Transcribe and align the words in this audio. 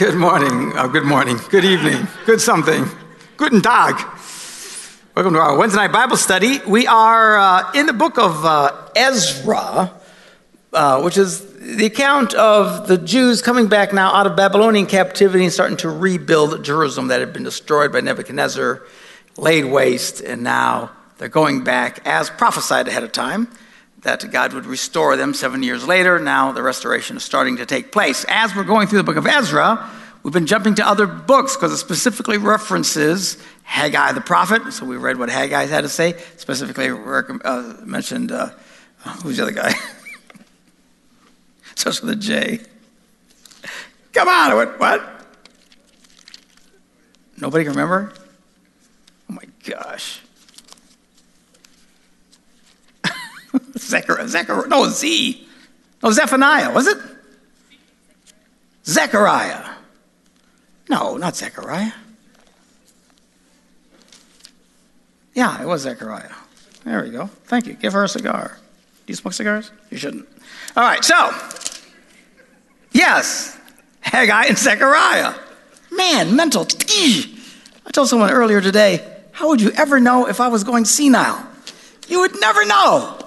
Good 0.00 0.14
morning. 0.14 0.72
Oh, 0.76 0.88
good 0.88 1.04
morning. 1.04 1.36
Good 1.50 1.66
evening. 1.66 2.08
Good 2.24 2.40
something. 2.40 2.86
Guten 3.36 3.60
Tag. 3.60 3.96
Welcome 5.14 5.34
to 5.34 5.40
our 5.40 5.58
Wednesday 5.58 5.76
night 5.76 5.92
Bible 5.92 6.16
study. 6.16 6.58
We 6.66 6.86
are 6.86 7.36
uh, 7.36 7.72
in 7.74 7.84
the 7.84 7.92
book 7.92 8.16
of 8.16 8.42
uh, 8.42 8.88
Ezra, 8.96 9.92
uh, 10.72 11.02
which 11.02 11.18
is 11.18 11.44
the 11.76 11.84
account 11.84 12.32
of 12.32 12.88
the 12.88 12.96
Jews 12.96 13.42
coming 13.42 13.66
back 13.66 13.92
now 13.92 14.14
out 14.14 14.26
of 14.26 14.36
Babylonian 14.36 14.86
captivity 14.86 15.44
and 15.44 15.52
starting 15.52 15.76
to 15.76 15.90
rebuild 15.90 16.64
Jerusalem 16.64 17.08
that 17.08 17.20
had 17.20 17.34
been 17.34 17.44
destroyed 17.44 17.92
by 17.92 18.00
Nebuchadnezzar, 18.00 18.82
laid 19.36 19.66
waste, 19.66 20.22
and 20.22 20.42
now 20.42 20.92
they're 21.18 21.28
going 21.28 21.62
back 21.62 22.00
as 22.06 22.30
prophesied 22.30 22.88
ahead 22.88 23.02
of 23.02 23.12
time 23.12 23.48
that 24.02 24.30
God 24.30 24.52
would 24.54 24.66
restore 24.66 25.16
them 25.16 25.34
seven 25.34 25.62
years 25.62 25.86
later. 25.86 26.18
Now 26.18 26.52
the 26.52 26.62
restoration 26.62 27.16
is 27.16 27.24
starting 27.24 27.56
to 27.58 27.66
take 27.66 27.92
place. 27.92 28.24
As 28.28 28.54
we're 28.54 28.64
going 28.64 28.88
through 28.88 28.98
the 28.98 29.04
book 29.04 29.16
of 29.16 29.26
Ezra, 29.26 29.90
we've 30.22 30.32
been 30.32 30.46
jumping 30.46 30.74
to 30.76 30.86
other 30.86 31.06
books 31.06 31.56
because 31.56 31.72
it 31.72 31.78
specifically 31.78 32.38
references 32.38 33.36
Haggai 33.64 34.12
the 34.12 34.20
prophet. 34.20 34.72
So 34.72 34.86
we 34.86 34.96
read 34.96 35.18
what 35.18 35.28
Haggai 35.28 35.66
had 35.66 35.82
to 35.82 35.88
say, 35.88 36.14
specifically 36.36 36.88
uh, 36.88 37.62
mentioned, 37.84 38.32
uh, 38.32 38.50
who's 39.22 39.36
the 39.36 39.42
other 39.42 39.52
guy? 39.52 39.72
Starts 41.74 42.00
with 42.00 42.10
a 42.10 42.16
J. 42.16 42.60
Come 44.12 44.28
on, 44.28 44.56
what? 44.56 44.80
what? 44.80 45.20
Nobody 47.38 47.64
can 47.64 47.72
remember? 47.72 48.12
Oh 49.30 49.34
my 49.34 49.44
gosh. 49.64 50.20
Zechariah, 53.90 54.28
Zechariah, 54.28 54.68
no, 54.68 54.88
Z. 54.88 55.46
No, 56.02 56.10
Zephaniah, 56.10 56.72
was 56.72 56.86
it? 56.86 56.98
Zechariah. 58.84 59.74
No, 60.88 61.16
not 61.16 61.36
Zechariah. 61.36 61.92
Yeah, 65.34 65.62
it 65.62 65.66
was 65.66 65.82
Zechariah. 65.82 66.32
There 66.84 67.02
we 67.02 67.10
go. 67.10 67.26
Thank 67.44 67.66
you. 67.66 67.74
Give 67.74 67.92
her 67.92 68.04
a 68.04 68.08
cigar. 68.08 68.58
Do 69.06 69.10
you 69.10 69.14
smoke 69.14 69.34
cigars? 69.34 69.70
You 69.90 69.98
shouldn't. 69.98 70.26
All 70.76 70.84
right, 70.84 71.04
so, 71.04 71.30
yes, 72.92 73.58
Haggai 74.00 74.44
and 74.46 74.58
Zechariah. 74.58 75.34
Man, 75.90 76.36
mental. 76.36 76.66
I 77.86 77.90
told 77.92 78.08
someone 78.08 78.30
earlier 78.30 78.60
today, 78.60 79.06
how 79.32 79.48
would 79.48 79.60
you 79.60 79.72
ever 79.72 80.00
know 80.00 80.28
if 80.28 80.40
I 80.40 80.48
was 80.48 80.64
going 80.64 80.84
senile? 80.84 81.46
You 82.08 82.20
would 82.20 82.40
never 82.40 82.64
know. 82.66 83.18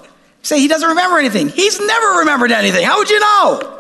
Say 0.44 0.60
he 0.60 0.68
doesn't 0.68 0.90
remember 0.90 1.18
anything. 1.18 1.50
He's 1.50 1.80
never 1.80 2.20
remembered 2.20 2.52
anything. 2.52 2.86
How 2.86 3.00
would 3.00 3.10
you 3.10 3.20
know? 3.20 3.80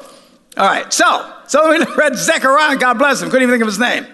All 0.55 0.65
right, 0.65 0.91
so, 0.91 1.33
so 1.47 1.69
we 1.69 1.85
read 1.97 2.15
Zechariah, 2.15 2.77
God 2.77 2.97
bless 2.97 3.21
him, 3.21 3.29
couldn't 3.29 3.43
even 3.43 3.53
think 3.53 3.63
of 3.63 3.67
his 3.67 3.79
name. 3.79 4.05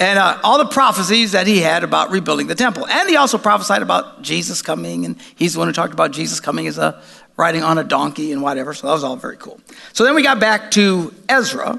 And 0.00 0.18
uh, 0.18 0.40
all 0.42 0.58
the 0.58 0.66
prophecies 0.66 1.32
that 1.32 1.46
he 1.46 1.60
had 1.60 1.84
about 1.84 2.10
rebuilding 2.10 2.48
the 2.48 2.56
temple. 2.56 2.86
And 2.88 3.08
he 3.08 3.16
also 3.16 3.38
prophesied 3.38 3.80
about 3.80 4.22
Jesus 4.22 4.60
coming, 4.60 5.04
and 5.04 5.16
he's 5.36 5.52
the 5.52 5.60
one 5.60 5.68
who 5.68 5.72
talked 5.72 5.92
about 5.92 6.10
Jesus 6.10 6.40
coming 6.40 6.66
as 6.66 6.78
a 6.78 7.00
riding 7.36 7.62
on 7.62 7.78
a 7.78 7.84
donkey 7.84 8.32
and 8.32 8.42
whatever. 8.42 8.74
So 8.74 8.88
that 8.88 8.92
was 8.92 9.04
all 9.04 9.16
very 9.16 9.36
cool. 9.36 9.60
So 9.92 10.04
then 10.04 10.16
we 10.16 10.22
got 10.22 10.40
back 10.40 10.72
to 10.72 11.14
Ezra 11.28 11.78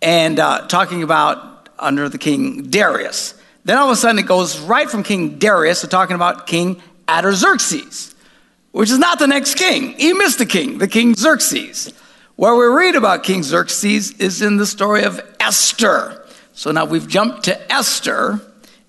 and 0.00 0.40
uh, 0.40 0.66
talking 0.66 1.02
about 1.02 1.68
under 1.78 2.08
the 2.08 2.18
king 2.18 2.70
Darius. 2.70 3.34
Then 3.64 3.76
all 3.76 3.86
of 3.86 3.92
a 3.92 3.96
sudden 3.96 4.18
it 4.18 4.26
goes 4.26 4.58
right 4.60 4.88
from 4.88 5.02
King 5.02 5.38
Darius 5.38 5.82
to 5.82 5.88
talking 5.88 6.16
about 6.16 6.46
King 6.46 6.82
Artaxerxes 7.08 8.11
which 8.72 8.90
is 8.90 8.98
not 8.98 9.18
the 9.18 9.26
next 9.26 9.54
king. 9.54 9.92
He 9.92 10.12
missed 10.12 10.38
the 10.38 10.46
king, 10.46 10.78
the 10.78 10.88
king 10.88 11.14
Xerxes. 11.14 11.92
Where 12.36 12.56
we 12.56 12.64
read 12.64 12.96
about 12.96 13.22
King 13.22 13.42
Xerxes 13.42 14.12
is 14.12 14.42
in 14.42 14.56
the 14.56 14.66
story 14.66 15.04
of 15.04 15.20
Esther. 15.38 16.26
So 16.54 16.72
now 16.72 16.86
we've 16.86 17.06
jumped 17.06 17.44
to 17.44 17.72
Esther 17.72 18.40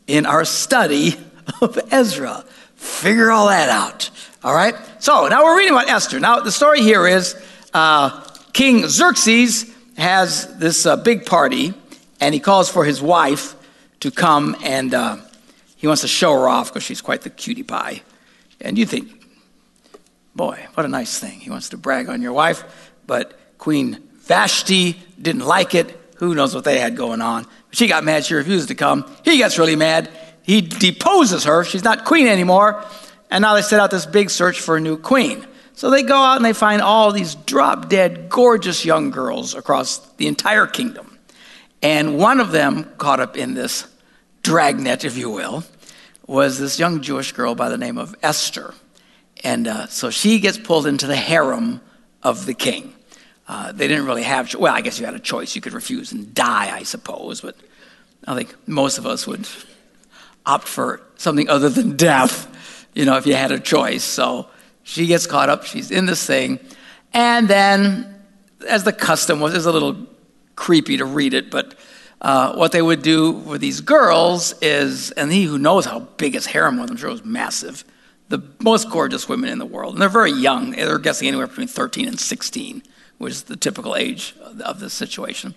in 0.07 0.25
our 0.25 0.45
study 0.45 1.15
of 1.61 1.77
Ezra. 1.91 2.45
Figure 2.75 3.31
all 3.31 3.49
that 3.49 3.69
out. 3.69 4.09
All 4.43 4.53
right? 4.53 4.75
So 4.99 5.27
now 5.27 5.43
we're 5.43 5.57
reading 5.57 5.73
about 5.73 5.89
Esther. 5.89 6.19
Now 6.19 6.39
the 6.39 6.51
story 6.51 6.81
here 6.81 7.05
is 7.05 7.35
uh, 7.73 8.21
King 8.53 8.87
Xerxes 8.87 9.71
has 9.97 10.57
this 10.57 10.85
uh, 10.85 10.95
big 10.97 11.25
party, 11.25 11.73
and 12.19 12.33
he 12.33 12.39
calls 12.39 12.69
for 12.69 12.85
his 12.85 13.01
wife 13.01 13.55
to 13.99 14.11
come 14.11 14.55
and 14.63 14.93
uh, 14.93 15.17
he 15.75 15.87
wants 15.87 16.01
to 16.01 16.07
show 16.07 16.33
her 16.33 16.47
off 16.47 16.69
because 16.69 16.83
she's 16.83 17.01
quite 17.01 17.21
the 17.21 17.29
cutie 17.29 17.63
pie. 17.63 18.01
And 18.61 18.77
you 18.77 18.85
think, 18.85 19.22
Boy, 20.35 20.65
what 20.73 20.85
a 20.85 20.89
nice 20.89 21.19
thing. 21.19 21.39
He 21.39 21.49
wants 21.49 21.69
to 21.69 21.77
brag 21.77 22.09
on 22.09 22.21
your 22.21 22.33
wife, 22.33 22.91
but 23.05 23.39
Queen 23.57 24.01
Vashti 24.21 24.99
didn't 25.21 25.45
like 25.45 25.75
it. 25.75 25.99
Who 26.17 26.33
knows 26.33 26.55
what 26.55 26.63
they 26.63 26.79
had 26.79 26.95
going 26.95 27.21
on? 27.21 27.45
She 27.71 27.87
got 27.87 28.03
mad. 28.03 28.25
She 28.25 28.33
refused 28.33 28.69
to 28.69 28.75
come. 28.75 29.05
He 29.23 29.37
gets 29.37 29.59
really 29.59 29.75
mad. 29.75 30.09
He 30.43 30.61
deposes 30.61 31.43
her. 31.45 31.63
She's 31.63 31.83
not 31.83 32.05
queen 32.05 32.27
anymore. 32.27 32.83
And 33.29 33.41
now 33.41 33.55
they 33.55 33.61
set 33.61 33.79
out 33.79 33.91
this 33.91 34.05
big 34.05 34.29
search 34.29 34.59
for 34.59 34.77
a 34.77 34.81
new 34.81 34.97
queen. 34.97 35.45
So 35.75 35.89
they 35.89 36.03
go 36.03 36.15
out 36.15 36.35
and 36.35 36.45
they 36.45 36.53
find 36.53 36.81
all 36.81 37.11
these 37.11 37.35
drop 37.35 37.89
dead, 37.89 38.29
gorgeous 38.29 38.85
young 38.85 39.09
girls 39.09 39.55
across 39.55 39.99
the 40.13 40.27
entire 40.27 40.67
kingdom. 40.67 41.17
And 41.81 42.17
one 42.17 42.39
of 42.39 42.51
them, 42.51 42.85
caught 42.97 43.19
up 43.19 43.35
in 43.35 43.55
this 43.55 43.87
dragnet, 44.43 45.03
if 45.03 45.17
you 45.17 45.29
will, 45.29 45.63
was 46.27 46.59
this 46.59 46.79
young 46.79 47.01
Jewish 47.01 47.31
girl 47.31 47.55
by 47.55 47.69
the 47.69 47.77
name 47.77 47.97
of 47.97 48.15
Esther. 48.21 48.73
And 49.43 49.67
uh, 49.67 49.87
so 49.87 50.09
she 50.09 50.39
gets 50.39 50.57
pulled 50.57 50.87
into 50.87 51.05
the 51.05 51.15
harem 51.15 51.81
of 52.21 52.45
the 52.45 52.53
king. 52.53 52.93
Uh, 53.47 53.73
they 53.73 53.87
didn't 53.87 54.05
really 54.05 54.23
have, 54.23 54.53
well, 54.55 54.73
I 54.73 54.81
guess 54.81 54.99
you 54.99 55.05
had 55.05 55.15
a 55.15 55.19
choice. 55.19 55.53
You 55.55 55.61
could 55.61 55.73
refuse 55.73 56.13
and 56.13 56.33
die, 56.33 56.73
I 56.73 56.83
suppose, 56.83 57.41
but 57.41 57.57
I 58.25 58.35
think 58.35 58.55
most 58.67 58.97
of 58.97 59.05
us 59.05 59.27
would 59.27 59.47
opt 60.45 60.67
for 60.67 61.01
something 61.17 61.49
other 61.49 61.69
than 61.69 61.97
death, 61.97 62.87
you 62.93 63.03
know, 63.05 63.17
if 63.17 63.27
you 63.27 63.35
had 63.35 63.51
a 63.51 63.59
choice. 63.59 64.03
So 64.03 64.47
she 64.83 65.07
gets 65.07 65.27
caught 65.27 65.49
up, 65.49 65.65
she's 65.65 65.91
in 65.91 66.05
this 66.05 66.25
thing. 66.25 66.59
And 67.13 67.47
then, 67.47 68.15
as 68.67 68.85
the 68.85 68.93
custom 68.93 69.41
was, 69.41 69.53
it's 69.53 69.65
a 69.65 69.71
little 69.71 70.07
creepy 70.55 70.97
to 70.97 71.05
read 71.05 71.33
it, 71.33 71.51
but 71.51 71.75
uh, 72.21 72.55
what 72.55 72.71
they 72.71 72.81
would 72.81 73.01
do 73.01 73.31
with 73.31 73.59
these 73.59 73.81
girls 73.81 74.53
is, 74.61 75.11
and 75.11 75.31
he 75.31 75.43
who 75.43 75.57
knows 75.57 75.85
how 75.85 75.99
big 75.99 76.33
his 76.33 76.45
harem 76.45 76.77
was, 76.77 76.89
I'm 76.89 76.95
sure 76.95 77.09
it 77.09 77.13
was 77.13 77.25
massive 77.25 77.83
the 78.29 78.41
most 78.59 78.89
gorgeous 78.89 79.27
women 79.27 79.49
in 79.49 79.59
the 79.59 79.65
world. 79.65 79.93
And 79.93 80.01
they're 80.01 80.09
very 80.09 80.31
young. 80.31 80.71
They're 80.71 80.97
guessing 80.97 81.27
anywhere 81.27 81.47
between 81.47 81.67
13 81.67 82.07
and 82.07 82.19
16, 82.19 82.83
which 83.17 83.31
is 83.31 83.43
the 83.43 83.55
typical 83.55 83.95
age 83.95 84.35
of 84.63 84.79
the 84.79 84.89
situation. 84.89 85.55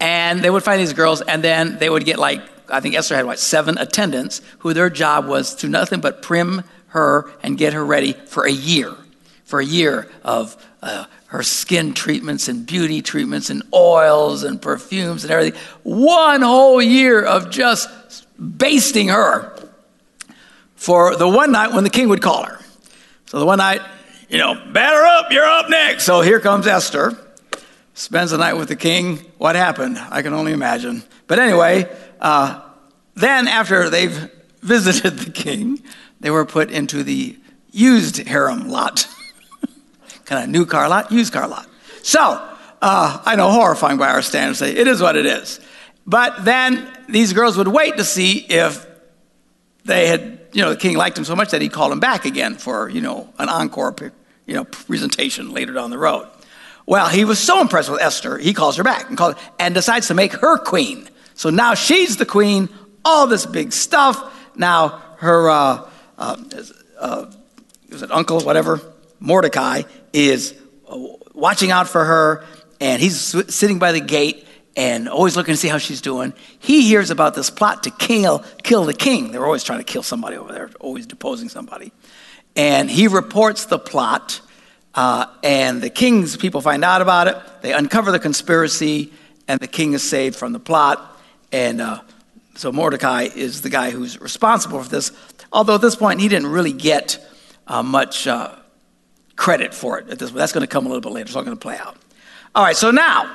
And 0.00 0.40
they 0.40 0.50
would 0.50 0.62
find 0.62 0.80
these 0.80 0.94
girls, 0.94 1.20
and 1.20 1.44
then 1.44 1.78
they 1.78 1.90
would 1.90 2.04
get 2.04 2.18
like, 2.18 2.42
I 2.70 2.80
think 2.80 2.94
Esther 2.94 3.16
had 3.16 3.26
what, 3.26 3.38
seven 3.38 3.76
attendants 3.78 4.40
who 4.60 4.72
their 4.72 4.88
job 4.88 5.26
was 5.26 5.54
to 5.56 5.68
nothing 5.68 6.00
but 6.00 6.22
prim 6.22 6.64
her 6.88 7.30
and 7.42 7.58
get 7.58 7.74
her 7.74 7.84
ready 7.84 8.12
for 8.12 8.44
a 8.44 8.52
year, 8.52 8.94
for 9.44 9.60
a 9.60 9.64
year 9.64 10.08
of 10.24 10.56
uh, 10.82 11.04
her 11.26 11.42
skin 11.42 11.92
treatments 11.94 12.48
and 12.48 12.66
beauty 12.66 13.02
treatments 13.02 13.50
and 13.50 13.62
oils 13.72 14.42
and 14.42 14.60
perfumes 14.60 15.22
and 15.22 15.30
everything. 15.30 15.60
One 15.82 16.42
whole 16.42 16.82
year 16.82 17.22
of 17.22 17.50
just 17.50 17.88
basting 18.38 19.08
her 19.08 19.54
for 20.80 21.14
the 21.14 21.28
one 21.28 21.52
night 21.52 21.72
when 21.74 21.84
the 21.84 21.90
king 21.90 22.08
would 22.08 22.22
call 22.22 22.42
her. 22.42 22.58
So 23.26 23.38
the 23.38 23.44
one 23.44 23.58
night, 23.58 23.82
you 24.30 24.38
know, 24.38 24.54
batter 24.72 25.02
up, 25.02 25.30
you're 25.30 25.44
up 25.44 25.68
next. 25.68 26.04
So 26.04 26.22
here 26.22 26.40
comes 26.40 26.66
Esther, 26.66 27.18
spends 27.92 28.30
the 28.30 28.38
night 28.38 28.54
with 28.54 28.68
the 28.68 28.76
king. 28.76 29.18
What 29.36 29.56
happened? 29.56 29.98
I 29.98 30.22
can 30.22 30.32
only 30.32 30.52
imagine. 30.52 31.02
But 31.26 31.38
anyway, 31.38 31.86
uh, 32.18 32.62
then 33.14 33.46
after 33.46 33.90
they've 33.90 34.30
visited 34.62 35.18
the 35.18 35.30
king, 35.30 35.82
they 36.20 36.30
were 36.30 36.46
put 36.46 36.70
into 36.70 37.02
the 37.02 37.38
used 37.70 38.16
harem 38.16 38.70
lot. 38.70 39.06
kind 40.24 40.44
of 40.44 40.48
new 40.48 40.64
car 40.64 40.88
lot, 40.88 41.12
used 41.12 41.34
car 41.34 41.46
lot. 41.46 41.68
So, 42.02 42.20
uh, 42.80 43.22
I 43.26 43.36
know 43.36 43.50
horrifying 43.50 43.98
by 43.98 44.08
our 44.08 44.22
standards, 44.22 44.62
it 44.62 44.88
is 44.88 45.02
what 45.02 45.14
it 45.14 45.26
is. 45.26 45.60
But 46.06 46.46
then 46.46 46.88
these 47.06 47.34
girls 47.34 47.58
would 47.58 47.68
wait 47.68 47.98
to 47.98 48.04
see 48.04 48.38
if 48.38 48.86
they 49.84 50.06
had 50.08 50.39
you 50.52 50.62
know, 50.62 50.70
the 50.70 50.76
king 50.76 50.96
liked 50.96 51.16
him 51.16 51.24
so 51.24 51.36
much 51.36 51.50
that 51.50 51.62
he 51.62 51.68
called 51.68 51.92
him 51.92 52.00
back 52.00 52.24
again 52.24 52.56
for, 52.56 52.88
you 52.88 53.00
know, 53.00 53.32
an 53.38 53.48
encore, 53.48 53.94
you 54.46 54.54
know, 54.54 54.64
presentation 54.64 55.52
later 55.52 55.72
down 55.72 55.90
the 55.90 55.98
road. 55.98 56.28
Well, 56.86 57.08
he 57.08 57.24
was 57.24 57.38
so 57.38 57.60
impressed 57.60 57.90
with 57.90 58.00
Esther, 58.00 58.38
he 58.38 58.52
calls 58.52 58.76
her 58.76 58.82
back 58.82 59.08
and, 59.08 59.16
calls, 59.16 59.36
and 59.58 59.74
decides 59.74 60.08
to 60.08 60.14
make 60.14 60.32
her 60.32 60.58
queen. 60.58 61.08
So 61.34 61.50
now 61.50 61.74
she's 61.74 62.16
the 62.16 62.26
queen, 62.26 62.68
all 63.04 63.26
this 63.26 63.46
big 63.46 63.72
stuff. 63.72 64.36
Now 64.56 65.00
her, 65.18 65.48
uh, 65.48 65.88
uh, 66.18 66.36
uh, 66.98 67.30
was 67.90 68.02
it 68.02 68.10
uncle, 68.10 68.40
whatever, 68.40 68.80
Mordecai, 69.20 69.82
is 70.12 70.54
uh, 70.88 70.98
watching 71.34 71.70
out 71.70 71.88
for 71.88 72.04
her, 72.04 72.44
and 72.80 73.00
he's 73.00 73.20
sitting 73.54 73.78
by 73.78 73.92
the 73.92 74.00
gate 74.00 74.46
and 74.76 75.08
always 75.08 75.36
looking 75.36 75.54
to 75.54 75.56
see 75.56 75.68
how 75.68 75.78
she's 75.78 76.00
doing. 76.00 76.32
He 76.58 76.82
hears 76.82 77.10
about 77.10 77.34
this 77.34 77.50
plot 77.50 77.82
to 77.84 77.90
kill, 77.90 78.44
kill 78.62 78.84
the 78.84 78.94
king. 78.94 79.32
They're 79.32 79.44
always 79.44 79.64
trying 79.64 79.80
to 79.80 79.84
kill 79.84 80.02
somebody 80.02 80.36
over 80.36 80.52
there, 80.52 80.70
always 80.80 81.06
deposing 81.06 81.48
somebody. 81.48 81.92
And 82.56 82.90
he 82.90 83.06
reports 83.08 83.66
the 83.66 83.78
plot, 83.78 84.40
uh, 84.94 85.26
and 85.42 85.82
the 85.82 85.90
king's 85.90 86.36
people 86.36 86.60
find 86.60 86.84
out 86.84 87.02
about 87.02 87.28
it. 87.28 87.36
They 87.62 87.72
uncover 87.72 88.10
the 88.10 88.18
conspiracy, 88.18 89.12
and 89.46 89.60
the 89.60 89.68
king 89.68 89.92
is 89.92 90.08
saved 90.08 90.36
from 90.36 90.52
the 90.52 90.60
plot. 90.60 91.18
And 91.52 91.80
uh, 91.80 92.02
so 92.56 92.72
Mordecai 92.72 93.28
is 93.34 93.62
the 93.62 93.70
guy 93.70 93.90
who's 93.90 94.20
responsible 94.20 94.82
for 94.82 94.88
this, 94.88 95.12
although 95.52 95.76
at 95.76 95.80
this 95.80 95.96
point 95.96 96.20
he 96.20 96.28
didn't 96.28 96.48
really 96.48 96.72
get 96.72 97.24
uh, 97.66 97.82
much 97.82 98.26
uh, 98.26 98.54
credit 99.36 99.72
for 99.72 99.98
it 99.98 100.10
at 100.10 100.18
this. 100.18 100.30
That's 100.30 100.52
going 100.52 100.62
to 100.62 100.66
come 100.66 100.86
a 100.86 100.88
little 100.88 101.00
bit 101.00 101.12
later, 101.12 101.30
so 101.30 101.38
I'm 101.38 101.44
going 101.44 101.56
to 101.56 101.60
play 101.60 101.78
out. 101.78 101.96
All 102.54 102.64
right, 102.64 102.76
so 102.76 102.90
now, 102.90 103.32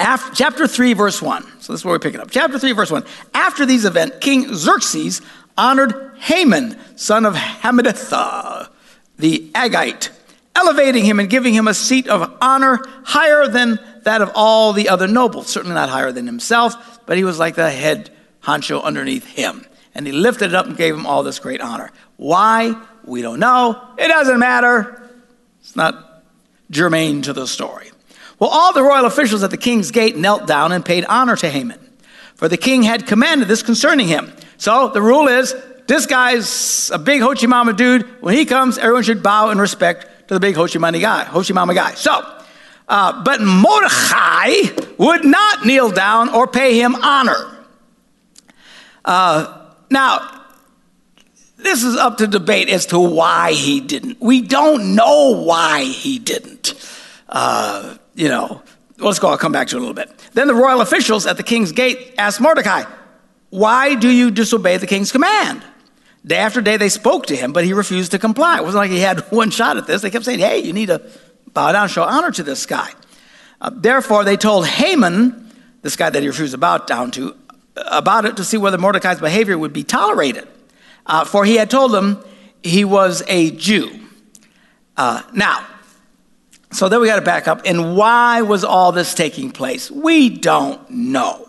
after, 0.00 0.34
chapter 0.34 0.66
3, 0.66 0.94
verse 0.94 1.20
1. 1.20 1.42
So 1.60 1.72
this 1.72 1.80
is 1.80 1.84
where 1.84 1.92
we 1.92 1.98
pick 1.98 2.14
it 2.14 2.20
up. 2.20 2.30
Chapter 2.30 2.58
3, 2.58 2.72
verse 2.72 2.90
1. 2.90 3.04
After 3.34 3.66
these 3.66 3.84
events, 3.84 4.16
King 4.20 4.54
Xerxes 4.54 5.20
honored 5.56 6.12
Haman, 6.18 6.76
son 6.96 7.26
of 7.26 7.34
Hammedatha, 7.34 8.70
the 9.18 9.50
Agagite, 9.54 10.10
elevating 10.56 11.04
him 11.04 11.20
and 11.20 11.28
giving 11.28 11.54
him 11.54 11.68
a 11.68 11.74
seat 11.74 12.08
of 12.08 12.36
honor 12.40 12.80
higher 13.04 13.46
than 13.46 13.78
that 14.04 14.22
of 14.22 14.30
all 14.34 14.72
the 14.72 14.88
other 14.88 15.06
nobles. 15.06 15.48
Certainly 15.48 15.74
not 15.74 15.88
higher 15.88 16.12
than 16.12 16.26
himself, 16.26 17.00
but 17.06 17.16
he 17.16 17.24
was 17.24 17.38
like 17.38 17.54
the 17.54 17.70
head 17.70 18.10
honcho 18.42 18.82
underneath 18.82 19.26
him. 19.26 19.66
And 19.94 20.06
he 20.06 20.12
lifted 20.12 20.46
it 20.46 20.54
up 20.54 20.66
and 20.66 20.76
gave 20.76 20.94
him 20.94 21.06
all 21.06 21.22
this 21.22 21.38
great 21.38 21.60
honor. 21.60 21.90
Why? 22.16 22.74
We 23.04 23.22
don't 23.22 23.40
know. 23.40 23.82
It 23.98 24.08
doesn't 24.08 24.38
matter. 24.38 25.10
It's 25.60 25.76
not 25.76 26.24
germane 26.70 27.22
to 27.22 27.32
the 27.32 27.46
story. 27.46 27.90
Well, 28.40 28.50
all 28.50 28.72
the 28.72 28.82
royal 28.82 29.04
officials 29.04 29.42
at 29.42 29.50
the 29.50 29.58
king's 29.58 29.90
gate 29.90 30.16
knelt 30.16 30.46
down 30.46 30.72
and 30.72 30.82
paid 30.82 31.04
honor 31.04 31.36
to 31.36 31.48
Haman, 31.48 31.78
for 32.34 32.48
the 32.48 32.56
king 32.56 32.82
had 32.82 33.06
commanded 33.06 33.48
this 33.48 33.62
concerning 33.62 34.08
him. 34.08 34.32
So 34.56 34.88
the 34.88 35.02
rule 35.02 35.28
is 35.28 35.54
this 35.86 36.06
guy's 36.06 36.90
a 36.90 36.98
big 36.98 37.20
Hochimama 37.20 37.76
dude. 37.76 38.22
When 38.22 38.34
he 38.34 38.46
comes, 38.46 38.78
everyone 38.78 39.02
should 39.02 39.22
bow 39.22 39.50
in 39.50 39.58
respect 39.58 40.28
to 40.28 40.34
the 40.34 40.40
big 40.40 40.54
Hochimama 40.54 41.00
guy. 41.00 41.24
Hochimama 41.24 41.74
guy. 41.74 41.92
So, 41.94 42.24
uh, 42.88 43.22
but 43.22 43.42
Mordecai 43.42 44.54
would 44.96 45.24
not 45.24 45.66
kneel 45.66 45.90
down 45.90 46.30
or 46.30 46.46
pay 46.46 46.80
him 46.80 46.94
honor. 46.94 47.58
Uh, 49.04 49.66
now, 49.90 50.44
this 51.58 51.82
is 51.82 51.94
up 51.94 52.16
to 52.18 52.26
debate 52.26 52.70
as 52.70 52.86
to 52.86 52.98
why 52.98 53.52
he 53.52 53.80
didn't. 53.80 54.18
We 54.18 54.40
don't 54.40 54.94
know 54.94 55.42
why 55.42 55.84
he 55.84 56.18
didn't. 56.18 56.74
Uh, 57.28 57.96
you 58.14 58.28
know, 58.28 58.62
let's 58.98 59.18
go, 59.18 59.28
I'll 59.28 59.38
come 59.38 59.52
back 59.52 59.68
to 59.68 59.76
it 59.76 59.78
a 59.78 59.80
little 59.80 59.94
bit. 59.94 60.10
Then 60.32 60.46
the 60.46 60.54
royal 60.54 60.80
officials 60.80 61.26
at 61.26 61.36
the 61.36 61.42
king's 61.42 61.72
gate 61.72 62.14
asked 62.18 62.40
Mordecai, 62.40 62.84
Why 63.50 63.94
do 63.94 64.08
you 64.08 64.30
disobey 64.30 64.76
the 64.76 64.86
king's 64.86 65.12
command? 65.12 65.62
Day 66.24 66.36
after 66.36 66.60
day 66.60 66.76
they 66.76 66.90
spoke 66.90 67.26
to 67.26 67.36
him, 67.36 67.52
but 67.52 67.64
he 67.64 67.72
refused 67.72 68.10
to 68.12 68.18
comply. 68.18 68.58
It 68.58 68.64
wasn't 68.64 68.82
like 68.82 68.90
he 68.90 69.00
had 69.00 69.20
one 69.32 69.50
shot 69.50 69.76
at 69.76 69.86
this. 69.86 70.02
They 70.02 70.10
kept 70.10 70.24
saying, 70.24 70.40
Hey, 70.40 70.58
you 70.58 70.72
need 70.72 70.86
to 70.86 71.02
bow 71.52 71.72
down, 71.72 71.88
show 71.88 72.02
honor 72.02 72.30
to 72.32 72.42
this 72.42 72.66
guy. 72.66 72.90
Uh, 73.60 73.70
therefore, 73.72 74.24
they 74.24 74.36
told 74.36 74.66
Haman, 74.66 75.50
this 75.82 75.96
guy 75.96 76.10
that 76.10 76.22
he 76.22 76.28
refused 76.28 76.52
to 76.52 76.58
bow 76.58 76.78
down 76.78 77.10
to, 77.12 77.36
about 77.76 78.24
it 78.24 78.36
to 78.36 78.44
see 78.44 78.56
whether 78.56 78.78
Mordecai's 78.78 79.20
behavior 79.20 79.56
would 79.56 79.72
be 79.72 79.84
tolerated. 79.84 80.46
Uh, 81.06 81.24
for 81.24 81.44
he 81.44 81.56
had 81.56 81.70
told 81.70 81.92
them 81.92 82.22
he 82.62 82.84
was 82.84 83.22
a 83.26 83.50
Jew. 83.52 83.90
Uh, 84.96 85.22
now, 85.32 85.66
so 86.72 86.88
then 86.88 87.00
we 87.00 87.06
got 87.06 87.16
to 87.16 87.22
back 87.22 87.48
up. 87.48 87.62
And 87.64 87.96
why 87.96 88.42
was 88.42 88.64
all 88.64 88.92
this 88.92 89.14
taking 89.14 89.50
place? 89.50 89.90
We 89.90 90.28
don't 90.28 90.88
know. 90.90 91.48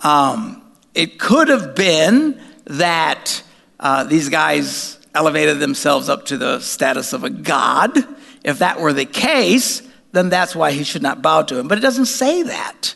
Um, 0.00 0.62
it 0.94 1.18
could 1.18 1.48
have 1.48 1.74
been 1.74 2.40
that 2.64 3.42
uh, 3.78 4.04
these 4.04 4.28
guys 4.28 4.98
elevated 5.14 5.58
themselves 5.58 6.08
up 6.08 6.26
to 6.26 6.36
the 6.36 6.60
status 6.60 7.12
of 7.12 7.24
a 7.24 7.30
god. 7.30 7.96
If 8.44 8.58
that 8.58 8.80
were 8.80 8.92
the 8.92 9.04
case, 9.04 9.82
then 10.12 10.28
that's 10.28 10.56
why 10.56 10.72
he 10.72 10.84
should 10.84 11.02
not 11.02 11.22
bow 11.22 11.42
to 11.42 11.58
him. 11.58 11.68
But 11.68 11.78
it 11.78 11.82
doesn't 11.82 12.06
say 12.06 12.42
that. 12.42 12.94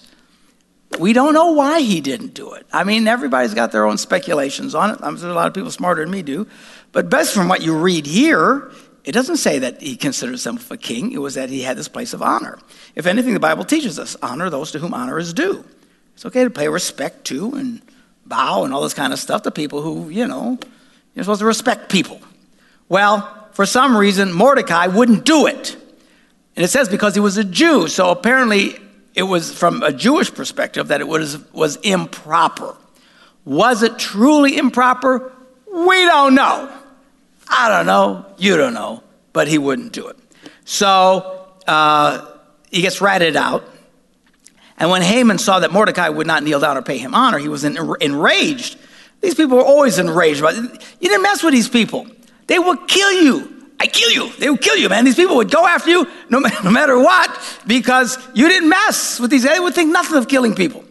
We 0.99 1.13
don't 1.13 1.35
know 1.35 1.53
why 1.53 1.81
he 1.81 2.01
didn't 2.01 2.35
do 2.35 2.53
it. 2.53 2.67
I 2.73 2.85
mean, 2.85 3.09
everybody's 3.09 3.55
got 3.55 3.73
their 3.73 3.85
own 3.85 3.99
speculations 3.99 4.75
on 4.75 4.91
it. 4.91 4.99
I'm 5.03 5.17
sure 5.17 5.29
a 5.29 5.35
lot 5.35 5.49
of 5.49 5.55
people 5.55 5.71
smarter 5.71 6.03
than 6.03 6.11
me 6.11 6.23
do. 6.23 6.47
But 6.93 7.11
best 7.11 7.35
from 7.35 7.49
what 7.49 7.63
you 7.63 7.77
read 7.77 8.07
here, 8.07 8.71
it 9.05 9.13
doesn't 9.13 9.37
say 9.37 9.59
that 9.59 9.83
he 9.83 9.97
considered 9.97 10.33
himself 10.33 10.71
a 10.71 10.77
king. 10.77 11.13
It 11.13 11.19
was 11.19 11.35
that 11.35 11.51
he 11.51 11.63
had 11.63 11.77
this 11.77 11.89
place 11.89 12.15
of 12.15 12.23
honor. 12.23 12.59
If 12.95 13.07
anything, 13.07 13.35
the 13.35 13.41
Bible 13.41 13.65
teaches 13.65 13.99
us 13.99 14.17
honor 14.23 14.49
those 14.49 14.71
to 14.73 14.79
whom 14.79 14.95
honor 14.95 15.19
is 15.19 15.35
due. 15.35 15.65
It's 16.15 16.25
okay 16.25 16.45
to 16.45 16.51
pay 16.51 16.69
respect 16.69 17.25
to 17.27 17.55
and 17.55 17.83
bow 18.25 18.65
and 18.65 18.73
all 18.73 18.81
this 18.83 18.95
kind 18.95 19.13
of 19.13 19.19
stuff 19.19 19.43
to 19.43 19.51
people 19.51 19.83
who, 19.83 20.09
you 20.09 20.27
know, 20.27 20.59
you're 21.15 21.25
supposed 21.25 21.41
to 21.41 21.47
respect 21.47 21.91
people. 21.91 22.21
Well, 22.89 23.49
for 23.53 23.67
some 23.67 23.97
reason, 23.97 24.33
Mordecai 24.33 24.87
wouldn't 24.87 25.25
do 25.25 25.47
it. 25.47 25.77
And 26.57 26.65
it 26.65 26.69
says 26.69 26.89
because 26.89 27.15
he 27.15 27.21
was 27.21 27.37
a 27.37 27.45
Jew. 27.45 27.89
So 27.89 28.11
apparently, 28.11 28.77
it 29.15 29.25
was 29.25 29.53
from 29.53 29.83
a 29.83 29.93
Jewish 29.93 30.33
perspective 30.33 30.89
that 30.89 31.01
it 31.01 31.09
was, 31.09 31.39
was 31.53 31.77
improper. 31.77 32.77
Was 33.45 33.83
it 33.83 33.99
truly 33.99 34.57
improper? 34.57 35.33
We 35.71 36.05
don't 36.07 36.35
know. 36.35 36.73
I 37.57 37.69
don't 37.69 37.87
know. 37.87 38.27
You 38.37 38.57
don't 38.57 38.75
know. 38.75 39.03
But 39.33 39.49
he 39.49 39.59
wouldn't 39.59 39.93
do 39.93 40.09
it. 40.09 40.17
So 40.65 41.47
uh, 41.67 42.27
he 42.71 42.83
gets 42.83 43.01
ratted 43.01 43.37
out. 43.37 43.65
And 44.77 44.91
when 44.91 45.03
Haman 45.03 45.39
saw 45.39 45.61
that 45.61 45.73
Mordecai 45.73 46.09
would 46.09 46.27
not 46.27 46.43
kneel 46.43 46.59
down 46.59 46.77
or 46.77 46.83
pay 46.83 46.99
him 46.99 47.15
honor, 47.15 47.39
he 47.39 47.49
was 47.49 47.65
enraged. 47.65 48.77
These 49.21 49.37
people 49.37 49.57
were 49.57 49.65
always 49.65 49.99
enraged. 49.99 50.41
About. 50.41 50.57
You 50.57 51.09
didn't 51.09 51.23
mess 51.23 51.43
with 51.43 51.55
these 51.55 51.69
people. 51.69 52.07
They 52.49 52.59
will 52.59 52.77
kill 52.77 53.13
you. 53.13 53.51
I 53.79 53.87
kill 53.87 54.11
you. 54.11 54.33
They 54.39 54.51
would 54.51 54.61
kill 54.61 54.77
you, 54.77 54.89
man. 54.89 55.05
These 55.05 55.17
people 55.17 55.37
would 55.37 55.51
go 55.51 55.67
after 55.67 55.91
you 55.91 56.07
no 56.29 56.41
matter 56.65 56.99
what 56.99 57.61
because 57.67 58.19
you 58.35 58.49
didn't 58.49 58.69
mess 58.69 59.21
with 59.21 59.31
these. 59.31 59.45
They 59.45 59.61
would 59.61 59.75
think 59.75 59.93
nothing 59.93 60.17
of 60.17 60.29
killing 60.29 60.55
people. 60.55 60.85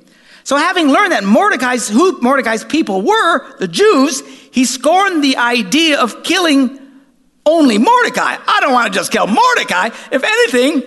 So, 0.44 0.58
having 0.58 0.90
learned 0.90 1.14
that 1.14 1.24
Mordecai's, 1.24 1.88
who 1.88 2.20
Mordecai's 2.22 2.66
people 2.66 3.02
were, 3.02 3.58
the 3.60 3.68
Jews, 3.68 4.22
he 4.52 4.66
scorned 4.66 5.24
the 5.24 5.38
idea 5.38 6.00
of 6.00 6.24
killing 6.24 6.80
only 7.46 7.78
Mordecai. 7.78 8.38
I 8.46 8.60
don't 8.62 8.74
want 8.74 8.92
to 8.92 8.98
just 8.98 9.12
kill 9.12 9.28
Mordecai. 9.28 9.90
If 10.12 10.24
anything, 10.24 10.84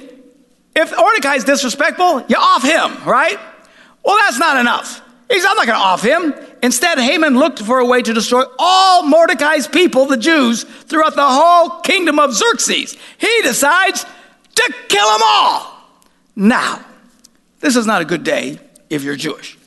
if 0.74 0.96
Mordecai 0.96 1.36
is 1.36 1.44
disrespectful, 1.44 2.24
you 2.28 2.36
off 2.36 2.62
him, 2.62 3.04
right? 3.04 3.38
Well, 4.04 4.16
that's 4.20 4.38
not 4.38 4.58
enough. 4.58 5.02
He's 5.30 5.44
I'm 5.44 5.56
not 5.56 5.66
going 5.66 5.78
to 5.78 5.84
off 5.84 6.02
him. 6.02 6.34
Instead, 6.62 6.98
Haman 6.98 7.38
looked 7.38 7.60
for 7.60 7.78
a 7.78 7.86
way 7.86 8.02
to 8.02 8.12
destroy 8.14 8.44
all 8.58 9.02
Mordecai's 9.02 9.66
people, 9.66 10.06
the 10.06 10.16
Jews, 10.16 10.64
throughout 10.64 11.16
the 11.16 11.26
whole 11.26 11.80
kingdom 11.80 12.18
of 12.18 12.32
Xerxes. 12.32 12.96
He 13.18 13.42
decides 13.42 14.04
to 14.54 14.74
kill 14.88 15.10
them 15.10 15.20
all. 15.24 15.76
Now, 16.36 16.84
this 17.60 17.74
is 17.74 17.86
not 17.86 18.02
a 18.02 18.04
good 18.04 18.22
day 18.22 18.60
if 18.90 19.02
you're 19.02 19.16
Jewish, 19.16 19.58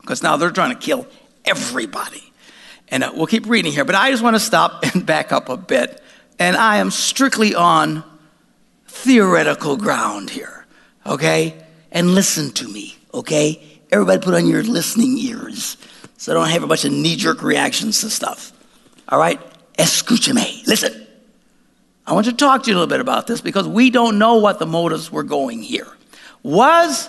because 0.00 0.22
now 0.22 0.36
they're 0.36 0.50
trying 0.50 0.74
to 0.74 0.80
kill 0.80 1.06
everybody. 1.44 2.22
And 2.88 3.02
uh, 3.02 3.12
we'll 3.14 3.26
keep 3.26 3.46
reading 3.46 3.72
here, 3.72 3.84
but 3.84 3.94
I 3.94 4.10
just 4.10 4.22
want 4.22 4.36
to 4.36 4.40
stop 4.40 4.84
and 4.94 5.04
back 5.04 5.32
up 5.32 5.48
a 5.48 5.56
bit. 5.56 6.02
And 6.38 6.56
I 6.56 6.78
am 6.78 6.90
strictly 6.90 7.54
on 7.54 8.04
theoretical 8.86 9.76
ground 9.76 10.30
here, 10.30 10.66
okay? 11.04 11.54
And 11.90 12.14
listen 12.14 12.50
to 12.52 12.68
me, 12.68 12.96
okay? 13.14 13.62
Everybody 13.90 14.22
put 14.22 14.34
on 14.34 14.46
your 14.46 14.62
listening 14.62 15.16
ears 15.18 15.76
so 16.18 16.32
I 16.32 16.34
don't 16.34 16.48
have 16.48 16.62
a 16.62 16.66
bunch 16.66 16.84
of 16.84 16.92
knee 16.92 17.16
jerk 17.16 17.42
reactions 17.42 18.00
to 18.00 18.10
stuff. 18.10 18.52
All 19.08 19.18
right? 19.18 19.40
Escúchame. 19.78 20.66
Listen. 20.66 21.06
I 22.06 22.12
want 22.12 22.26
to 22.26 22.32
talk 22.32 22.62
to 22.62 22.70
you 22.70 22.76
a 22.76 22.78
little 22.78 22.88
bit 22.88 23.00
about 23.00 23.26
this 23.26 23.40
because 23.40 23.66
we 23.66 23.90
don't 23.90 24.18
know 24.18 24.36
what 24.36 24.58
the 24.58 24.66
motives 24.66 25.10
were 25.10 25.24
going 25.24 25.60
here. 25.60 25.88
Was 26.42 27.08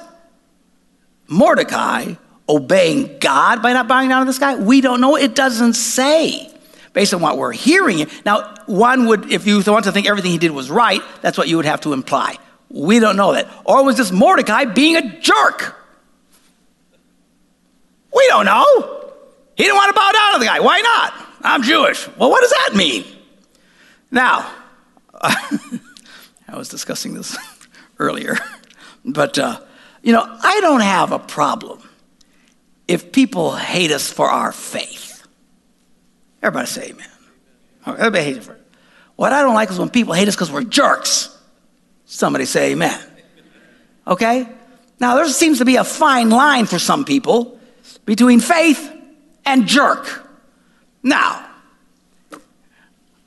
Mordecai 1.28 2.16
obeying 2.50 3.20
God 3.20 3.62
by 3.62 3.74
not 3.74 3.88
bowing 3.88 4.10
down 4.10 4.22
to 4.22 4.26
this 4.26 4.40
guy? 4.40 4.56
We 4.56 4.82
don't 4.82 5.02
know. 5.02 5.16
It 5.16 5.36
doesn't 5.36 5.74
say 5.74 6.54
based 6.94 7.14
on 7.14 7.22
what 7.22 7.38
we're 7.38 7.52
hearing. 7.52 8.08
Now, 8.26 8.56
one 8.66 9.06
would, 9.06 9.32
if 9.32 9.46
you 9.46 9.62
want 9.68 9.86
to 9.86 9.92
think 9.92 10.08
everything 10.08 10.32
he 10.32 10.40
did 10.40 10.50
was 10.50 10.72
right, 10.72 11.02
that's 11.22 11.38
what 11.38 11.48
you 11.48 11.58
would 11.58 11.66
have 11.66 11.82
to 11.82 11.94
imply. 11.94 12.38
We 12.70 13.00
don't 13.00 13.16
know 13.16 13.34
that. 13.34 13.48
Or 13.66 13.86
was 13.86 13.98
this 13.98 14.12
Mordecai 14.12 14.66
being 14.66 14.96
a 14.96 15.20
jerk? 15.20 15.76
We 18.12 18.26
don't 18.30 18.46
know. 18.46 19.14
He 19.56 19.64
didn't 19.64 19.76
want 19.76 19.90
to 19.90 19.94
bow 19.94 20.12
down 20.12 20.34
to 20.34 20.40
the 20.40 20.46
guy. 20.46 20.60
Why 20.60 20.82
not? 20.82 21.14
I'm 21.44 21.62
Jewish. 21.62 22.08
Well, 22.18 22.32
what 22.32 22.42
does 22.42 22.52
that 22.52 22.76
mean? 22.76 23.06
Now, 24.10 24.52
I 25.22 26.56
was 26.56 26.68
discussing 26.68 27.14
this 27.14 27.38
earlier, 28.00 28.38
but 29.06 29.38
uh, 29.38 29.62
you 30.08 30.14
know, 30.14 30.26
I 30.42 30.62
don't 30.62 30.80
have 30.80 31.12
a 31.12 31.20
problem 31.20 31.82
if 32.88 33.12
people 33.12 33.54
hate 33.54 33.92
us 33.92 34.10
for 34.10 34.30
our 34.30 34.54
faith. 34.54 35.28
Everybody 36.42 36.68
say 36.68 36.90
amen. 36.92 37.10
Oh, 37.86 37.92
everybody 37.92 38.24
hates 38.24 38.40
us 38.40 38.46
for 38.46 38.54
it. 38.54 38.62
What 39.18 39.34
I 39.34 39.42
don't 39.42 39.54
like 39.54 39.70
is 39.70 39.78
when 39.78 39.90
people 39.90 40.14
hate 40.14 40.30
us 40.30 40.34
because 40.34 40.50
we're 40.50 40.64
jerks. 40.64 41.38
Somebody 42.06 42.46
say 42.46 42.72
amen. 42.72 42.98
Okay? 44.08 44.48
Now, 44.98 45.18
there 45.18 45.28
seems 45.28 45.58
to 45.58 45.66
be 45.66 45.76
a 45.76 45.84
fine 45.84 46.30
line 46.30 46.68
for 46.68 46.80
some 46.80 47.04
people 47.04 47.60
between 48.06 48.40
faith 48.40 48.90
and 49.46 49.68
jerk. 49.68 50.26
Now, 51.04 51.50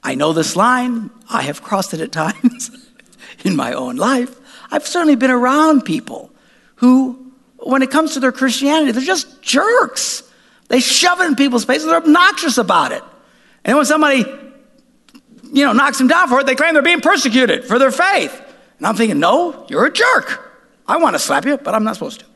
I 0.02 0.14
know 0.14 0.32
this 0.32 0.56
line, 0.56 1.10
I 1.28 1.42
have 1.42 1.60
crossed 1.60 1.92
it 1.92 2.00
at 2.00 2.10
times 2.24 2.70
in 3.44 3.54
my 3.54 3.74
own 3.74 3.96
life. 3.96 4.34
I've 4.70 4.86
certainly 4.86 5.16
been 5.16 5.30
around 5.30 5.82
people 5.82 6.30
who, 6.80 7.32
when 7.58 7.82
it 7.82 7.90
comes 7.90 8.14
to 8.14 8.20
their 8.20 8.32
Christianity, 8.32 8.92
they're 8.92 9.02
just 9.02 9.42
jerks. 9.42 10.22
They 10.68 10.80
shove 10.80 11.20
it 11.20 11.24
in 11.24 11.36
people's 11.36 11.66
faces. 11.66 11.86
They're 11.86 11.96
obnoxious 11.96 12.56
about 12.56 12.92
it. 12.92 13.02
And 13.66 13.76
when 13.76 13.84
somebody, 13.84 14.24
you 15.52 15.64
know, 15.66 15.74
knocks 15.74 15.98
them 15.98 16.08
down 16.08 16.28
for 16.28 16.40
it, 16.40 16.46
they 16.46 16.54
claim 16.54 16.72
they're 16.72 16.82
being 16.82 17.02
persecuted 17.02 17.66
for 17.66 17.78
their 17.78 17.90
faith. 17.90 18.32
And 18.78 18.86
I'm 18.86 18.96
thinking, 18.96 19.20
no, 19.20 19.66
you're 19.68 19.84
a 19.84 19.92
jerk. 19.92 20.56
I 20.88 20.96
want 20.96 21.14
to 21.14 21.18
slap 21.18 21.44
you, 21.44 21.58
but 21.58 21.74
I'm 21.74 21.84
not 21.84 21.96
supposed 21.96 22.20
to. 22.20 22.26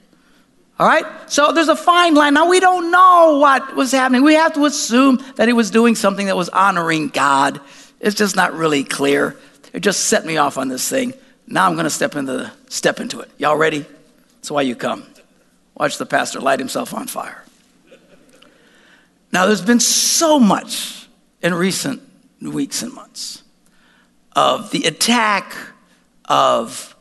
All 0.79 0.87
right? 0.87 1.07
So 1.31 1.53
there's 1.53 1.69
a 1.69 1.77
fine 1.77 2.15
line. 2.15 2.35
Now, 2.35 2.47
we 2.47 2.61
don't 2.61 2.91
know 2.91 3.39
what 3.41 3.75
was 3.75 3.93
happening. 3.93 4.25
We 4.25 4.35
have 4.35 4.53
to 4.55 4.67
assume 4.67 5.25
that 5.37 5.49
he 5.49 5.55
was 5.55 5.71
doing 5.71 5.95
something 5.95 6.27
that 6.27 6.37
was 6.37 6.51
honoring 6.51 7.09
God. 7.09 7.63
It's 7.99 8.15
just 8.15 8.37
not 8.37 8.53
really 8.53 8.85
clear. 8.85 9.39
It 9.73 9.81
just 9.81 10.01
set 10.03 10.27
me 10.27 10.37
off 10.37 10.59
on 10.59 10.69
this 10.69 10.87
thing. 10.87 11.15
Now 11.47 11.67
I'm 11.67 11.75
going 11.75 11.85
to 11.85 11.91
step 11.91 12.15
into, 12.15 12.53
step 12.69 13.01
into 13.01 13.21
it. 13.21 13.31
Y'all 13.39 13.57
ready? 13.57 13.87
That's 14.45 14.51
why 14.51 14.61
you 14.61 14.77
come. 14.77 15.07
Watch 15.75 15.97
the 15.97 16.05
pastor 16.05 16.39
light 16.39 16.59
himself 16.59 16.93
on 16.93 17.07
fire. 17.07 17.45
Now, 19.33 19.47
there's 19.47 19.63
been 19.63 19.81
so 19.81 20.39
much 20.39 21.09
in 21.41 21.55
recent 21.55 22.03
weeks 22.43 22.83
and 22.83 22.93
months 22.93 23.43
of 24.37 24.71
the 24.71 24.85
attack 24.85 25.57
of 26.27 26.95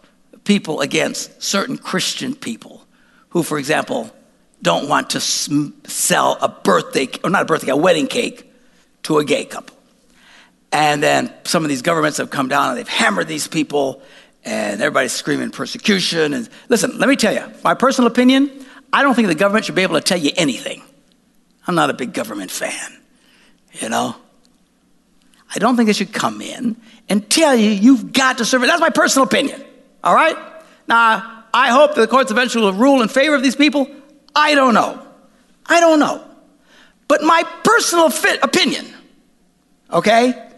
people 0.46 0.80
against 0.80 1.44
certain 1.44 1.78
Christian 1.78 2.34
people 2.34 2.88
who, 3.32 3.44
for 3.44 3.60
example, 3.60 4.10
don't 4.62 4.88
want 4.88 5.10
to 5.10 5.20
sell 5.20 6.38
a 6.40 6.48
birthday, 6.48 7.10
or 7.26 7.30
not 7.30 7.42
a 7.42 7.46
birthday, 7.46 7.72
a 7.72 7.76
wedding 7.76 8.08
cake 8.08 8.50
to 9.02 9.18
a 9.18 9.26
gay 9.26 9.44
couple. 9.44 9.76
And 10.72 11.04
then 11.04 11.34
some 11.44 11.64
of 11.64 11.70
these 11.70 11.82
governments 11.82 12.20
have 12.20 12.30
come 12.30 12.48
down 12.48 12.70
and 12.70 12.78
they've 12.78 12.88
hammered 12.88 13.28
these 13.28 13.50
people, 13.50 14.02
and 14.46 14.82
everybody's 14.82 15.14
screaming 15.14 15.52
persecution. 15.52 16.34
And 16.34 16.50
listen, 16.70 16.98
let 16.98 17.10
me 17.10 17.16
tell 17.16 17.34
you, 17.34 17.44
my 17.64 17.74
personal 17.74 18.10
opinion, 18.10 18.52
I 18.92 19.04
don't 19.04 19.16
think 19.16 19.28
the 19.28 19.36
government 19.36 19.66
should 19.66 19.76
be 19.76 19.84
able 19.84 19.96
to 19.96 20.02
tell 20.02 20.18
you 20.18 20.32
anything. 20.36 20.82
I'm 21.66 21.76
not 21.76 21.90
a 21.90 21.94
big 21.94 22.14
government 22.14 22.52
fan, 22.52 23.00
you 23.74 23.90
know? 23.90 24.16
I 25.56 25.60
don't 25.60 25.76
think 25.76 25.88
they 25.88 25.94
should 25.94 26.14
come 26.14 26.42
in 26.42 26.76
and 27.10 27.30
tell 27.30 27.56
you 27.56 27.70
you've 27.70 28.12
got 28.12 28.40
to 28.40 28.46
serve 28.46 28.64
it. 28.64 28.68
That's 28.68 28.82
my 28.82 28.90
personal 28.90 29.28
opinion, 29.28 29.64
all 30.04 30.16
right? 30.16 30.36
Now, 30.88 31.44
I 31.54 31.70
hope 31.70 31.96
that 31.96 32.02
the 32.02 32.08
courts 32.08 32.32
eventually 32.32 32.66
will 32.66 32.74
rule 32.74 33.02
in 33.02 33.08
favor 33.08 33.36
of 33.36 33.44
these 33.44 33.56
people. 33.56 33.88
I 34.36 34.56
don't 34.56 34.74
know. 34.74 35.06
I 35.66 35.80
don't 35.80 36.00
know. 36.00 36.26
But 37.08 37.22
my 37.22 37.44
personal 37.64 38.10
fit 38.10 38.40
opinion, 38.44 38.88
okay? 39.92 40.50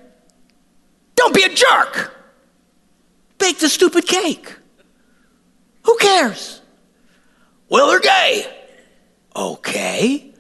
Don't 1.15 1.35
be 1.35 1.43
a 1.43 1.49
jerk. 1.49 2.14
Bake 3.45 3.59
the 3.59 3.69
stupid 3.69 4.07
cake. 4.07 4.55
Who 5.83 5.95
cares? 5.97 6.61
Well, 7.69 7.89
they're 7.89 7.99
gay. 7.99 8.51
Okay. 9.35 10.33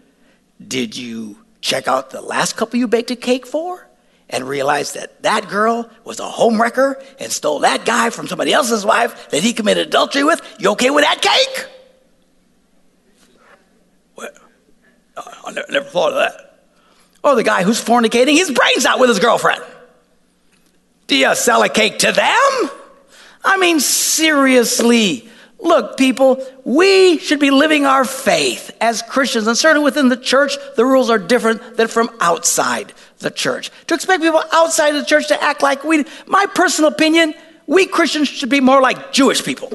Did 0.67 0.97
you 0.97 1.37
check 1.61 1.87
out 1.87 2.09
the 2.09 2.21
last 2.21 2.57
couple 2.57 2.79
you 2.79 2.87
baked 2.87 3.11
a 3.11 3.15
cake 3.15 3.45
for? 3.45 3.87
And 4.27 4.49
realize 4.49 4.93
that 4.93 5.21
that 5.21 5.47
girl 5.49 5.87
was 6.03 6.19
a 6.19 6.23
homewrecker 6.23 6.99
and 7.19 7.31
stole 7.31 7.59
that 7.59 7.85
guy 7.85 8.09
from 8.09 8.27
somebody 8.27 8.51
else's 8.51 8.83
wife 8.83 9.29
that 9.29 9.43
he 9.43 9.53
committed 9.53 9.89
adultery 9.89 10.23
with. 10.23 10.41
You 10.57 10.71
okay 10.71 10.89
with 10.89 11.03
that 11.03 11.21
cake? 11.21 11.67
Well, 14.15 14.29
uh, 15.15 15.31
I 15.45 15.51
never, 15.51 15.71
never 15.71 15.85
thought 15.85 16.13
of 16.13 16.15
that. 16.15 16.63
Or 17.23 17.35
the 17.35 17.43
guy 17.43 17.61
who's 17.61 17.79
fornicating 17.79 18.33
his 18.33 18.49
brains 18.49 18.83
out 18.83 18.99
with 18.99 19.09
his 19.09 19.19
girlfriend. 19.19 19.63
Do 21.05 21.15
you 21.15 21.35
sell 21.35 21.61
a 21.61 21.69
cake 21.69 21.99
to 21.99 22.11
them? 22.11 22.71
I 23.45 23.57
mean, 23.57 23.79
seriously. 23.79 25.29
Look, 25.59 25.97
people, 25.97 26.45
we 26.63 27.17
should 27.17 27.39
be 27.39 27.49
living 27.49 27.85
our 27.85 28.03
faith 28.03 28.75
as 28.81 29.01
Christians, 29.01 29.47
and 29.47 29.57
certainly 29.57 29.83
within 29.83 30.09
the 30.09 30.17
church, 30.17 30.57
the 30.75 30.85
rules 30.85 31.09
are 31.09 31.17
different 31.17 31.77
than 31.77 31.87
from 31.87 32.09
outside 32.19 32.93
the 33.19 33.31
church. 33.31 33.71
To 33.87 33.95
expect 33.95 34.21
people 34.21 34.43
outside 34.51 34.91
the 34.91 35.05
church 35.05 35.29
to 35.29 35.41
act 35.41 35.63
like 35.63 35.83
we, 35.83 36.05
my 36.27 36.45
personal 36.53 36.91
opinion, 36.91 37.33
we 37.67 37.85
Christians 37.85 38.27
should 38.27 38.49
be 38.49 38.61
more 38.61 38.81
like 38.81 39.11
Jewish 39.11 39.43
people. 39.43 39.71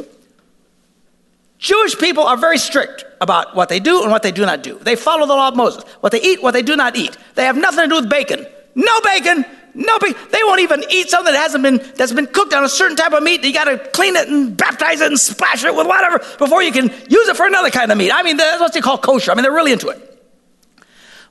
Jewish 1.59 1.99
people 1.99 2.25
are 2.25 2.37
very 2.37 2.59
strict 2.59 3.05
about 3.21 3.55
what 3.55 3.69
they 3.69 3.81
do 3.81 4.03
and 4.03 4.11
what 4.11 4.23
they 4.23 4.33
do 4.33 4.47
not 4.47 4.63
do. 4.63 4.79
They 4.79 4.97
follow 4.97 5.27
the 5.27 5.35
law 5.35 5.49
of 5.49 5.57
Moses. 5.57 5.85
What 6.01 6.13
they 6.13 6.23
eat, 6.23 6.43
what 6.43 6.53
they 6.53 6.63
do 6.63 6.77
not 6.77 6.97
eat. 6.97 7.17
They 7.35 7.45
have 7.45 7.57
nothing 7.57 7.85
to 7.85 7.89
do 7.89 7.97
with 7.97 8.09
bacon. 8.09 8.47
No 8.75 9.01
bacon, 9.03 9.45
no 9.75 9.99
big. 9.99 10.17
They 10.31 10.43
won't 10.45 10.61
even 10.61 10.85
eat 10.91 11.11
something 11.11 11.33
that 11.33 11.41
hasn't 11.41 11.63
been 11.63 11.79
that's 11.97 12.13
been 12.13 12.27
cooked 12.27 12.53
on 12.55 12.65
a 12.65 12.69
certain 12.69 12.97
type 12.97 13.13
of 13.13 13.23
meat. 13.23 13.45
You 13.45 13.53
got 13.53 13.65
to 13.65 13.79
clean 13.79 14.17
it 14.17 14.29
and 14.29 14.57
baptize 14.57 15.01
it 15.01 15.07
and 15.07 15.19
splash 15.19 15.65
it 15.65 15.75
with 15.75 15.87
whatever 15.87 16.19
before 16.39 16.63
you 16.63 16.73
can 16.73 16.89
use 16.89 17.29
it 17.29 17.37
for 17.37 17.47
another 17.47 17.71
kind 17.71 17.91
of 17.91 17.99
meat. 17.99 18.11
I 18.13 18.23
mean, 18.23 18.37
that's 18.37 18.61
what 18.61 18.73
they 18.73 18.81
call 18.81 18.99
kosher. 18.99 19.31
I 19.31 19.35
mean, 19.35 19.43
they're 19.43 19.53
really 19.53 19.73
into 19.73 19.89
it. 19.89 20.07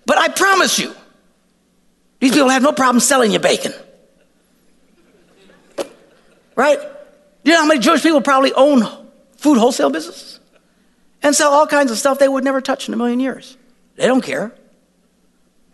But 0.05 0.17
I 0.17 0.29
promise 0.29 0.79
you, 0.79 0.93
these 2.19 2.31
people 2.31 2.49
have 2.49 2.63
no 2.63 2.71
problem 2.71 2.99
selling 2.99 3.31
you 3.31 3.39
bacon. 3.39 3.73
Right? 6.55 6.79
You 7.43 7.53
know 7.53 7.61
how 7.61 7.67
many 7.67 7.79
Jewish 7.79 8.03
people 8.03 8.21
probably 8.21 8.53
own 8.53 8.83
food 9.37 9.57
wholesale 9.57 9.89
businesses 9.89 10.39
and 11.23 11.35
sell 11.35 11.51
all 11.53 11.67
kinds 11.67 11.91
of 11.91 11.97
stuff 11.97 12.19
they 12.19 12.27
would 12.27 12.43
never 12.43 12.61
touch 12.61 12.87
in 12.87 12.93
a 12.93 12.97
million 12.97 13.19
years. 13.19 13.57
They 13.95 14.07
don't 14.07 14.21
care. 14.21 14.53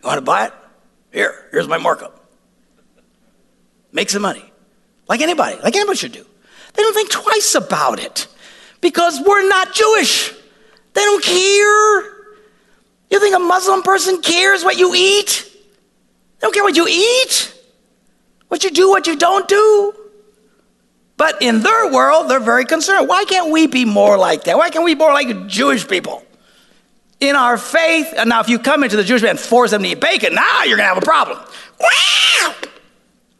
You 0.02 0.08
want 0.08 0.18
to 0.18 0.22
buy 0.22 0.46
it? 0.46 0.52
Here, 1.12 1.46
here's 1.50 1.68
my 1.68 1.78
markup. 1.78 2.15
Make 3.92 4.10
some 4.10 4.22
money. 4.22 4.44
Like 5.08 5.20
anybody, 5.20 5.56
like 5.62 5.76
anybody 5.76 5.96
should 5.96 6.12
do. 6.12 6.26
They 6.74 6.82
don't 6.82 6.94
think 6.94 7.10
twice 7.10 7.54
about 7.54 7.98
it 8.00 8.26
because 8.80 9.20
we're 9.24 9.48
not 9.48 9.72
Jewish. 9.72 10.32
They 10.92 11.00
don't 11.02 11.22
care. 11.22 12.16
You 13.10 13.20
think 13.20 13.36
a 13.36 13.38
Muslim 13.38 13.82
person 13.82 14.20
cares 14.20 14.64
what 14.64 14.78
you 14.78 14.94
eat? 14.94 15.50
They 16.38 16.44
don't 16.46 16.54
care 16.54 16.64
what 16.64 16.76
you 16.76 16.86
eat, 16.88 17.54
what 18.48 18.64
you 18.64 18.70
do, 18.70 18.90
what 18.90 19.06
you 19.06 19.16
don't 19.16 19.48
do. 19.48 19.94
But 21.16 21.40
in 21.40 21.60
their 21.60 21.92
world, 21.92 22.28
they're 22.28 22.40
very 22.40 22.66
concerned. 22.66 23.08
Why 23.08 23.24
can't 23.24 23.50
we 23.50 23.66
be 23.66 23.84
more 23.84 24.18
like 24.18 24.44
that? 24.44 24.58
Why 24.58 24.68
can't 24.68 24.84
we 24.84 24.94
be 24.94 24.98
more 24.98 25.12
like 25.12 25.46
Jewish 25.46 25.88
people? 25.88 26.24
In 27.20 27.34
our 27.36 27.56
faith, 27.56 28.12
now 28.26 28.40
if 28.40 28.50
you 28.50 28.58
come 28.58 28.84
into 28.84 28.96
the 28.96 29.04
Jewish 29.04 29.22
man 29.22 29.30
and 29.30 29.40
force 29.40 29.70
them 29.70 29.82
to 29.82 29.88
eat 29.88 30.00
bacon, 30.00 30.34
now 30.34 30.64
you're 30.64 30.76
going 30.76 30.86
to 30.86 30.94
have 30.94 30.98
a 30.98 31.06
problem. 31.06 31.38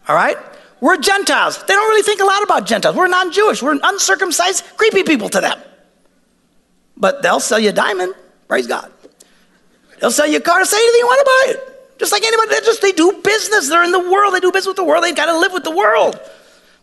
All 0.08 0.16
right? 0.16 0.36
We're 0.80 0.98
Gentiles. 0.98 1.62
They 1.64 1.74
don't 1.74 1.88
really 1.88 2.02
think 2.02 2.20
a 2.20 2.24
lot 2.24 2.42
about 2.42 2.66
Gentiles. 2.66 2.96
We're 2.96 3.08
non 3.08 3.32
Jewish. 3.32 3.62
We're 3.62 3.78
uncircumcised, 3.82 4.64
creepy 4.76 5.02
people 5.02 5.28
to 5.30 5.40
them. 5.40 5.58
But 6.96 7.22
they'll 7.22 7.40
sell 7.40 7.58
you 7.58 7.70
a 7.70 7.72
diamond. 7.72 8.14
Praise 8.48 8.66
God. 8.66 8.92
They'll 10.00 10.10
sell 10.10 10.26
you 10.26 10.38
a 10.38 10.40
car, 10.40 10.64
say 10.64 10.76
anything 10.76 10.98
you 10.98 11.06
want 11.06 11.20
to 11.20 11.24
buy 11.24 11.52
it. 11.52 11.98
Just 11.98 12.12
like 12.12 12.22
anybody, 12.22 12.50
they 12.50 12.60
just 12.60 12.82
they 12.82 12.92
do 12.92 13.20
business. 13.24 13.68
They're 13.68 13.84
in 13.84 13.92
the 13.92 14.10
world. 14.10 14.34
They 14.34 14.40
do 14.40 14.52
business 14.52 14.68
with 14.68 14.76
the 14.76 14.84
world. 14.84 15.02
They've 15.02 15.16
got 15.16 15.26
to 15.26 15.38
live 15.38 15.52
with 15.52 15.64
the 15.64 15.74
world. 15.74 16.20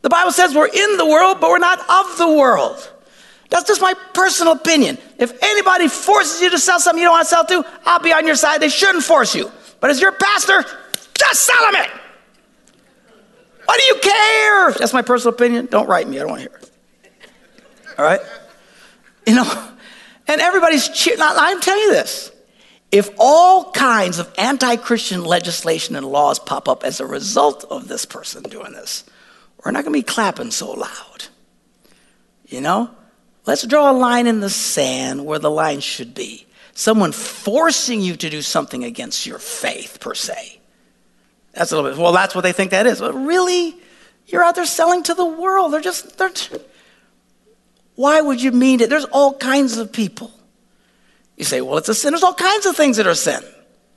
The 0.01 0.09
Bible 0.09 0.31
says 0.31 0.55
we're 0.55 0.67
in 0.67 0.97
the 0.97 1.05
world, 1.05 1.39
but 1.39 1.49
we're 1.49 1.59
not 1.59 1.79
of 1.79 2.17
the 2.17 2.27
world. 2.27 2.91
That's 3.49 3.67
just 3.67 3.81
my 3.81 3.93
personal 4.13 4.53
opinion. 4.53 4.97
If 5.19 5.31
anybody 5.43 5.87
forces 5.87 6.41
you 6.41 6.49
to 6.49 6.57
sell 6.57 6.79
something 6.79 6.99
you 6.99 7.07
don't 7.07 7.13
want 7.13 7.27
to 7.27 7.29
sell 7.29 7.45
to, 7.45 7.65
I'll 7.85 7.99
be 7.99 8.11
on 8.11 8.25
your 8.25 8.35
side. 8.35 8.61
They 8.61 8.69
shouldn't 8.69 9.03
force 9.03 9.35
you. 9.35 9.51
But 9.79 9.91
as 9.91 10.01
your 10.01 10.11
pastor, 10.11 10.65
just 11.13 11.41
sell 11.41 11.71
them 11.71 11.81
it. 11.83 11.91
What 13.65 13.79
do 13.79 13.85
you 13.85 13.95
care? 14.01 14.71
That's 14.73 14.93
my 14.93 15.01
personal 15.01 15.33
opinion. 15.33 15.67
Don't 15.67 15.87
write 15.87 16.07
me. 16.07 16.17
I 16.17 16.21
don't 16.21 16.29
want 16.29 16.43
to 16.43 16.49
hear 16.49 16.59
it. 16.59 16.71
All 17.97 18.05
right? 18.05 18.19
You 19.25 19.35
know, 19.35 19.69
and 20.27 20.41
everybody's 20.41 20.89
cheering. 20.89 21.19
I'm 21.21 21.61
telling 21.61 21.81
you 21.81 21.91
this. 21.91 22.31
If 22.91 23.09
all 23.17 23.71
kinds 23.71 24.19
of 24.19 24.31
anti 24.37 24.75
Christian 24.75 25.23
legislation 25.23 25.95
and 25.95 26.05
laws 26.05 26.39
pop 26.39 26.69
up 26.69 26.83
as 26.83 26.99
a 26.99 27.05
result 27.05 27.65
of 27.69 27.87
this 27.87 28.05
person 28.05 28.43
doing 28.43 28.73
this, 28.73 29.03
we're 29.63 29.71
not 29.71 29.83
going 29.83 29.93
to 29.93 29.99
be 29.99 30.03
clapping 30.03 30.51
so 30.51 30.71
loud. 30.71 31.25
You 32.47 32.61
know? 32.61 32.91
Let's 33.45 33.65
draw 33.65 33.91
a 33.91 33.93
line 33.93 34.27
in 34.27 34.39
the 34.39 34.49
sand 34.49 35.25
where 35.25 35.39
the 35.39 35.51
line 35.51 35.81
should 35.81 36.13
be. 36.13 36.45
Someone 36.73 37.11
forcing 37.11 38.01
you 38.01 38.15
to 38.15 38.29
do 38.29 38.41
something 38.41 38.83
against 38.83 39.25
your 39.25 39.39
faith, 39.39 39.97
per 39.99 40.13
se. 40.13 40.59
That's 41.53 41.71
a 41.71 41.75
little 41.75 41.91
bit, 41.91 41.99
well, 41.99 42.11
that's 42.11 42.35
what 42.35 42.41
they 42.41 42.51
think 42.51 42.71
that 42.71 42.87
is. 42.87 42.99
But 42.99 43.13
really, 43.13 43.75
you're 44.27 44.43
out 44.43 44.55
there 44.55 44.65
selling 44.65 45.03
to 45.03 45.13
the 45.13 45.25
world. 45.25 45.73
They're 45.73 45.81
just, 45.81 46.17
they're, 46.17 46.31
why 47.95 48.21
would 48.21 48.41
you 48.41 48.51
mean 48.51 48.81
it? 48.81 48.89
There's 48.89 49.05
all 49.05 49.35
kinds 49.35 49.77
of 49.77 49.91
people. 49.91 50.31
You 51.37 51.45
say, 51.45 51.61
well, 51.61 51.77
it's 51.77 51.89
a 51.89 51.95
sin. 51.95 52.11
There's 52.11 52.23
all 52.23 52.33
kinds 52.33 52.65
of 52.65 52.75
things 52.75 52.97
that 52.97 53.07
are 53.07 53.15
sin. 53.15 53.43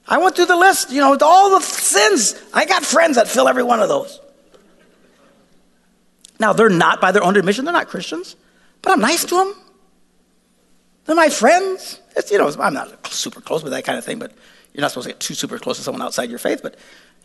I 0.08 0.18
went 0.18 0.36
through 0.36 0.46
the 0.46 0.56
list, 0.56 0.90
you 0.90 1.00
know, 1.00 1.16
all 1.20 1.50
the 1.50 1.60
sins. 1.60 2.40
I 2.52 2.64
got 2.64 2.84
friends 2.84 3.16
that 3.16 3.26
fill 3.26 3.48
every 3.48 3.62
one 3.62 3.80
of 3.80 3.88
those. 3.88 4.20
Now, 6.38 6.52
they're 6.52 6.68
not, 6.68 7.00
by 7.00 7.12
their 7.12 7.25
own 7.25 7.36
admission, 7.36 7.64
they're 7.64 7.72
not 7.72 7.88
Christians, 7.88 8.36
but 8.82 8.92
I'm 8.92 9.00
nice 9.00 9.25
to 9.25 9.34
them. 9.34 9.54
They're 11.06 11.16
my 11.16 11.30
friends. 11.30 12.00
It's, 12.16 12.30
you 12.30 12.38
know, 12.38 12.50
I'm 12.60 12.75
not 12.75 13.06
super 13.08 13.40
close 13.40 13.62
with 13.62 13.72
that 13.72 13.84
kind 13.84 13.98
of 13.98 14.04
thing, 14.04 14.18
but 14.18 14.32
you're 14.72 14.82
not 14.82 14.90
supposed 14.90 15.06
to 15.06 15.12
get 15.14 15.20
too 15.20 15.34
super 15.34 15.58
close 15.58 15.78
to 15.78 15.82
someone 15.82 16.02
outside 16.02 16.28
your 16.28 16.38
faith. 16.38 16.60
But 16.62 16.76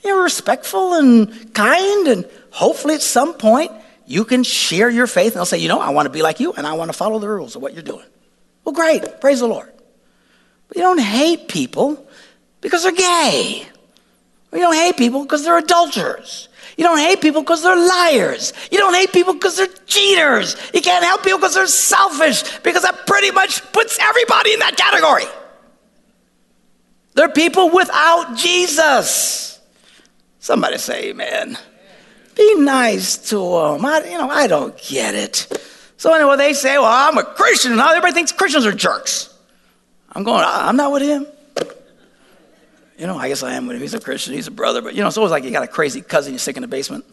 you're 0.03 0.23
respectful 0.23 0.93
and 0.93 1.53
kind, 1.53 2.07
and 2.07 2.29
hopefully 2.51 2.95
at 2.95 3.01
some 3.01 3.33
point 3.33 3.71
you 4.05 4.25
can 4.25 4.43
share 4.43 4.89
your 4.89 5.07
faith 5.07 5.33
and 5.33 5.35
they'll 5.35 5.45
say, 5.45 5.57
you 5.57 5.67
know, 5.67 5.79
I 5.79 5.89
want 5.89 6.05
to 6.05 6.09
be 6.09 6.21
like 6.21 6.39
you 6.39 6.53
and 6.53 6.67
I 6.67 6.73
want 6.73 6.91
to 6.91 6.97
follow 6.97 7.19
the 7.19 7.29
rules 7.29 7.55
of 7.55 7.61
what 7.61 7.73
you're 7.73 7.83
doing. 7.83 8.05
Well, 8.65 8.73
great. 8.73 9.21
Praise 9.21 9.39
the 9.39 9.47
Lord. 9.47 9.71
But 10.67 10.77
you 10.77 10.83
don't 10.83 10.99
hate 10.99 11.47
people 11.47 12.05
because 12.61 12.83
they're 12.83 12.91
gay. 12.91 13.65
You 14.53 14.59
don't 14.59 14.75
hate 14.75 14.97
people 14.97 15.23
because 15.23 15.43
they're 15.43 15.57
adulterers. 15.57 16.49
You 16.77 16.83
don't 16.83 16.99
hate 16.99 17.21
people 17.21 17.41
because 17.41 17.63
they're 17.63 17.75
liars. 17.75 18.53
You 18.71 18.77
don't 18.77 18.93
hate 18.93 19.11
people 19.13 19.33
because 19.33 19.57
they're 19.57 19.67
cheaters. 19.85 20.55
You 20.73 20.81
can't 20.81 21.03
help 21.03 21.23
people 21.23 21.39
because 21.39 21.53
they're 21.53 21.67
selfish, 21.67 22.59
because 22.59 22.83
that 22.83 23.05
pretty 23.05 23.31
much 23.31 23.61
puts 23.71 23.99
everybody 23.99 24.53
in 24.53 24.59
that 24.59 24.77
category. 24.77 25.25
They're 27.13 27.29
people 27.29 27.69
without 27.69 28.35
Jesus. 28.37 29.50
Somebody 30.41 30.79
say 30.79 31.09
amen. 31.09 31.55
Be 32.35 32.55
nice 32.55 33.15
to 33.29 33.35
them. 33.35 33.85
I, 33.85 34.03
you 34.09 34.17
know, 34.17 34.27
I 34.27 34.47
don't 34.47 34.75
get 34.81 35.13
it. 35.13 35.47
So 35.97 36.11
anyway, 36.13 36.35
they 36.35 36.53
say, 36.53 36.79
well, 36.79 36.87
I'm 36.87 37.15
a 37.19 37.23
Christian. 37.23 37.73
And 37.73 37.77
now 37.77 37.91
everybody 37.91 38.13
thinks 38.13 38.31
Christians 38.31 38.65
are 38.65 38.71
jerks. 38.71 39.31
I'm 40.11 40.23
going, 40.23 40.43
I'm 40.43 40.75
not 40.75 40.91
with 40.91 41.03
him. 41.03 41.27
You 42.97 43.05
know, 43.05 43.17
I 43.17 43.27
guess 43.27 43.43
I 43.43 43.53
am 43.53 43.67
with 43.67 43.75
him. 43.75 43.83
He's 43.83 43.93
a 43.93 43.99
Christian. 43.99 44.33
He's 44.33 44.47
a 44.47 44.51
brother. 44.51 44.81
But, 44.81 44.95
you 44.95 45.01
know, 45.01 45.07
it's 45.07 45.17
always 45.17 45.29
like 45.29 45.43
you 45.43 45.51
got 45.51 45.63
a 45.63 45.67
crazy 45.67 46.01
cousin 46.01 46.33
you 46.33 46.39
sick 46.39 46.57
in 46.57 46.61
the 46.61 46.67
basement. 46.67 47.05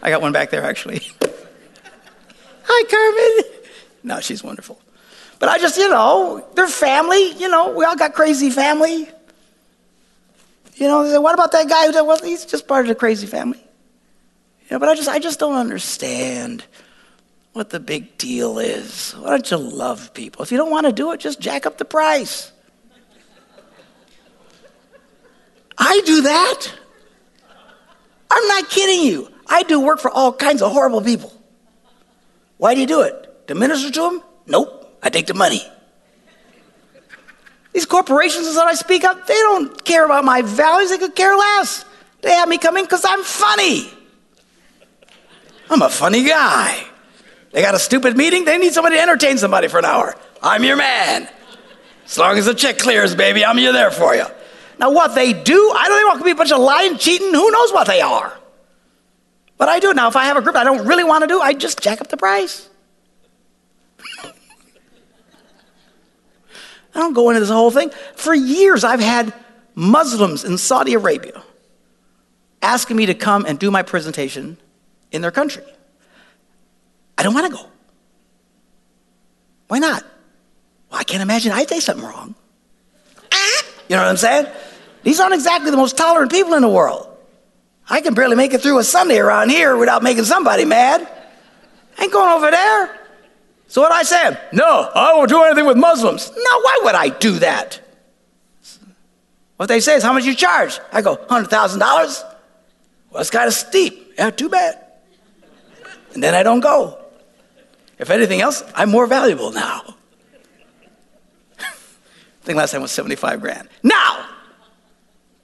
I 0.00 0.08
got 0.08 0.22
one 0.22 0.32
back 0.32 0.50
there, 0.50 0.64
actually. 0.64 1.00
Hi, 2.64 2.84
Carmen. 2.88 3.60
No, 4.04 4.20
she's 4.20 4.42
wonderful. 4.42 4.80
But 5.38 5.50
I 5.50 5.58
just, 5.58 5.76
you 5.76 5.90
know, 5.90 6.46
they're 6.54 6.66
family. 6.66 7.32
You 7.32 7.48
know, 7.48 7.72
we 7.72 7.84
all 7.84 7.96
got 7.96 8.14
crazy 8.14 8.48
family. 8.48 9.10
You 10.82 10.88
know, 10.88 11.20
what 11.20 11.32
about 11.32 11.52
that 11.52 11.68
guy 11.68 11.92
who, 11.92 12.04
well, 12.04 12.18
he's 12.18 12.44
just 12.44 12.66
part 12.66 12.84
of 12.84 12.88
the 12.88 12.96
crazy 12.96 13.28
family. 13.28 13.64
You 14.62 14.66
know, 14.72 14.78
but 14.80 14.88
I 14.88 14.96
just, 14.96 15.08
I 15.08 15.20
just 15.20 15.38
don't 15.38 15.54
understand 15.54 16.64
what 17.52 17.70
the 17.70 17.78
big 17.78 18.18
deal 18.18 18.58
is. 18.58 19.12
Why 19.12 19.30
don't 19.30 19.48
you 19.48 19.58
love 19.58 20.12
people? 20.12 20.42
If 20.42 20.50
you 20.50 20.58
don't 20.58 20.72
want 20.72 20.86
to 20.86 20.92
do 20.92 21.12
it, 21.12 21.20
just 21.20 21.38
jack 21.38 21.66
up 21.66 21.78
the 21.78 21.84
price. 21.84 22.50
I 25.78 26.02
do 26.04 26.22
that. 26.22 26.66
I'm 28.28 28.48
not 28.48 28.68
kidding 28.68 29.06
you. 29.06 29.30
I 29.46 29.62
do 29.62 29.78
work 29.78 30.00
for 30.00 30.10
all 30.10 30.32
kinds 30.32 30.62
of 30.62 30.72
horrible 30.72 31.00
people. 31.00 31.32
Why 32.56 32.74
do 32.74 32.80
you 32.80 32.88
do 32.88 33.02
it? 33.02 33.46
To 33.46 33.54
minister 33.54 33.92
to 33.92 34.00
them? 34.00 34.22
Nope. 34.48 34.98
I 35.00 35.10
take 35.10 35.28
the 35.28 35.34
money. 35.34 35.62
These 37.72 37.86
corporations 37.86 38.54
that 38.54 38.66
I 38.66 38.74
speak 38.74 39.04
of, 39.04 39.26
they 39.26 39.34
don't 39.34 39.84
care 39.84 40.04
about 40.04 40.24
my 40.24 40.42
values, 40.42 40.90
they 40.90 40.98
could 40.98 41.14
care 41.14 41.34
less. 41.34 41.84
They 42.20 42.32
have 42.32 42.48
me 42.48 42.58
come 42.58 42.76
in 42.76 42.84
because 42.84 43.04
I'm 43.06 43.22
funny. 43.22 43.90
I'm 45.70 45.82
a 45.82 45.88
funny 45.88 46.24
guy. 46.24 46.84
They 47.52 47.62
got 47.62 47.74
a 47.74 47.78
stupid 47.78 48.16
meeting, 48.16 48.44
they 48.44 48.58
need 48.58 48.72
somebody 48.72 48.96
to 48.96 49.02
entertain 49.02 49.38
somebody 49.38 49.68
for 49.68 49.78
an 49.78 49.84
hour. 49.84 50.14
I'm 50.42 50.64
your 50.64 50.76
man. 50.76 51.28
As 52.04 52.18
long 52.18 52.36
as 52.36 52.46
the 52.46 52.54
check 52.54 52.78
clears, 52.78 53.14
baby, 53.14 53.44
I'm 53.44 53.58
you 53.58 53.72
there 53.72 53.90
for 53.90 54.14
you. 54.14 54.24
Now, 54.78 54.90
what 54.90 55.14
they 55.14 55.32
do, 55.32 55.72
I 55.76 55.88
don't 55.88 56.06
want 56.06 56.18
to 56.18 56.24
be 56.24 56.32
a 56.32 56.34
bunch 56.34 56.52
of 56.52 56.58
lying, 56.58 56.98
cheating, 56.98 57.32
who 57.32 57.50
knows 57.50 57.72
what 57.72 57.86
they 57.86 58.00
are. 58.00 58.38
But 59.56 59.68
I 59.68 59.78
do. 59.78 59.94
Now, 59.94 60.08
if 60.08 60.16
I 60.16 60.24
have 60.24 60.36
a 60.36 60.42
group 60.42 60.56
I 60.56 60.64
don't 60.64 60.86
really 60.86 61.04
want 61.04 61.22
to 61.22 61.28
do, 61.28 61.40
I 61.40 61.52
just 61.52 61.80
jack 61.80 62.00
up 62.00 62.08
the 62.08 62.16
price. 62.16 62.68
I 66.94 66.98
don't 66.98 67.14
go 67.14 67.30
into 67.30 67.40
this 67.40 67.48
whole 67.48 67.70
thing. 67.70 67.90
For 68.14 68.34
years, 68.34 68.84
I've 68.84 69.00
had 69.00 69.32
Muslims 69.74 70.44
in 70.44 70.58
Saudi 70.58 70.94
Arabia 70.94 71.42
asking 72.60 72.96
me 72.96 73.06
to 73.06 73.14
come 73.14 73.44
and 73.46 73.58
do 73.58 73.70
my 73.70 73.82
presentation 73.82 74.58
in 75.10 75.22
their 75.22 75.30
country. 75.30 75.64
I 77.18 77.22
don't 77.22 77.34
want 77.34 77.46
to 77.46 77.52
go. 77.52 77.66
Why 79.68 79.78
not? 79.78 80.04
Well, 80.90 81.00
I 81.00 81.04
can't 81.04 81.22
imagine 81.22 81.52
I'd 81.52 81.68
say 81.68 81.80
something 81.80 82.04
wrong. 82.04 82.34
You 83.88 83.96
know 83.96 84.04
what 84.04 84.08
I'm 84.08 84.16
saying? 84.16 84.46
These 85.02 85.20
aren't 85.20 85.34
exactly 85.34 85.70
the 85.70 85.76
most 85.76 85.98
tolerant 85.98 86.30
people 86.32 86.54
in 86.54 86.62
the 86.62 86.68
world. 86.68 87.08
I 87.90 88.00
can 88.00 88.14
barely 88.14 88.36
make 88.36 88.54
it 88.54 88.62
through 88.62 88.78
a 88.78 88.84
Sunday 88.84 89.18
around 89.18 89.50
here 89.50 89.76
without 89.76 90.02
making 90.02 90.24
somebody 90.24 90.64
mad. 90.64 91.06
I 91.98 92.04
ain't 92.04 92.12
going 92.12 92.30
over 92.30 92.50
there. 92.50 93.01
So 93.72 93.80
what 93.80 93.90
I 93.90 94.02
say? 94.02 94.38
No, 94.52 94.90
I 94.94 95.14
won't 95.14 95.30
do 95.30 95.42
anything 95.44 95.64
with 95.64 95.78
Muslims. 95.78 96.30
No, 96.30 96.60
why 96.60 96.80
would 96.82 96.94
I 96.94 97.08
do 97.08 97.38
that? 97.38 97.80
What 99.56 99.70
they 99.70 99.80
say 99.80 99.94
is, 99.94 100.02
how 100.02 100.12
much 100.12 100.26
you 100.26 100.34
charge? 100.34 100.78
I 100.92 101.00
go, 101.00 101.16
$100,000? 101.16 101.80
Well, 101.80 102.36
that's 103.14 103.30
kind 103.30 103.48
of 103.48 103.54
steep. 103.54 104.12
Yeah, 104.18 104.28
too 104.28 104.50
bad. 104.50 104.78
And 106.12 106.22
then 106.22 106.34
I 106.34 106.42
don't 106.42 106.60
go. 106.60 106.98
If 107.98 108.10
anything 108.10 108.42
else, 108.42 108.62
I'm 108.74 108.90
more 108.90 109.06
valuable 109.06 109.52
now. 109.52 109.94
I 111.58 111.64
think 112.42 112.58
last 112.58 112.72
time 112.72 112.82
was 112.82 112.92
75 112.92 113.40
grand. 113.40 113.70
Now, 113.82 114.28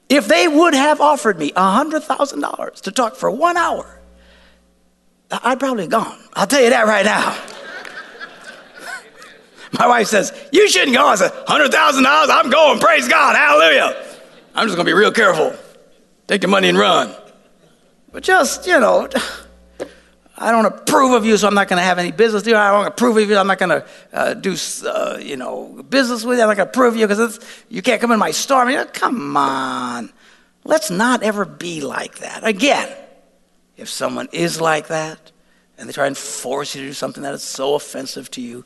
if 0.07 0.27
they 0.27 0.47
would 0.47 0.75
have 0.75 1.01
offered 1.01 1.39
me 1.39 1.51
$100,000 1.53 2.81
to 2.81 2.91
talk 2.91 3.15
for 3.15 3.31
one 3.31 3.57
hour, 3.57 3.99
I'd 5.31 5.59
probably 5.59 5.87
gone. 5.87 6.19
I'll 6.33 6.45
tell 6.45 6.61
you 6.61 6.69
that 6.69 6.85
right 6.85 7.05
now. 7.05 7.35
My 9.77 9.87
wife 9.87 10.07
says, 10.07 10.33
You 10.51 10.67
shouldn't 10.69 10.95
go. 10.95 11.05
I 11.05 11.15
said, 11.15 11.31
$100,000, 11.31 12.03
I'm 12.05 12.49
going. 12.49 12.79
Praise 12.79 13.07
God. 13.07 13.35
Hallelujah. 13.35 14.05
I'm 14.55 14.67
just 14.67 14.75
going 14.75 14.85
to 14.85 14.89
be 14.89 14.93
real 14.93 15.11
careful. 15.11 15.53
Take 16.27 16.41
the 16.41 16.47
money 16.47 16.69
and 16.69 16.77
run. 16.77 17.13
But 18.11 18.23
just, 18.23 18.65
you 18.65 18.79
know, 18.79 19.07
I 20.37 20.51
don't 20.51 20.65
approve 20.65 21.13
of 21.13 21.25
you, 21.25 21.35
so 21.37 21.47
I'm 21.47 21.53
not 21.53 21.67
going 21.67 21.79
to 21.79 21.83
have 21.83 21.99
any 21.99 22.11
business 22.11 22.41
with 22.41 22.47
you. 22.47 22.55
I 22.55 22.71
don't 22.71 22.87
approve 22.87 23.17
of 23.17 23.29
you. 23.29 23.37
I'm 23.37 23.47
not 23.47 23.57
going 23.57 23.81
to 23.81 23.85
uh, 24.13 24.33
do, 24.35 24.55
uh, 24.85 25.17
you 25.21 25.35
know, 25.35 25.83
business 25.89 26.23
with 26.23 26.37
you. 26.37 26.43
I'm 26.43 26.49
not 26.49 26.57
going 26.57 26.67
to 26.67 26.71
approve 26.71 26.93
of 26.93 26.99
you 26.99 27.07
because 27.07 27.39
you 27.67 27.81
can't 27.81 27.99
come 27.99 28.11
in 28.11 28.19
my 28.19 28.31
store. 28.31 28.61
I 28.61 28.65
mean, 28.65 28.85
come 28.87 29.35
on. 29.35 30.11
Let's 30.63 30.89
not 30.89 31.23
ever 31.23 31.45
be 31.45 31.81
like 31.81 32.19
that. 32.19 32.45
Again, 32.45 32.89
if 33.75 33.89
someone 33.89 34.29
is 34.31 34.61
like 34.61 34.87
that 34.87 35.31
and 35.77 35.89
they 35.89 35.93
try 35.93 36.07
and 36.07 36.17
force 36.17 36.75
you 36.75 36.81
to 36.81 36.87
do 36.87 36.93
something 36.93 37.23
that 37.23 37.33
is 37.33 37.43
so 37.43 37.75
offensive 37.75 38.31
to 38.31 38.41
you, 38.41 38.65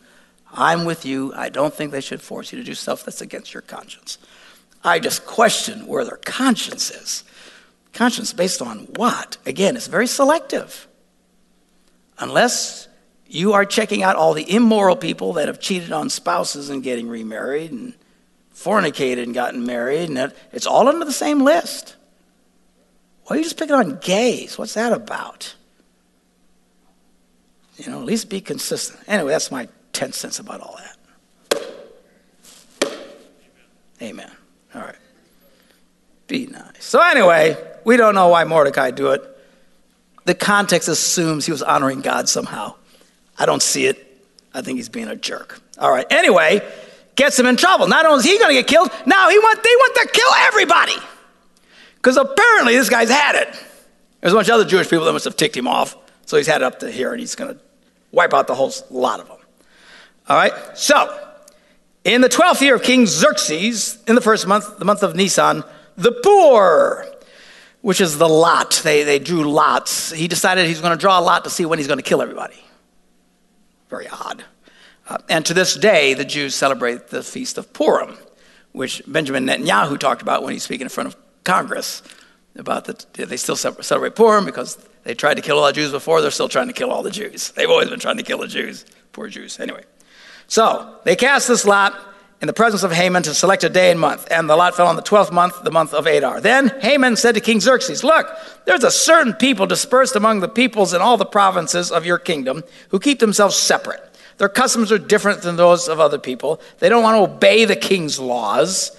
I'm 0.54 0.86
with 0.86 1.06
you. 1.06 1.34
I 1.36 1.50
don't 1.50 1.74
think 1.74 1.92
they 1.92 2.02
should 2.02 2.22
force 2.22 2.52
you 2.52 2.60
to 2.60 2.64
do 2.64 2.76
stuff 2.76 3.04
that's 3.04 3.22
against 3.22 3.54
your 3.54 3.62
conscience. 3.62 4.18
I 4.84 5.00
just 5.00 5.26
question 5.26 5.88
where 5.88 6.06
their 6.06 6.18
conscience 6.18 6.92
is. 6.92 7.24
Conscience 7.92 8.34
based 8.34 8.62
on 8.62 8.80
what? 8.96 9.38
Again, 9.46 9.76
it's 9.76 9.88
very 9.88 10.08
selective. 10.08 10.88
Unless 12.20 12.88
you 13.28 13.54
are 13.54 13.66
checking 13.66 14.04
out 14.04 14.16
all 14.16 14.34
the 14.34 14.50
immoral 14.54 14.96
people 14.96 15.34
that 15.34 15.48
have 15.48 15.60
cheated 15.60 15.92
on 15.92 16.10
spouses 16.10 16.70
and 16.70 16.84
getting 16.84 17.08
remarried 17.08 17.72
and 17.72 17.94
fornicated 18.54 19.24
and 19.24 19.34
gotten 19.34 19.66
married, 19.66 20.10
and 20.10 20.34
it's 20.52 20.68
all 20.68 20.88
under 20.88 21.06
the 21.06 21.12
same 21.12 21.44
list. 21.44 21.96
Why 23.26 23.36
are 23.36 23.40
you 23.40 23.44
just 23.44 23.58
picking 23.58 23.76
on 23.76 23.98
gays? 24.00 24.58
What's 24.58 24.76
that 24.76 24.94
about? 24.94 25.56
You 27.78 27.90
know, 27.90 28.00
at 28.00 28.06
least 28.06 28.30
be 28.30 28.42
consistent. 28.42 29.00
Anyway, 29.08 29.32
that's 29.32 29.50
my 29.50 29.68
10 29.94 30.12
cents 30.12 30.40
about 30.40 30.62
all 30.62 30.78
that. 30.78 30.98
Amen. 34.02 34.32
All 34.76 34.82
right. 34.82 34.96
Be 36.28 36.48
nice. 36.48 36.84
So, 36.84 37.02
anyway, 37.02 37.58
we 37.86 37.96
don't 37.96 38.16
know 38.16 38.28
why 38.28 38.44
Mordecai 38.44 38.92
do 38.92 39.12
it. 39.12 39.22
The 40.26 40.36
context 40.36 40.88
assumes 40.90 41.46
he 41.46 41.52
was 41.52 41.62
honoring 41.62 42.02
God 42.02 42.28
somehow. 42.28 42.76
I 43.38 43.46
don't 43.46 43.62
see 43.62 43.86
it. 43.86 44.10
I 44.54 44.62
think 44.62 44.78
he's 44.78 44.90
being 44.90 45.08
a 45.08 45.16
jerk. 45.16 45.62
All 45.78 45.92
right. 45.92 46.06
Anyway, 46.10 46.62
gets 47.16 47.38
him 47.38 47.46
in 47.46 47.56
trouble. 47.56 47.88
Not 47.88 48.06
only 48.06 48.20
is 48.20 48.26
he 48.26 48.38
going 48.38 48.50
to 48.50 48.62
get 48.62 48.68
killed, 48.68 48.90
now 49.06 49.30
he 49.30 49.40
want, 49.40 49.64
they 49.64 49.70
want 49.70 49.96
to 49.96 50.10
kill 50.14 50.34
everybody. 50.40 50.96
Because 51.96 52.18
apparently 52.18 52.76
this 52.76 52.90
guy's 52.90 53.10
had 53.10 53.36
it. 53.36 53.64
There's 54.22 54.34
a 54.34 54.36
bunch 54.36 54.48
of 54.50 54.56
other 54.56 54.66
Jewish 54.66 54.90
people 54.90 55.06
that 55.06 55.14
must 55.14 55.26
have 55.26 55.36
ticked 55.36 55.56
him 55.56 55.68
off. 55.68 55.98
So 56.26 56.38
he's 56.38 56.48
had 56.48 56.62
it 56.62 56.66
up 56.66 56.80
to 56.80 56.92
here 56.92 57.12
and 57.12 57.20
he's 57.20 57.36
going 57.36 57.56
to 57.56 57.62
wipe 58.12 58.34
out 58.34 58.48
the 58.48 58.56
whole 58.56 58.72
lot 58.90 59.20
of 59.20 59.28
them. 59.28 59.33
All 60.30 60.38
right, 60.38 60.54
so 60.78 61.20
in 62.04 62.22
the 62.22 62.30
12th 62.30 62.62
year 62.62 62.76
of 62.76 62.84
King 62.84 63.06
Xerxes, 63.06 64.02
in 64.08 64.16
the 64.16 64.22
first 64.22 64.48
month, 64.48 64.78
the 64.78 64.86
month 64.86 65.04
of 65.04 65.16
Nisan, 65.16 65.64
the 65.98 66.12
pur, 66.12 67.10
which 67.82 68.00
is 68.00 68.18
the 68.18 68.30
lot, 68.30 68.82
they, 68.84 69.04
they 69.04 69.20
drew 69.20 69.44
lots. 69.44 70.12
He 70.12 70.28
decided 70.28 70.68
he's 70.68 70.82
going 70.82 70.98
to 70.98 71.02
draw 71.02 71.20
a 71.20 71.22
lot 71.22 71.44
to 71.44 71.50
see 71.50 71.66
when 71.66 71.80
he's 71.80 71.88
going 71.88 72.00
to 72.00 72.04
kill 72.04 72.22
everybody. 72.22 72.56
Very 73.90 74.08
odd. 74.08 74.44
Uh, 75.08 75.18
and 75.30 75.46
to 75.46 75.54
this 75.54 75.76
day, 75.76 76.14
the 76.14 76.26
Jews 76.26 76.56
celebrate 76.56 77.08
the 77.08 77.22
feast 77.22 77.58
of 77.58 77.74
Purim, 77.74 78.16
which 78.72 79.02
Benjamin 79.06 79.46
Netanyahu 79.46 80.00
talked 80.00 80.22
about 80.22 80.44
when 80.44 80.54
he's 80.54 80.64
speaking 80.64 80.86
in 80.86 80.90
front 80.90 81.08
of 81.08 81.18
Congress 81.44 82.02
about 82.56 82.86
that 82.86 83.12
they 83.14 83.38
still 83.38 83.56
celebrate 83.56 84.16
Purim 84.16 84.46
because 84.46 84.78
they 85.04 85.14
tried 85.14 85.36
to 85.36 85.42
kill 85.42 85.60
all 85.60 85.66
the 85.66 85.74
Jews 85.74 85.92
before. 85.92 86.22
They're 86.22 86.32
still 86.32 86.50
trying 86.50 86.68
to 86.68 86.74
kill 86.74 86.92
all 86.92 87.04
the 87.04 87.12
Jews. 87.12 87.52
They've 87.52 87.70
always 87.70 87.90
been 87.90 88.00
trying 88.00 88.18
to 88.18 88.24
kill 88.24 88.38
the 88.38 88.48
Jews, 88.48 88.86
poor 89.12 89.28
Jews. 89.28 89.60
Anyway, 89.60 89.84
so 90.54 91.00
they 91.04 91.16
cast 91.16 91.48
this 91.48 91.66
lot, 91.66 92.00
in 92.44 92.48
the 92.48 92.54
presence 92.54 92.84
of 92.84 92.92
Haman 92.92 93.24
to 93.24 93.34
select 93.34 93.64
a 93.64 93.70
day 93.70 93.90
and 93.90 94.00
month. 94.00 94.28
And 94.30 94.48
the 94.48 94.56
lot 94.56 94.76
fell 94.76 94.86
on 94.86 94.96
the 94.96 95.02
12th 95.02 95.32
month, 95.32 95.64
the 95.64 95.72
month 95.72 95.96
of 95.96 96.06
Adar. 96.06 96.42
Then 96.42 96.78
Haman 96.82 97.16
said 97.16 97.34
to 97.34 97.42
King 97.42 97.60
Xerxes, 97.60 98.04
Look, 98.04 98.28
there's 98.66 98.84
a 98.84 98.92
certain 98.92 99.34
people 99.34 99.66
dispersed 99.66 100.16
among 100.16 100.42
the 100.42 100.48
peoples 100.48 100.94
in 100.94 101.02
all 101.02 101.18
the 101.18 101.26
provinces 101.26 101.90
of 101.90 102.06
your 102.06 102.20
kingdom 102.20 102.64
who 102.90 103.00
keep 103.00 103.20
themselves 103.20 103.56
separate. 103.56 104.02
Their 104.38 104.50
customs 104.50 104.92
are 104.92 105.00
different 105.00 105.42
than 105.42 105.56
those 105.56 105.88
of 105.88 106.00
other 106.00 106.20
people. 106.20 106.62
They 106.78 106.90
don't 106.90 107.02
want 107.02 107.16
to 107.16 107.34
obey 107.34 107.66
the 107.66 107.76
king's 107.78 108.20
laws. 108.20 108.92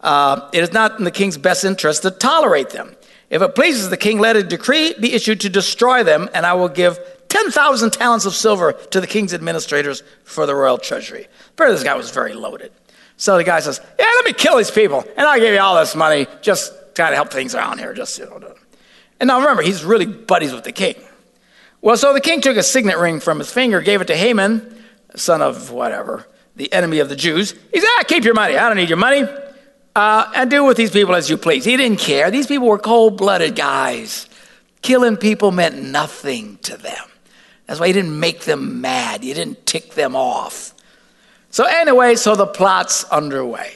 Uh, 0.00 0.48
it 0.54 0.62
is 0.62 0.72
not 0.72 0.98
in 0.98 1.04
the 1.04 1.10
king's 1.10 1.36
best 1.36 1.64
interest 1.64 2.02
to 2.02 2.10
tolerate 2.10 2.70
them. 2.70 2.96
If 3.30 3.42
it 3.42 3.54
pleases 3.54 3.90
the 3.90 3.96
king, 3.96 4.20
let 4.20 4.36
a 4.36 4.44
decree 4.44 4.94
be 5.00 5.12
issued 5.12 5.40
to 5.40 5.48
destroy 5.48 6.04
them, 6.04 6.30
and 6.34 6.46
I 6.46 6.52
will 6.52 6.68
give 6.68 7.00
10,000 7.32 7.94
talents 7.94 8.26
of 8.26 8.34
silver 8.34 8.74
to 8.74 9.00
the 9.00 9.06
king's 9.06 9.32
administrators 9.32 10.02
for 10.22 10.44
the 10.44 10.54
royal 10.54 10.76
treasury. 10.76 11.26
Apparently, 11.48 11.76
this 11.76 11.82
guy 11.82 11.94
was 11.94 12.10
very 12.10 12.34
loaded. 12.34 12.70
So 13.16 13.38
the 13.38 13.44
guy 13.44 13.60
says, 13.60 13.80
Yeah, 13.98 14.04
let 14.04 14.26
me 14.26 14.34
kill 14.34 14.58
these 14.58 14.70
people, 14.70 15.02
and 15.16 15.26
I'll 15.26 15.40
give 15.40 15.54
you 15.54 15.58
all 15.60 15.78
this 15.78 15.96
money. 15.96 16.26
Just 16.42 16.74
try 16.94 17.08
to 17.08 17.16
help 17.16 17.32
things 17.32 17.54
around 17.54 17.78
here. 17.78 17.94
Just, 17.94 18.18
you 18.18 18.26
know. 18.26 18.54
And 19.18 19.28
now 19.28 19.40
remember, 19.40 19.62
he's 19.62 19.82
really 19.82 20.04
buddies 20.04 20.52
with 20.52 20.64
the 20.64 20.72
king. 20.72 20.94
Well, 21.80 21.96
so 21.96 22.12
the 22.12 22.20
king 22.20 22.42
took 22.42 22.58
a 22.58 22.62
signet 22.62 22.98
ring 22.98 23.18
from 23.18 23.38
his 23.38 23.50
finger, 23.50 23.80
gave 23.80 24.02
it 24.02 24.08
to 24.08 24.16
Haman, 24.16 24.84
son 25.16 25.40
of 25.40 25.70
whatever, 25.70 26.26
the 26.54 26.70
enemy 26.70 26.98
of 26.98 27.08
the 27.08 27.16
Jews. 27.16 27.52
He 27.72 27.80
said, 27.80 27.88
ah, 27.98 28.04
keep 28.06 28.24
your 28.24 28.34
money. 28.34 28.58
I 28.58 28.68
don't 28.68 28.76
need 28.76 28.90
your 28.90 28.98
money. 28.98 29.24
Uh, 29.96 30.30
and 30.34 30.50
do 30.50 30.64
with 30.64 30.76
these 30.76 30.90
people 30.90 31.14
as 31.14 31.30
you 31.30 31.38
please. 31.38 31.64
He 31.64 31.78
didn't 31.78 31.98
care. 31.98 32.30
These 32.30 32.46
people 32.46 32.68
were 32.68 32.78
cold 32.78 33.16
blooded 33.16 33.56
guys. 33.56 34.28
Killing 34.82 35.16
people 35.16 35.50
meant 35.50 35.82
nothing 35.82 36.58
to 36.58 36.76
them. 36.76 37.06
That's 37.72 37.80
why 37.80 37.86
he 37.86 37.94
didn't 37.94 38.20
make 38.20 38.40
them 38.40 38.82
mad. 38.82 39.22
He 39.22 39.32
didn't 39.32 39.64
tick 39.64 39.94
them 39.94 40.14
off. 40.14 40.74
So, 41.48 41.64
anyway, 41.64 42.16
so 42.16 42.36
the 42.36 42.44
plot's 42.46 43.04
underway. 43.04 43.72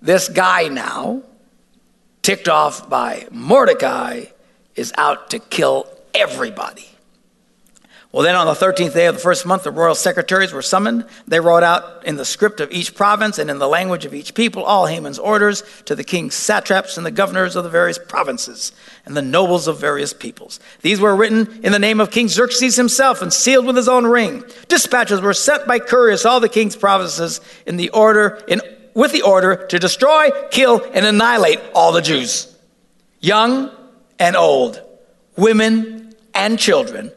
This 0.00 0.30
guy 0.30 0.68
now, 0.68 1.20
ticked 2.22 2.48
off 2.48 2.88
by 2.88 3.28
Mordecai, 3.30 4.24
is 4.74 4.90
out 4.96 5.28
to 5.32 5.38
kill 5.38 5.86
everybody. 6.14 6.88
Well, 8.12 8.22
then 8.22 8.36
on 8.36 8.46
the 8.46 8.52
13th 8.54 8.94
day 8.94 9.06
of 9.06 9.16
the 9.16 9.20
first 9.20 9.44
month, 9.44 9.64
the 9.64 9.70
royal 9.70 9.96
secretaries 9.96 10.52
were 10.52 10.62
summoned. 10.62 11.06
They 11.26 11.40
wrote 11.40 11.64
out 11.64 12.06
in 12.06 12.16
the 12.16 12.24
script 12.24 12.60
of 12.60 12.70
each 12.70 12.94
province 12.94 13.38
and 13.38 13.50
in 13.50 13.58
the 13.58 13.68
language 13.68 14.04
of 14.04 14.14
each 14.14 14.32
people 14.32 14.62
all 14.62 14.86
Haman's 14.86 15.18
orders 15.18 15.64
to 15.86 15.96
the 15.96 16.04
king's 16.04 16.34
satraps 16.34 16.96
and 16.96 17.04
the 17.04 17.10
governors 17.10 17.56
of 17.56 17.64
the 17.64 17.70
various 17.70 17.98
provinces 17.98 18.70
and 19.04 19.16
the 19.16 19.22
nobles 19.22 19.66
of 19.66 19.80
various 19.80 20.12
peoples. 20.12 20.60
These 20.82 21.00
were 21.00 21.16
written 21.16 21.60
in 21.64 21.72
the 21.72 21.80
name 21.80 22.00
of 22.00 22.12
King 22.12 22.28
Xerxes 22.28 22.76
himself 22.76 23.22
and 23.22 23.32
sealed 23.32 23.66
with 23.66 23.76
his 23.76 23.88
own 23.88 24.06
ring. 24.06 24.44
Dispatches 24.68 25.20
were 25.20 25.34
sent 25.34 25.66
by 25.66 25.80
couriers 25.80 26.24
all 26.24 26.38
the 26.38 26.48
king's 26.48 26.76
provinces 26.76 27.40
in 27.66 27.76
the 27.76 27.90
order, 27.90 28.42
in, 28.46 28.60
with 28.94 29.10
the 29.10 29.22
order 29.22 29.66
to 29.66 29.80
destroy, 29.80 30.30
kill, 30.52 30.80
and 30.94 31.04
annihilate 31.04 31.60
all 31.74 31.90
the 31.90 32.02
Jews, 32.02 32.56
young 33.20 33.70
and 34.18 34.36
old, 34.36 34.80
women 35.36 36.14
and 36.34 36.56
children 36.56 37.10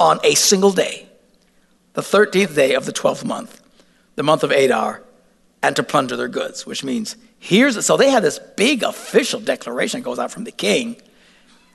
on 0.00 0.18
a 0.24 0.34
single 0.34 0.72
day, 0.72 1.06
the 1.92 2.00
13th 2.00 2.54
day 2.54 2.74
of 2.74 2.86
the 2.86 2.92
12th 2.92 3.24
month, 3.24 3.60
the 4.16 4.22
month 4.22 4.42
of 4.42 4.50
Adar, 4.50 5.02
and 5.62 5.76
to 5.76 5.82
plunder 5.82 6.16
their 6.16 6.28
goods, 6.28 6.66
which 6.66 6.82
means 6.82 7.16
here's 7.38 7.84
so 7.84 7.96
they 7.96 8.10
had 8.10 8.22
this 8.22 8.40
big 8.56 8.82
official 8.82 9.38
declaration 9.38 10.00
that 10.00 10.04
goes 10.04 10.18
out 10.18 10.30
from 10.30 10.44
the 10.44 10.52
king 10.52 10.96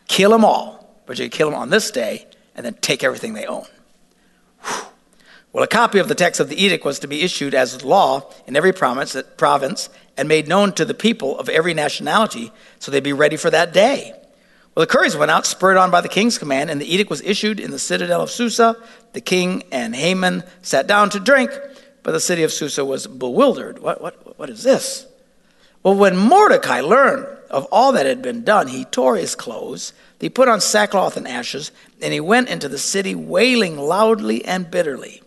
kill 0.07 0.31
them 0.31 0.45
all, 0.45 1.01
but 1.05 1.17
you 1.17 1.29
kill 1.29 1.49
them 1.49 1.59
on 1.59 1.69
this 1.69 1.89
day 1.89 2.27
and 2.55 2.65
then 2.65 2.75
take 2.75 3.03
everything 3.03 3.33
they 3.33 3.45
own. 3.45 3.65
Whew. 4.63 4.87
Well, 5.51 5.63
a 5.63 5.67
copy 5.67 5.99
of 5.99 6.09
the 6.09 6.15
text 6.15 6.39
of 6.39 6.49
the 6.49 6.61
edict 6.61 6.83
was 6.83 6.99
to 6.99 7.07
be 7.07 7.21
issued 7.21 7.55
as 7.55 7.83
law 7.83 8.29
in 8.45 8.55
every 8.55 8.73
province, 8.73 9.15
province 9.37 9.89
and 10.17 10.27
made 10.27 10.47
known 10.47 10.73
to 10.73 10.85
the 10.85 10.93
people 10.93 11.39
of 11.39 11.49
every 11.49 11.73
nationality 11.73 12.51
so 12.79 12.91
they'd 12.91 13.03
be 13.03 13.13
ready 13.13 13.37
for 13.37 13.49
that 13.49 13.73
day. 13.73 14.13
Well, 14.75 14.85
the 14.85 14.91
couriers 14.91 15.15
went 15.15 15.31
out, 15.31 15.45
spurred 15.45 15.77
on 15.77 15.89
by 15.89 16.01
the 16.01 16.09
king's 16.09 16.37
command, 16.37 16.69
and 16.69 16.81
the 16.81 16.93
edict 16.93 17.09
was 17.09 17.21
issued 17.21 17.61
in 17.61 17.71
the 17.71 17.79
citadel 17.79 18.21
of 18.21 18.29
Susa. 18.29 18.75
The 19.13 19.21
king 19.21 19.63
and 19.71 19.95
Haman 19.95 20.43
sat 20.61 20.85
down 20.85 21.09
to 21.11 21.19
drink, 21.19 21.49
but 22.03 22.11
the 22.11 22.19
city 22.19 22.43
of 22.43 22.51
Susa 22.51 22.83
was 22.83 23.07
bewildered. 23.07 23.79
What, 23.79 24.01
what, 24.01 24.37
what 24.37 24.49
is 24.49 24.63
this? 24.63 25.07
Well, 25.81 25.95
when 25.95 26.17
Mordecai 26.17 26.81
learned 26.81 27.25
of 27.49 27.65
all 27.71 27.93
that 27.93 28.05
had 28.05 28.21
been 28.21 28.43
done, 28.43 28.67
he 28.67 28.83
tore 28.83 29.15
his 29.15 29.33
clothes, 29.33 29.93
he 30.19 30.29
put 30.29 30.49
on 30.49 30.59
sackcloth 30.59 31.15
and 31.15 31.27
ashes, 31.27 31.71
and 32.01 32.11
he 32.11 32.19
went 32.19 32.49
into 32.49 32.67
the 32.67 32.77
city 32.77 33.15
wailing 33.15 33.77
loudly 33.77 34.43
and 34.43 34.69
bitterly. 34.69 35.21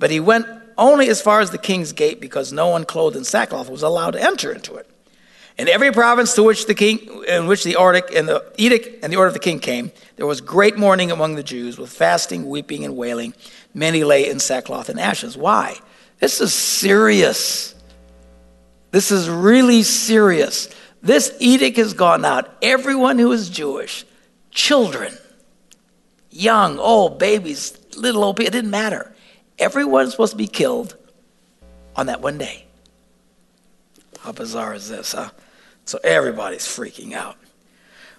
But 0.00 0.10
he 0.10 0.18
went 0.18 0.46
only 0.76 1.08
as 1.08 1.22
far 1.22 1.40
as 1.40 1.50
the 1.50 1.58
king's 1.58 1.92
gate 1.92 2.20
because 2.20 2.52
no 2.52 2.68
one 2.68 2.84
clothed 2.84 3.14
in 3.14 3.22
sackcloth 3.22 3.70
was 3.70 3.82
allowed 3.82 4.12
to 4.12 4.22
enter 4.22 4.50
into 4.50 4.74
it. 4.74 4.90
In 5.60 5.68
every 5.68 5.92
province 5.92 6.32
to 6.36 6.42
which 6.42 6.64
the 6.64 6.74
king, 6.74 7.22
in 7.28 7.46
which 7.46 7.64
the 7.64 7.76
edict 7.78 8.14
and 8.14 8.26
the 8.26 8.42
edict 8.56 9.04
and 9.04 9.12
the 9.12 9.18
order 9.18 9.28
of 9.28 9.34
the 9.34 9.40
king 9.40 9.58
came, 9.58 9.92
there 10.16 10.24
was 10.24 10.40
great 10.40 10.78
mourning 10.78 11.10
among 11.10 11.34
the 11.34 11.42
Jews, 11.42 11.76
with 11.76 11.92
fasting, 11.92 12.48
weeping, 12.48 12.86
and 12.86 12.96
wailing. 12.96 13.34
Many 13.74 14.02
lay 14.02 14.30
in 14.30 14.40
sackcloth 14.40 14.88
and 14.88 14.98
ashes. 14.98 15.36
Why? 15.36 15.76
This 16.18 16.40
is 16.40 16.54
serious. 16.54 17.74
This 18.90 19.10
is 19.10 19.28
really 19.28 19.82
serious. 19.82 20.74
This 21.02 21.36
edict 21.40 21.76
has 21.76 21.92
gone 21.92 22.24
out. 22.24 22.56
Everyone 22.62 23.18
who 23.18 23.30
is 23.32 23.50
Jewish, 23.50 24.06
children, 24.50 25.12
young, 26.30 26.78
old, 26.78 27.18
babies, 27.18 27.78
little 27.98 28.24
old 28.24 28.36
people, 28.36 28.48
it 28.48 28.52
didn't 28.52 28.70
matter. 28.70 29.14
Everyone 29.58 30.06
is 30.06 30.12
supposed 30.12 30.32
to 30.32 30.38
be 30.38 30.46
killed 30.46 30.96
on 31.96 32.06
that 32.06 32.22
one 32.22 32.38
day. 32.38 32.64
How 34.20 34.32
bizarre 34.32 34.72
is 34.72 34.88
this, 34.88 35.12
huh? 35.12 35.28
So 35.90 35.98
everybody's 36.04 36.66
freaking 36.66 37.14
out. 37.14 37.36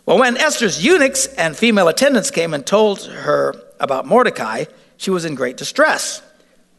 Well, 0.06 0.20
when 0.20 0.36
Esther's 0.36 0.84
eunuchs 0.84 1.28
and 1.28 1.56
female 1.56 1.88
attendants 1.88 2.30
came 2.30 2.54
and 2.54 2.66
told 2.66 3.04
her 3.04 3.56
about 3.80 4.06
Mordecai, 4.06 4.66
she 4.98 5.10
was 5.10 5.24
in 5.24 5.36
great 5.36 5.56
distress. 5.56 6.22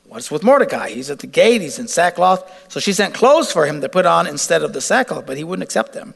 What's 0.04 0.30
with 0.30 0.42
Mordecai? 0.42 0.90
He's 0.90 1.08
at 1.08 1.20
the 1.20 1.26
gate, 1.26 1.62
he's 1.62 1.78
in 1.78 1.88
sackcloth. 1.88 2.70
So 2.70 2.78
she 2.78 2.92
sent 2.92 3.14
clothes 3.14 3.50
for 3.50 3.64
him 3.64 3.80
to 3.80 3.88
put 3.88 4.04
on 4.04 4.26
instead 4.26 4.62
of 4.62 4.74
the 4.74 4.82
sackcloth, 4.82 5.24
but 5.24 5.38
he 5.38 5.44
wouldn't 5.44 5.64
accept 5.64 5.94
them. 5.94 6.14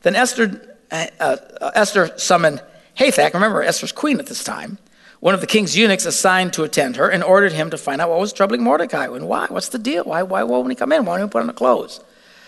Then 0.00 0.16
Esther, 0.16 0.78
uh, 0.90 1.08
uh, 1.20 1.72
Esther 1.74 2.10
summoned 2.16 2.62
Hathach, 2.98 3.34
remember 3.34 3.62
Esther's 3.62 3.92
queen 3.92 4.18
at 4.18 4.28
this 4.28 4.42
time, 4.42 4.78
one 5.20 5.34
of 5.34 5.42
the 5.42 5.46
king's 5.46 5.76
eunuchs 5.76 6.06
assigned 6.06 6.54
to 6.54 6.62
attend 6.62 6.96
her, 6.96 7.10
and 7.10 7.22
ordered 7.22 7.52
him 7.52 7.68
to 7.68 7.76
find 7.76 8.00
out 8.00 8.08
what 8.08 8.20
was 8.20 8.32
troubling 8.32 8.62
Mordecai. 8.62 9.08
And 9.08 9.28
why? 9.28 9.44
What's 9.50 9.68
the 9.68 9.78
deal? 9.78 10.04
Why, 10.04 10.22
why 10.22 10.42
won't 10.42 10.70
he 10.70 10.74
come 10.74 10.92
in? 10.92 11.04
Why 11.04 11.18
don't 11.18 11.28
he 11.28 11.30
put 11.30 11.42
on 11.42 11.48
the 11.48 11.52
clothes? 11.52 12.00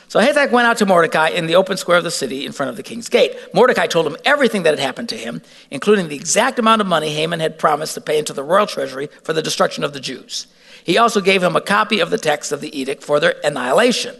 So 0.08 0.20
Hathach 0.20 0.50
went 0.50 0.66
out 0.66 0.78
to 0.78 0.86
Mordecai 0.86 1.28
in 1.28 1.46
the 1.46 1.56
open 1.56 1.76
square 1.76 1.98
of 1.98 2.04
the 2.04 2.10
city 2.10 2.46
in 2.46 2.52
front 2.52 2.70
of 2.70 2.76
the 2.76 2.82
king's 2.82 3.10
gate. 3.10 3.36
Mordecai 3.52 3.86
told 3.86 4.06
him 4.06 4.16
everything 4.24 4.62
that 4.62 4.70
had 4.70 4.78
happened 4.78 5.10
to 5.10 5.16
him, 5.18 5.42
including 5.70 6.08
the 6.08 6.16
exact 6.16 6.58
amount 6.58 6.80
of 6.80 6.86
money 6.86 7.10
Haman 7.10 7.40
had 7.40 7.58
promised 7.58 7.92
to 7.94 8.00
pay 8.00 8.18
into 8.18 8.32
the 8.32 8.42
royal 8.42 8.66
treasury 8.66 9.10
for 9.22 9.34
the 9.34 9.42
destruction 9.42 9.84
of 9.84 9.92
the 9.92 10.00
Jews. 10.00 10.46
He 10.82 10.96
also 10.96 11.20
gave 11.20 11.42
him 11.42 11.56
a 11.56 11.60
copy 11.60 12.00
of 12.00 12.08
the 12.08 12.16
text 12.16 12.52
of 12.52 12.62
the 12.62 12.78
edict 12.78 13.02
for 13.02 13.20
their 13.20 13.34
annihilation, 13.44 14.16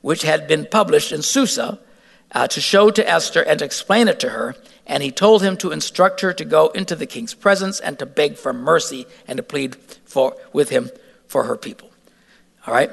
which 0.00 0.22
had 0.22 0.46
been 0.46 0.64
published 0.70 1.10
in 1.10 1.22
Susa, 1.22 1.80
uh, 2.30 2.46
to 2.46 2.60
show 2.60 2.90
to 2.92 3.08
Esther 3.08 3.42
and 3.42 3.58
to 3.58 3.64
explain 3.64 4.06
it 4.06 4.20
to 4.20 4.30
her. 4.30 4.54
And 4.86 5.02
he 5.02 5.10
told 5.10 5.42
him 5.42 5.56
to 5.58 5.72
instruct 5.72 6.20
her 6.20 6.32
to 6.32 6.44
go 6.44 6.68
into 6.68 6.94
the 6.94 7.06
king's 7.06 7.34
presence 7.34 7.80
and 7.80 7.98
to 7.98 8.06
beg 8.06 8.36
for 8.36 8.52
mercy 8.52 9.06
and 9.26 9.38
to 9.38 9.42
plead 9.42 9.74
for, 10.04 10.36
with 10.52 10.68
him 10.68 10.90
for 11.26 11.44
her 11.44 11.56
people. 11.56 11.90
All 12.64 12.74
right? 12.74 12.90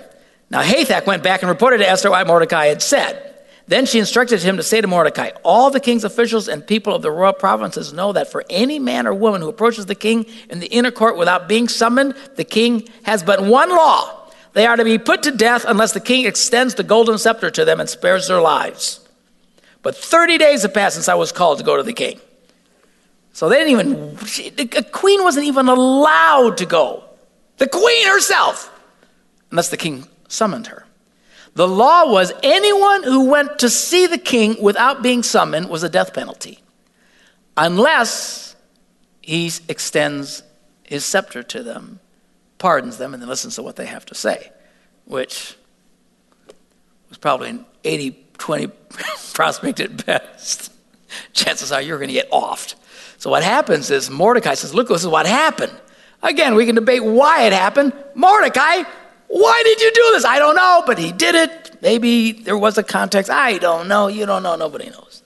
Now 0.50 0.62
Hathach 0.62 1.06
went 1.06 1.24
back 1.24 1.42
and 1.42 1.50
reported 1.50 1.80
to 1.80 1.90
Esther 1.90 2.10
what 2.10 2.26
Mordecai 2.26 2.68
had 2.68 2.82
said. 2.82 3.26
Then 3.68 3.86
she 3.86 4.00
instructed 4.00 4.42
him 4.42 4.58
to 4.58 4.64
say 4.64 4.82
to 4.82 4.88
Mordecai, 4.88 5.30
All 5.44 5.70
the 5.70 5.80
king's 5.80 6.04
officials 6.04 6.48
and 6.48 6.66
people 6.66 6.96
of 6.96 7.04
the 7.04 7.12
royal 7.12 7.34
provinces 7.34 7.94
know 7.94 8.14
that 8.14 8.32
for 8.32 8.44
any 8.50 8.80
man 8.80 9.06
or 9.06 9.14
woman 9.14 9.42
who 9.42 9.50
approaches 9.50 9.86
the 9.86 9.94
king 9.94 10.26
in 10.50 10.60
the 10.60 10.68
inner 10.68 10.90
court 10.90 11.18
without 11.18 11.48
being 11.48 11.68
summoned, 11.68 12.16
the 12.36 12.44
king 12.44 12.90
has 13.04 13.22
but 13.22 13.44
one 13.44 13.70
law. 13.70 14.32
They 14.54 14.66
are 14.66 14.76
to 14.76 14.84
be 14.84 14.98
put 14.98 15.22
to 15.24 15.32
death 15.32 15.66
unless 15.68 15.94
the 15.94 16.00
king 16.00 16.26
extends 16.26 16.74
the 16.74 16.84
golden 16.84 17.20
scepter 17.20 17.52
to 17.52 17.64
them 17.64 17.80
and 17.80 17.88
spares 17.88 18.28
their 18.28 18.42
lives. 18.42 19.08
But 19.84 19.96
30 19.96 20.40
days 20.40 20.64
have 20.64 20.74
passed 20.74 20.96
since 20.96 21.08
I 21.08 21.14
was 21.14 21.32
called 21.32 21.60
to 21.60 21.64
go 21.64 21.78
to 21.78 21.84
the 21.84 21.94
king. 21.94 22.20
So 23.34 23.50
they 23.50 23.58
didn't 23.58 23.72
even, 23.72 24.16
the 24.56 24.88
queen 24.92 25.24
wasn't 25.24 25.46
even 25.46 25.68
allowed 25.68 26.58
to 26.58 26.66
go. 26.66 27.04
The 27.58 27.68
queen 27.68 28.08
herself, 28.08 28.72
unless 29.52 29.70
the 29.70 29.78
king 29.78 30.08
summoned 30.30 30.68
her. 30.68 30.86
The 31.56 31.68
law 31.68 32.10
was 32.10 32.32
anyone 32.42 33.04
who 33.04 33.26
went 33.26 33.60
to 33.60 33.70
see 33.70 34.08
the 34.08 34.18
king 34.18 34.62
without 34.62 35.04
being 35.04 35.24
summoned 35.24 35.70
was 35.70 35.84
a 35.84 35.90
death 35.90 36.14
penalty, 36.14 36.60
unless 37.58 38.56
he 39.22 39.52
extends 39.68 40.44
his 40.84 41.04
scepter 41.04 41.44
to 41.44 41.62
them, 41.62 42.00
pardons 42.60 42.98
them, 42.98 43.14
and 43.14 43.22
then 43.22 43.28
listens 43.28 43.56
to 43.56 43.64
what 43.64 43.76
they 43.76 43.88
have 43.88 44.06
to 44.06 44.16
say, 44.16 44.52
which 45.06 45.58
was 47.10 47.18
probably 47.18 47.50
an 47.50 47.66
80 47.84 48.26
20 48.38 48.68
prospect 49.34 49.80
at 49.82 50.06
best. 50.06 50.72
Chances 51.34 51.72
are 51.72 51.82
you're 51.82 51.98
going 51.98 52.08
to 52.08 52.14
get 52.14 52.32
offed. 52.32 52.76
So 53.18 53.30
what 53.30 53.44
happens 53.44 53.92
is 53.92 54.10
Mordecai 54.10 54.54
says, 54.54 54.74
Look, 54.74 54.88
this 54.88 55.02
is 55.02 55.08
what 55.08 55.26
happened. 55.26 55.74
Again, 56.24 56.56
we 56.56 56.66
can 56.66 56.76
debate 56.76 57.04
why 57.04 57.44
it 57.44 57.54
happened. 57.54 57.94
Mordecai 58.16 58.84
Why 59.30 59.62
did 59.64 59.80
you 59.80 59.92
do 59.94 60.10
this? 60.14 60.26
I 60.26 60.40
don't 60.40 60.56
know, 60.56 60.84
but 60.86 60.98
he 60.98 61.12
did 61.12 61.36
it. 61.36 61.78
Maybe 61.82 62.32
there 62.32 62.58
was 62.58 62.78
a 62.80 62.84
context. 62.84 63.32
I 63.32 63.60
don't 63.60 63.88
know. 63.88 64.08
You 64.08 64.26
don't 64.26 64.42
know. 64.42 64.56
Nobody 64.56 64.90
knows. 64.90 65.24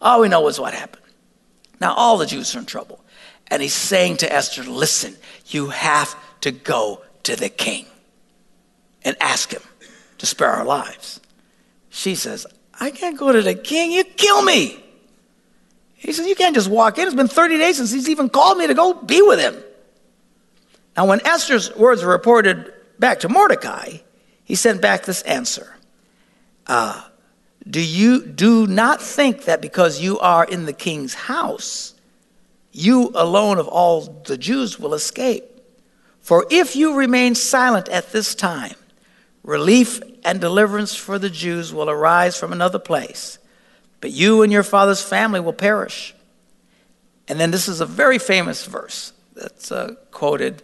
All 0.00 0.20
we 0.20 0.28
know 0.28 0.46
is 0.46 0.60
what 0.60 0.74
happened. 0.74 1.02
Now, 1.80 1.94
all 1.94 2.18
the 2.18 2.26
Jews 2.26 2.54
are 2.54 2.58
in 2.58 2.66
trouble. 2.66 3.00
And 3.48 3.62
he's 3.62 3.74
saying 3.74 4.18
to 4.18 4.32
Esther, 4.32 4.62
listen, 4.62 5.16
you 5.46 5.68
have 5.70 6.14
to 6.42 6.50
go 6.50 7.02
to 7.22 7.34
the 7.34 7.48
king 7.48 7.86
and 9.02 9.16
ask 9.20 9.52
him 9.52 9.62
to 10.18 10.26
spare 10.26 10.50
our 10.50 10.64
lives. 10.64 11.20
She 11.88 12.14
says, 12.14 12.46
I 12.78 12.90
can't 12.90 13.16
go 13.16 13.32
to 13.32 13.40
the 13.40 13.54
king. 13.54 13.90
You 13.90 14.04
kill 14.04 14.42
me. 14.42 14.82
He 15.94 16.12
says, 16.12 16.26
You 16.26 16.34
can't 16.34 16.54
just 16.54 16.68
walk 16.68 16.98
in. 16.98 17.06
It's 17.06 17.16
been 17.16 17.26
30 17.26 17.56
days 17.56 17.78
since 17.78 17.90
he's 17.90 18.08
even 18.10 18.28
called 18.28 18.58
me 18.58 18.66
to 18.66 18.74
go 18.74 18.92
be 18.92 19.22
with 19.22 19.40
him. 19.40 19.56
Now, 20.94 21.06
when 21.06 21.26
Esther's 21.26 21.74
words 21.74 22.02
were 22.02 22.12
reported 22.12 22.72
back 22.98 23.20
to 23.20 23.28
Mordecai, 23.28 23.98
he 24.44 24.54
sent 24.54 24.80
back 24.80 25.04
this 25.04 25.22
answer 25.22 25.74
uh, 26.66 27.02
Do 27.68 27.80
you 27.80 28.24
do 28.24 28.66
not 28.66 29.02
think 29.02 29.44
that 29.44 29.60
because 29.60 30.00
you 30.00 30.18
are 30.18 30.44
in 30.44 30.66
the 30.66 30.72
king's 30.72 31.14
house, 31.14 31.94
you 32.72 33.10
alone 33.14 33.58
of 33.58 33.68
all 33.68 34.22
the 34.24 34.36
Jews 34.36 34.78
will 34.78 34.94
escape? 34.94 35.44
For 36.20 36.46
if 36.50 36.74
you 36.74 36.96
remain 36.96 37.34
silent 37.34 37.88
at 37.88 38.10
this 38.10 38.34
time, 38.34 38.74
relief 39.44 40.00
and 40.24 40.40
deliverance 40.40 40.94
for 40.94 41.18
the 41.18 41.30
Jews 41.30 41.72
will 41.72 41.88
arise 41.88 42.36
from 42.36 42.52
another 42.52 42.80
place, 42.80 43.38
but 44.00 44.10
you 44.10 44.42
and 44.42 44.52
your 44.52 44.64
father's 44.64 45.02
family 45.02 45.38
will 45.38 45.52
perish. 45.52 46.14
And 47.28 47.38
then 47.40 47.50
this 47.50 47.68
is 47.68 47.80
a 47.80 47.86
very 47.86 48.18
famous 48.18 48.66
verse 48.66 49.12
that's 49.34 49.70
uh, 49.70 49.94
quoted 50.10 50.62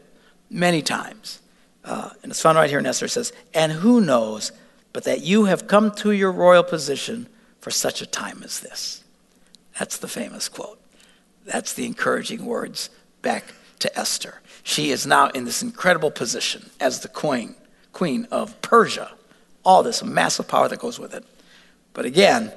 many 0.51 0.83
times. 0.83 1.41
Uh, 1.85 2.11
and 2.23 2.31
it's 2.31 2.41
found 2.41 2.57
right 2.57 2.71
here 2.71 2.79
in 2.79 2.87
Esther. 2.87 3.07
It 3.07 3.11
says, 3.11 3.33
And 3.55 3.73
who 3.73 4.01
knows 4.01 4.53
but 4.93 5.05
that 5.05 5.23
you 5.23 5.47
have 5.47 5.67
come 5.67 5.91
to 5.91 6.13
your 6.13 6.31
royal 6.31 6.63
position 6.63 7.27
for 7.61 7.71
such 7.71 8.03
a 8.03 8.07
time 8.07 8.43
as 8.45 8.61
this? 8.61 9.03
That's 9.79 9.99
the 9.99 10.09
famous 10.09 10.49
quote. 10.49 10.81
That's 11.45 11.73
the 11.73 11.87
encouraging 11.87 12.45
words 12.45 12.91
back 13.23 13.55
to 13.81 13.99
Esther. 13.99 14.41
She 14.63 14.91
is 14.91 15.07
now 15.07 15.29
in 15.31 15.45
this 15.45 15.63
incredible 15.63 16.11
position 16.11 16.71
as 16.79 17.01
the 17.01 17.09
queen, 17.09 17.57
queen 17.93 18.29
of 18.31 18.61
Persia 18.63 19.13
all 19.65 19.83
this 19.83 20.03
massive 20.03 20.49
power 20.49 20.69
that 20.69 20.79
goes 20.79 20.99
with 20.99 21.15
it. 21.15 21.25
But 21.93 22.05
again, 22.05 22.53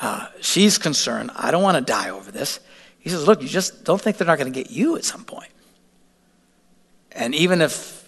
uh, 0.00 0.28
she's 0.40 0.78
concerned. 0.78 1.30
I 1.34 1.50
don't 1.50 1.62
want 1.62 1.76
to 1.76 1.92
die 1.92 2.10
over 2.10 2.30
this. 2.30 2.60
He 2.98 3.10
says, 3.10 3.26
Look, 3.26 3.42
you 3.42 3.48
just 3.48 3.84
don't 3.84 4.00
think 4.00 4.16
they're 4.16 4.26
not 4.26 4.38
going 4.38 4.52
to 4.52 4.62
get 4.62 4.70
you 4.70 4.96
at 4.96 5.04
some 5.04 5.24
point. 5.24 5.50
And 7.12 7.34
even 7.34 7.60
if 7.60 8.07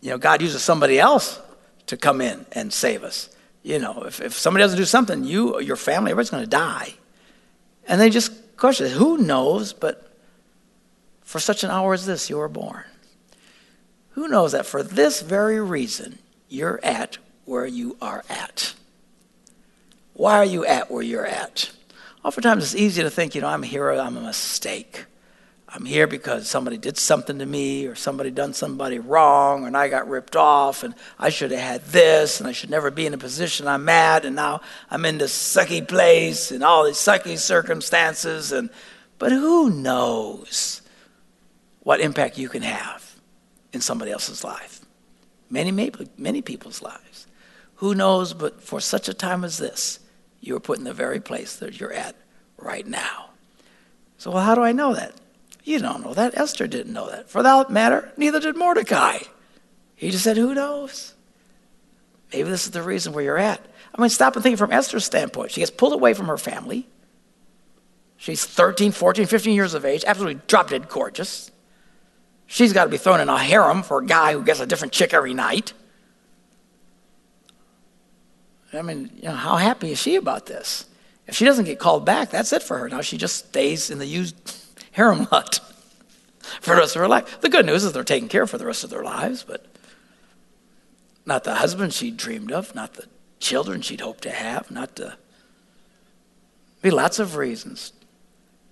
you 0.00 0.10
know 0.10 0.18
God 0.18 0.42
uses 0.42 0.62
somebody 0.62 0.98
else 0.98 1.40
to 1.86 1.96
come 1.96 2.20
in 2.20 2.46
and 2.52 2.72
save 2.72 3.02
us, 3.02 3.30
you 3.62 3.78
know, 3.78 4.04
if, 4.04 4.20
if 4.20 4.34
somebody 4.34 4.62
doesn't 4.62 4.78
do 4.78 4.84
something, 4.84 5.24
you, 5.24 5.60
your 5.60 5.76
family, 5.76 6.10
everybody's 6.10 6.30
going 6.30 6.42
to 6.42 6.48
die. 6.48 6.94
And 7.86 8.00
they 8.00 8.10
just 8.10 8.56
question, 8.56 8.90
who 8.90 9.18
knows? 9.18 9.72
But 9.72 10.16
for 11.22 11.40
such 11.40 11.64
an 11.64 11.70
hour 11.70 11.92
as 11.94 12.06
this, 12.06 12.30
you 12.30 12.38
were 12.38 12.48
born. 12.48 12.84
Who 14.10 14.28
knows 14.28 14.52
that 14.52 14.66
for 14.66 14.82
this 14.82 15.20
very 15.20 15.60
reason, 15.60 16.18
you're 16.48 16.80
at 16.82 17.18
where 17.44 17.66
you 17.66 17.96
are 18.00 18.24
at. 18.28 18.74
Why 20.14 20.36
are 20.36 20.44
you 20.44 20.64
at 20.66 20.90
where 20.90 21.02
you're 21.02 21.26
at? 21.26 21.70
Oftentimes 22.24 22.64
it's 22.64 22.74
easy 22.74 23.02
to 23.02 23.10
think, 23.10 23.34
you 23.34 23.40
know, 23.40 23.48
I'm 23.48 23.62
a 23.62 23.66
hero, 23.66 23.98
I'm 23.98 24.16
a 24.16 24.20
mistake. 24.20 25.06
I'm 25.72 25.84
here 25.84 26.08
because 26.08 26.48
somebody 26.48 26.78
did 26.78 26.98
something 26.98 27.38
to 27.38 27.46
me 27.46 27.86
or 27.86 27.94
somebody 27.94 28.32
done 28.32 28.54
somebody 28.54 28.98
wrong 28.98 29.66
and 29.66 29.76
I 29.76 29.88
got 29.88 30.08
ripped 30.08 30.34
off 30.34 30.82
and 30.82 30.94
I 31.16 31.28
should 31.28 31.52
have 31.52 31.60
had 31.60 31.84
this 31.86 32.40
and 32.40 32.48
I 32.48 32.52
should 32.52 32.70
never 32.70 32.90
be 32.90 33.06
in 33.06 33.12
the 33.12 33.18
position 33.18 33.68
I'm 33.68 33.88
at 33.88 34.24
and 34.24 34.34
now 34.34 34.62
I'm 34.90 35.04
in 35.04 35.18
this 35.18 35.32
sucky 35.32 35.86
place 35.86 36.50
and 36.50 36.64
all 36.64 36.84
these 36.84 36.96
sucky 36.96 37.38
circumstances 37.38 38.50
and 38.50 38.68
but 39.18 39.30
who 39.30 39.70
knows 39.70 40.82
what 41.82 42.00
impact 42.00 42.36
you 42.38 42.48
can 42.48 42.62
have 42.62 43.14
in 43.72 43.80
somebody 43.80 44.10
else's 44.10 44.42
life. 44.42 44.80
Many, 45.50 45.90
many 46.16 46.42
people's 46.42 46.82
lives. 46.82 47.26
Who 47.76 47.94
knows, 47.94 48.34
but 48.34 48.62
for 48.62 48.80
such 48.80 49.08
a 49.08 49.14
time 49.14 49.44
as 49.44 49.58
this, 49.58 50.00
you 50.40 50.56
are 50.56 50.60
put 50.60 50.78
in 50.78 50.84
the 50.84 50.94
very 50.94 51.20
place 51.20 51.56
that 51.56 51.78
you're 51.78 51.92
at 51.92 52.16
right 52.56 52.86
now. 52.86 53.30
So, 54.18 54.30
well, 54.30 54.44
how 54.44 54.54
do 54.54 54.62
I 54.62 54.72
know 54.72 54.94
that? 54.94 55.19
You 55.64 55.78
don't 55.78 56.04
know 56.04 56.14
that. 56.14 56.36
Esther 56.36 56.66
didn't 56.66 56.92
know 56.92 57.08
that. 57.10 57.28
For 57.28 57.42
that 57.42 57.70
matter, 57.70 58.12
neither 58.16 58.40
did 58.40 58.56
Mordecai. 58.56 59.18
He 59.94 60.10
just 60.10 60.24
said, 60.24 60.36
Who 60.36 60.54
knows? 60.54 61.14
Maybe 62.32 62.48
this 62.48 62.64
is 62.64 62.70
the 62.70 62.82
reason 62.82 63.12
where 63.12 63.24
you're 63.24 63.38
at. 63.38 63.60
I 63.94 64.00
mean, 64.00 64.10
stop 64.10 64.36
and 64.36 64.42
think 64.42 64.56
from 64.56 64.72
Esther's 64.72 65.04
standpoint. 65.04 65.50
She 65.50 65.60
gets 65.60 65.70
pulled 65.70 65.92
away 65.92 66.14
from 66.14 66.26
her 66.26 66.38
family. 66.38 66.88
She's 68.16 68.44
13, 68.44 68.92
14, 68.92 69.26
15 69.26 69.54
years 69.54 69.74
of 69.74 69.84
age, 69.84 70.04
absolutely 70.06 70.42
drop 70.46 70.70
dead 70.70 70.88
gorgeous. 70.88 71.50
She's 72.46 72.72
got 72.72 72.84
to 72.84 72.90
be 72.90 72.98
thrown 72.98 73.20
in 73.20 73.28
a 73.28 73.38
harem 73.38 73.82
for 73.82 73.98
a 73.98 74.06
guy 74.06 74.32
who 74.32 74.44
gets 74.44 74.60
a 74.60 74.66
different 74.66 74.92
chick 74.92 75.14
every 75.14 75.34
night. 75.34 75.72
I 78.72 78.82
mean, 78.82 79.10
you 79.16 79.24
know, 79.24 79.34
how 79.34 79.56
happy 79.56 79.92
is 79.92 79.98
she 79.98 80.16
about 80.16 80.46
this? 80.46 80.86
If 81.26 81.34
she 81.34 81.44
doesn't 81.44 81.64
get 81.64 81.78
called 81.78 82.04
back, 82.04 82.30
that's 82.30 82.52
it 82.52 82.62
for 82.62 82.78
her. 82.78 82.88
Now 82.88 83.00
she 83.00 83.16
just 83.16 83.48
stays 83.48 83.90
in 83.90 83.98
the 83.98 84.06
used 84.06 84.36
harem 84.92 85.24
hut 85.24 85.60
for 86.60 86.74
the 86.74 86.80
rest 86.80 86.96
of 86.96 87.02
her 87.02 87.08
life. 87.08 87.40
The 87.40 87.48
good 87.48 87.66
news 87.66 87.84
is 87.84 87.92
they're 87.92 88.04
taken 88.04 88.28
care 88.28 88.42
of 88.42 88.50
for 88.50 88.58
the 88.58 88.66
rest 88.66 88.84
of 88.84 88.90
their 88.90 89.04
lives, 89.04 89.42
but 89.42 89.66
not 91.26 91.44
the 91.44 91.54
husband 91.54 91.92
she 91.92 92.10
dreamed 92.10 92.52
of, 92.52 92.74
not 92.74 92.94
the 92.94 93.06
children 93.38 93.80
she'd 93.80 94.00
hoped 94.00 94.22
to 94.22 94.30
have, 94.30 94.70
not 94.70 94.96
the. 94.96 95.14
Be 96.82 96.90
lots 96.90 97.18
of 97.18 97.36
reasons. 97.36 97.92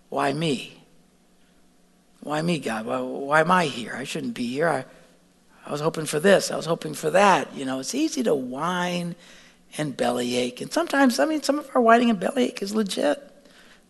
Why 0.09 0.33
me? 0.33 0.83
Why 2.20 2.42
me, 2.42 2.59
God? 2.59 2.87
Why, 2.87 3.00
why 3.00 3.40
am 3.40 3.50
I 3.50 3.66
here? 3.66 3.94
I 3.94 4.04
shouldn't 4.04 4.35
be 4.35 4.46
here. 4.46 4.68
I, 4.68 4.85
I 5.66 5.70
was 5.72 5.81
hoping 5.81 6.07
for 6.07 6.18
this. 6.18 6.50
I 6.50 6.57
was 6.57 6.66
hoping 6.66 6.94
for 6.94 7.11
that. 7.11 7.54
You 7.54 7.64
know, 7.64 7.81
it's 7.81 7.94
easy 7.94 8.22
to 8.22 8.35
whine 8.35 9.14
and 9.76 9.96
bellyache. 9.96 10.62
And 10.62 10.72
sometimes, 10.72 11.18
I 11.18 11.26
mean, 11.26 11.42
some 11.42 11.59
of 11.59 11.70
our 11.74 11.83
whining 11.83 12.11
and 12.11 12.18
bellyache 12.18 12.62
is 12.62 12.74
legit. 12.74 13.22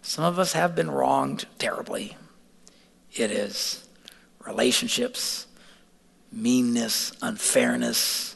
Some 0.08 0.24
of 0.24 0.38
us 0.38 0.54
have 0.54 0.74
been 0.74 0.90
wronged 0.90 1.44
terribly. 1.58 2.16
It 3.12 3.30
is 3.30 3.86
relationships, 4.40 5.46
meanness, 6.32 7.12
unfairness, 7.20 8.34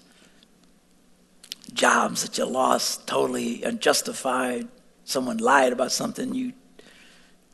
jobs 1.72 2.20
that 2.20 2.36
you 2.36 2.44
lost 2.44 3.06
totally 3.06 3.62
unjustified. 3.62 4.68
Someone 5.04 5.38
lied 5.38 5.72
about 5.72 5.92
something 5.92 6.34
you 6.34 6.52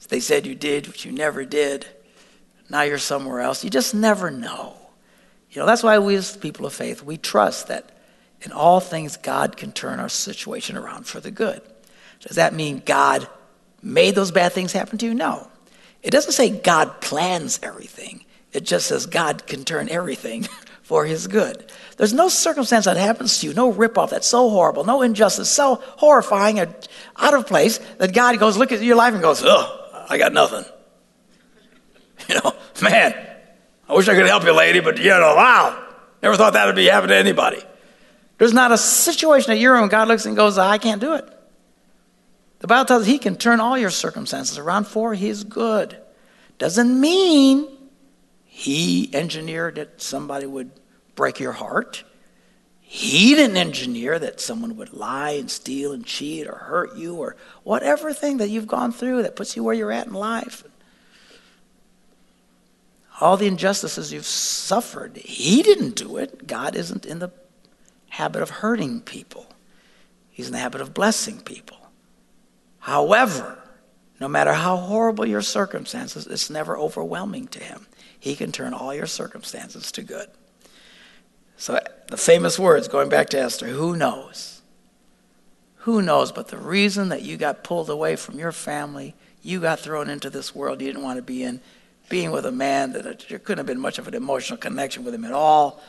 they 0.08 0.18
said 0.18 0.46
you 0.46 0.56
did, 0.56 0.88
which 0.88 1.04
you 1.04 1.12
never 1.12 1.44
did. 1.44 1.86
Now 2.68 2.82
you're 2.82 2.98
somewhere 2.98 3.38
else. 3.38 3.62
You 3.62 3.70
just 3.70 3.94
never 3.94 4.32
know. 4.32 4.74
You 5.52 5.60
know, 5.60 5.66
that's 5.66 5.84
why 5.84 5.96
we 6.00 6.16
as 6.16 6.36
people 6.36 6.66
of 6.66 6.72
faith, 6.72 7.04
we 7.04 7.18
trust 7.18 7.68
that 7.68 7.96
in 8.42 8.50
all 8.50 8.80
things, 8.80 9.16
God 9.16 9.56
can 9.56 9.70
turn 9.70 10.00
our 10.00 10.08
situation 10.08 10.76
around 10.76 11.06
for 11.06 11.20
the 11.20 11.30
good. 11.30 11.62
Does 12.18 12.34
that 12.34 12.52
mean 12.52 12.82
God 12.84 13.28
made 13.82 14.14
those 14.14 14.30
bad 14.30 14.52
things 14.52 14.72
happen 14.72 14.98
to 14.98 15.06
you? 15.06 15.14
No. 15.14 15.48
It 16.02 16.10
doesn't 16.10 16.32
say 16.32 16.50
God 16.50 17.00
plans 17.00 17.58
everything, 17.62 18.24
it 18.52 18.64
just 18.64 18.86
says 18.86 19.06
God 19.06 19.46
can 19.46 19.64
turn 19.64 19.88
everything 19.88 20.48
for 20.82 21.04
his 21.04 21.26
good. 21.26 21.70
There's 21.96 22.14
no 22.14 22.28
circumstance 22.28 22.86
that 22.86 22.96
happens 22.96 23.40
to 23.40 23.46
you, 23.46 23.54
no 23.54 23.72
ripoff 23.72 24.10
that's 24.10 24.26
so 24.26 24.48
horrible, 24.48 24.84
no 24.84 25.02
injustice 25.02 25.50
so 25.50 25.82
horrifying 25.96 26.58
and 26.58 26.74
out 27.16 27.34
of 27.34 27.46
place 27.46 27.78
that 27.98 28.14
God 28.14 28.38
goes, 28.38 28.56
look 28.56 28.72
at 28.72 28.80
your 28.82 28.96
life 28.96 29.12
and 29.12 29.22
goes, 29.22 29.42
oh, 29.44 30.04
I 30.08 30.18
got 30.18 30.32
nothing. 30.32 30.64
You 32.28 32.34
know, 32.34 32.52
man, 32.82 33.14
I 33.88 33.94
wish 33.94 34.06
I 34.06 34.14
could 34.14 34.26
help 34.26 34.44
you, 34.44 34.52
lady, 34.52 34.80
but 34.80 34.98
you 34.98 35.08
know, 35.08 35.34
wow, 35.34 35.86
never 36.22 36.36
thought 36.36 36.54
that 36.54 36.66
would 36.66 36.76
be 36.76 36.86
happening 36.86 37.10
to 37.10 37.16
anybody. 37.16 37.62
There's 38.36 38.52
not 38.52 38.70
a 38.70 38.76
situation 38.76 39.50
that 39.50 39.58
you're 39.58 39.80
in 39.82 39.88
God 39.88 40.08
looks 40.08 40.26
and 40.26 40.36
goes, 40.36 40.58
I 40.58 40.78
can't 40.78 41.00
do 41.00 41.14
it. 41.14 41.37
The 42.60 42.66
Bible 42.66 42.86
tells 42.86 43.02
us 43.02 43.08
He 43.08 43.18
can 43.18 43.36
turn 43.36 43.60
all 43.60 43.78
your 43.78 43.90
circumstances 43.90 44.58
around 44.58 44.86
for 44.86 45.14
His 45.14 45.44
good. 45.44 45.96
Doesn't 46.58 47.00
mean 47.00 47.68
He 48.44 49.10
engineered 49.14 49.76
that 49.76 50.02
somebody 50.02 50.46
would 50.46 50.70
break 51.14 51.40
your 51.40 51.52
heart. 51.52 52.04
He 52.80 53.34
didn't 53.34 53.58
engineer 53.58 54.18
that 54.18 54.40
someone 54.40 54.76
would 54.76 54.94
lie 54.94 55.32
and 55.32 55.50
steal 55.50 55.92
and 55.92 56.06
cheat 56.06 56.46
or 56.46 56.54
hurt 56.54 56.96
you 56.96 57.16
or 57.16 57.36
whatever 57.62 58.14
thing 58.14 58.38
that 58.38 58.48
you've 58.48 58.66
gone 58.66 58.92
through 58.92 59.22
that 59.22 59.36
puts 59.36 59.56
you 59.56 59.62
where 59.62 59.74
you're 59.74 59.92
at 59.92 60.06
in 60.06 60.14
life. 60.14 60.64
All 63.20 63.36
the 63.36 63.46
injustices 63.46 64.12
you've 64.12 64.24
suffered, 64.24 65.16
He 65.18 65.62
didn't 65.62 65.96
do 65.96 66.16
it. 66.16 66.46
God 66.46 66.76
isn't 66.76 67.04
in 67.04 67.18
the 67.18 67.30
habit 68.08 68.42
of 68.42 68.50
hurting 68.50 69.00
people, 69.00 69.46
he's 70.30 70.46
in 70.46 70.52
the 70.52 70.58
habit 70.58 70.80
of 70.80 70.94
blessing 70.94 71.40
people. 71.40 71.77
However, 72.88 73.58
no 74.18 74.28
matter 74.28 74.54
how 74.54 74.78
horrible 74.78 75.26
your 75.26 75.42
circumstances, 75.42 76.26
it's 76.26 76.48
never 76.48 76.74
overwhelming 76.74 77.46
to 77.48 77.62
him. 77.62 77.86
He 78.18 78.34
can 78.34 78.50
turn 78.50 78.72
all 78.72 78.94
your 78.94 79.06
circumstances 79.06 79.92
to 79.92 80.02
good. 80.02 80.28
So 81.58 81.78
the 82.06 82.16
famous 82.16 82.58
words 82.58 82.88
going 82.88 83.10
back 83.10 83.28
to 83.30 83.38
Esther 83.38 83.66
who 83.66 83.94
knows? 83.94 84.62
Who 85.80 86.00
knows? 86.00 86.32
But 86.32 86.48
the 86.48 86.56
reason 86.56 87.10
that 87.10 87.20
you 87.20 87.36
got 87.36 87.62
pulled 87.62 87.90
away 87.90 88.16
from 88.16 88.38
your 88.38 88.52
family, 88.52 89.14
you 89.42 89.60
got 89.60 89.80
thrown 89.80 90.08
into 90.08 90.30
this 90.30 90.54
world 90.54 90.80
you 90.80 90.86
didn't 90.86 91.02
want 91.02 91.18
to 91.18 91.22
be 91.22 91.42
in, 91.42 91.60
being 92.08 92.30
with 92.30 92.46
a 92.46 92.50
man 92.50 92.92
that 92.94 93.28
there 93.28 93.38
couldn't 93.38 93.58
have 93.58 93.66
been 93.66 93.78
much 93.78 93.98
of 93.98 94.08
an 94.08 94.14
emotional 94.14 94.56
connection 94.56 95.04
with 95.04 95.12
him 95.12 95.26
at 95.26 95.32
all. 95.32 95.82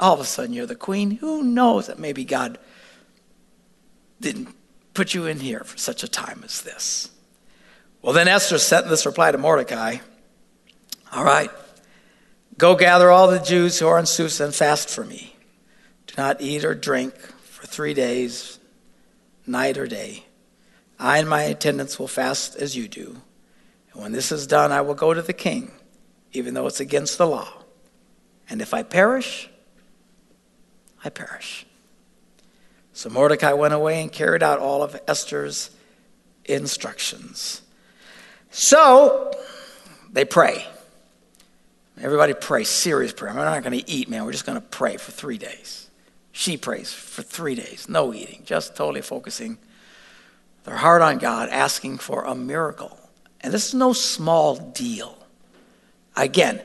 All 0.00 0.14
of 0.14 0.20
a 0.20 0.24
sudden, 0.24 0.54
you're 0.54 0.64
the 0.64 0.74
queen. 0.74 1.10
Who 1.10 1.42
knows 1.42 1.88
that 1.88 1.98
maybe 1.98 2.24
God 2.24 2.56
didn't 4.18 4.57
put 4.98 5.14
you 5.14 5.26
in 5.26 5.38
here 5.38 5.60
for 5.60 5.78
such 5.78 6.02
a 6.02 6.08
time 6.08 6.42
as 6.44 6.62
this? 6.62 7.08
Well, 8.02 8.12
then 8.12 8.26
Esther 8.26 8.58
sent 8.58 8.88
this 8.88 9.06
reply 9.06 9.30
to 9.30 9.38
Mordecai 9.38 9.98
All 11.12 11.22
right, 11.22 11.50
go 12.58 12.74
gather 12.74 13.08
all 13.08 13.28
the 13.28 13.38
Jews 13.38 13.78
who 13.78 13.86
are 13.86 14.00
in 14.00 14.06
Susa 14.06 14.46
and 14.46 14.52
fast 14.52 14.90
for 14.90 15.04
me. 15.04 15.36
Do 16.08 16.14
not 16.18 16.40
eat 16.40 16.64
or 16.64 16.74
drink 16.74 17.14
for 17.14 17.64
three 17.64 17.94
days, 17.94 18.58
night 19.46 19.78
or 19.78 19.86
day. 19.86 20.24
I 20.98 21.18
and 21.18 21.28
my 21.28 21.42
attendants 21.42 22.00
will 22.00 22.08
fast 22.08 22.56
as 22.56 22.76
you 22.76 22.88
do. 22.88 23.22
And 23.92 24.02
when 24.02 24.10
this 24.10 24.32
is 24.32 24.48
done, 24.48 24.72
I 24.72 24.80
will 24.80 24.94
go 24.94 25.14
to 25.14 25.22
the 25.22 25.32
king, 25.32 25.70
even 26.32 26.54
though 26.54 26.66
it's 26.66 26.80
against 26.80 27.18
the 27.18 27.26
law. 27.28 27.62
And 28.50 28.60
if 28.60 28.74
I 28.74 28.82
perish, 28.82 29.48
I 31.04 31.08
perish. 31.08 31.66
So 32.98 33.08
Mordecai 33.10 33.52
went 33.52 33.72
away 33.72 34.02
and 34.02 34.10
carried 34.10 34.42
out 34.42 34.58
all 34.58 34.82
of 34.82 35.00
Esther's 35.06 35.70
instructions. 36.46 37.62
So 38.50 39.32
they 40.10 40.24
pray. 40.24 40.66
Everybody 42.00 42.34
pray, 42.34 42.64
serious 42.64 43.12
prayer. 43.12 43.32
We're 43.32 43.44
not 43.44 43.62
going 43.62 43.78
to 43.78 43.88
eat, 43.88 44.08
man. 44.08 44.24
We're 44.24 44.32
just 44.32 44.46
going 44.46 44.60
to 44.60 44.66
pray 44.66 44.96
for 44.96 45.12
three 45.12 45.38
days. 45.38 45.88
She 46.32 46.56
prays 46.56 46.92
for 46.92 47.22
three 47.22 47.54
days, 47.54 47.88
no 47.88 48.12
eating, 48.12 48.42
just 48.44 48.74
totally 48.74 49.02
focusing 49.02 49.58
their 50.64 50.78
heart 50.78 51.00
on 51.00 51.18
God, 51.18 51.50
asking 51.50 51.98
for 51.98 52.24
a 52.24 52.34
miracle. 52.34 52.98
And 53.42 53.54
this 53.54 53.68
is 53.68 53.74
no 53.74 53.92
small 53.92 54.56
deal. 54.56 55.16
Again, 56.16 56.62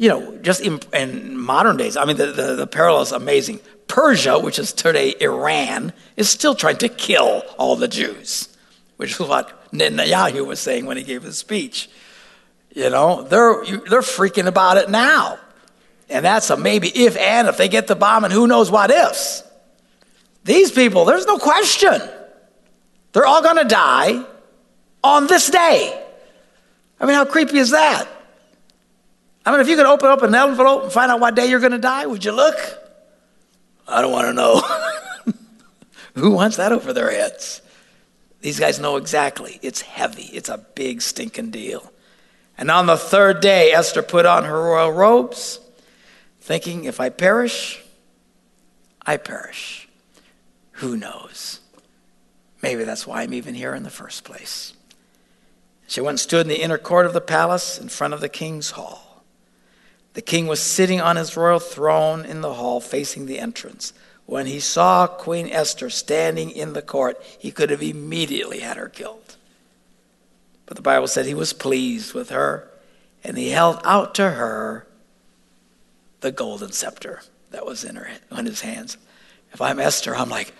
you 0.00 0.08
know, 0.08 0.38
just 0.38 0.62
in, 0.62 0.80
in 0.94 1.36
modern 1.36 1.76
days, 1.76 1.94
I 1.94 2.06
mean, 2.06 2.16
the, 2.16 2.32
the, 2.32 2.54
the 2.54 2.66
parallel 2.66 3.02
is 3.02 3.12
amazing. 3.12 3.60
Persia, 3.86 4.38
which 4.38 4.58
is 4.58 4.72
today 4.72 5.14
Iran, 5.20 5.92
is 6.16 6.30
still 6.30 6.54
trying 6.54 6.78
to 6.78 6.88
kill 6.88 7.42
all 7.58 7.76
the 7.76 7.86
Jews, 7.86 8.48
which 8.96 9.12
is 9.12 9.20
what 9.20 9.70
Netanyahu 9.72 10.46
was 10.46 10.58
saying 10.58 10.86
when 10.86 10.96
he 10.96 11.02
gave 11.02 11.22
his 11.22 11.36
speech. 11.36 11.90
You 12.74 12.88
know, 12.88 13.24
they're, 13.24 13.62
they're 13.90 14.00
freaking 14.00 14.46
about 14.46 14.78
it 14.78 14.88
now. 14.88 15.38
And 16.08 16.24
that's 16.24 16.48
a 16.48 16.56
maybe 16.56 16.88
if 16.88 17.14
and 17.18 17.46
if 17.46 17.58
they 17.58 17.68
get 17.68 17.86
the 17.86 17.94
bomb 17.94 18.24
and 18.24 18.32
who 18.32 18.46
knows 18.46 18.70
what 18.70 18.90
ifs. 18.90 19.42
These 20.44 20.72
people, 20.72 21.04
there's 21.04 21.26
no 21.26 21.36
question. 21.36 22.00
They're 23.12 23.26
all 23.26 23.42
going 23.42 23.58
to 23.58 23.68
die 23.68 24.24
on 25.04 25.26
this 25.26 25.50
day. 25.50 26.02
I 26.98 27.04
mean, 27.04 27.16
how 27.16 27.26
creepy 27.26 27.58
is 27.58 27.72
that? 27.72 28.08
I 29.44 29.52
mean, 29.52 29.60
if 29.60 29.68
you 29.68 29.76
could 29.76 29.86
open 29.86 30.08
up 30.08 30.22
an 30.22 30.34
envelope 30.34 30.84
and 30.84 30.92
find 30.92 31.10
out 31.10 31.20
what 31.20 31.34
day 31.34 31.48
you're 31.48 31.60
going 31.60 31.72
to 31.72 31.78
die, 31.78 32.06
would 32.06 32.24
you 32.24 32.32
look? 32.32 32.56
I 33.88 34.02
don't 34.02 34.12
want 34.12 34.26
to 34.26 34.32
know. 34.32 34.62
Who 36.14 36.32
wants 36.32 36.56
that 36.56 36.72
over 36.72 36.92
their 36.92 37.10
heads? 37.10 37.62
These 38.40 38.60
guys 38.60 38.78
know 38.78 38.96
exactly. 38.96 39.58
It's 39.62 39.82
heavy, 39.82 40.24
it's 40.24 40.48
a 40.48 40.58
big 40.58 41.02
stinking 41.02 41.50
deal. 41.50 41.92
And 42.56 42.70
on 42.70 42.86
the 42.86 42.96
third 42.96 43.40
day, 43.40 43.72
Esther 43.72 44.02
put 44.02 44.26
on 44.26 44.44
her 44.44 44.62
royal 44.62 44.92
robes, 44.92 45.60
thinking, 46.40 46.84
if 46.84 47.00
I 47.00 47.08
perish, 47.08 47.82
I 49.06 49.16
perish. 49.16 49.88
Who 50.72 50.96
knows? 50.96 51.60
Maybe 52.62 52.84
that's 52.84 53.06
why 53.06 53.22
I'm 53.22 53.32
even 53.32 53.54
here 53.54 53.74
in 53.74 53.82
the 53.82 53.90
first 53.90 54.24
place. 54.24 54.74
She 55.86 56.00
went 56.00 56.10
and 56.10 56.20
stood 56.20 56.42
in 56.42 56.48
the 56.48 56.62
inner 56.62 56.78
court 56.78 57.06
of 57.06 57.14
the 57.14 57.20
palace 57.20 57.78
in 57.78 57.88
front 57.88 58.14
of 58.14 58.20
the 58.20 58.28
king's 58.28 58.72
hall. 58.72 59.09
The 60.14 60.22
king 60.22 60.46
was 60.46 60.60
sitting 60.60 61.00
on 61.00 61.16
his 61.16 61.36
royal 61.36 61.60
throne 61.60 62.24
in 62.24 62.40
the 62.40 62.54
hall 62.54 62.80
facing 62.80 63.26
the 63.26 63.38
entrance. 63.38 63.92
When 64.26 64.46
he 64.46 64.60
saw 64.60 65.06
Queen 65.06 65.48
Esther 65.48 65.90
standing 65.90 66.50
in 66.50 66.72
the 66.72 66.82
court, 66.82 67.20
he 67.38 67.50
could 67.50 67.70
have 67.70 67.82
immediately 67.82 68.60
had 68.60 68.76
her 68.76 68.88
killed. 68.88 69.36
But 70.66 70.76
the 70.76 70.82
Bible 70.82 71.08
said 71.08 71.26
he 71.26 71.34
was 71.34 71.52
pleased 71.52 72.14
with 72.14 72.30
her, 72.30 72.68
and 73.24 73.36
he 73.36 73.50
held 73.50 73.80
out 73.84 74.14
to 74.16 74.30
her 74.30 74.86
the 76.20 76.30
golden 76.30 76.70
scepter 76.72 77.22
that 77.50 77.66
was 77.66 77.82
in, 77.82 77.96
her, 77.96 78.08
in 78.30 78.46
his 78.46 78.60
hands. 78.60 78.96
If 79.52 79.60
I'm 79.60 79.80
Esther, 79.80 80.14
I'm 80.14 80.28
like, 80.28 80.52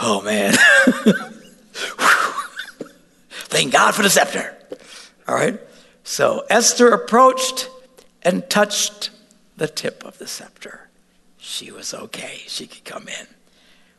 oh 0.00 0.20
man. 0.20 0.52
Thank 3.48 3.72
God 3.72 3.94
for 3.94 4.02
the 4.02 4.10
scepter. 4.10 4.54
All 5.26 5.34
right? 5.34 5.58
So 6.04 6.44
Esther 6.50 6.88
approached 6.88 7.70
and 8.22 8.48
touched 8.48 9.10
the 9.56 9.68
tip 9.68 10.04
of 10.04 10.18
the 10.18 10.26
scepter. 10.26 10.88
She 11.38 11.70
was 11.70 11.94
okay. 11.94 12.42
She 12.46 12.66
could 12.66 12.84
come 12.84 13.08
in. 13.08 13.26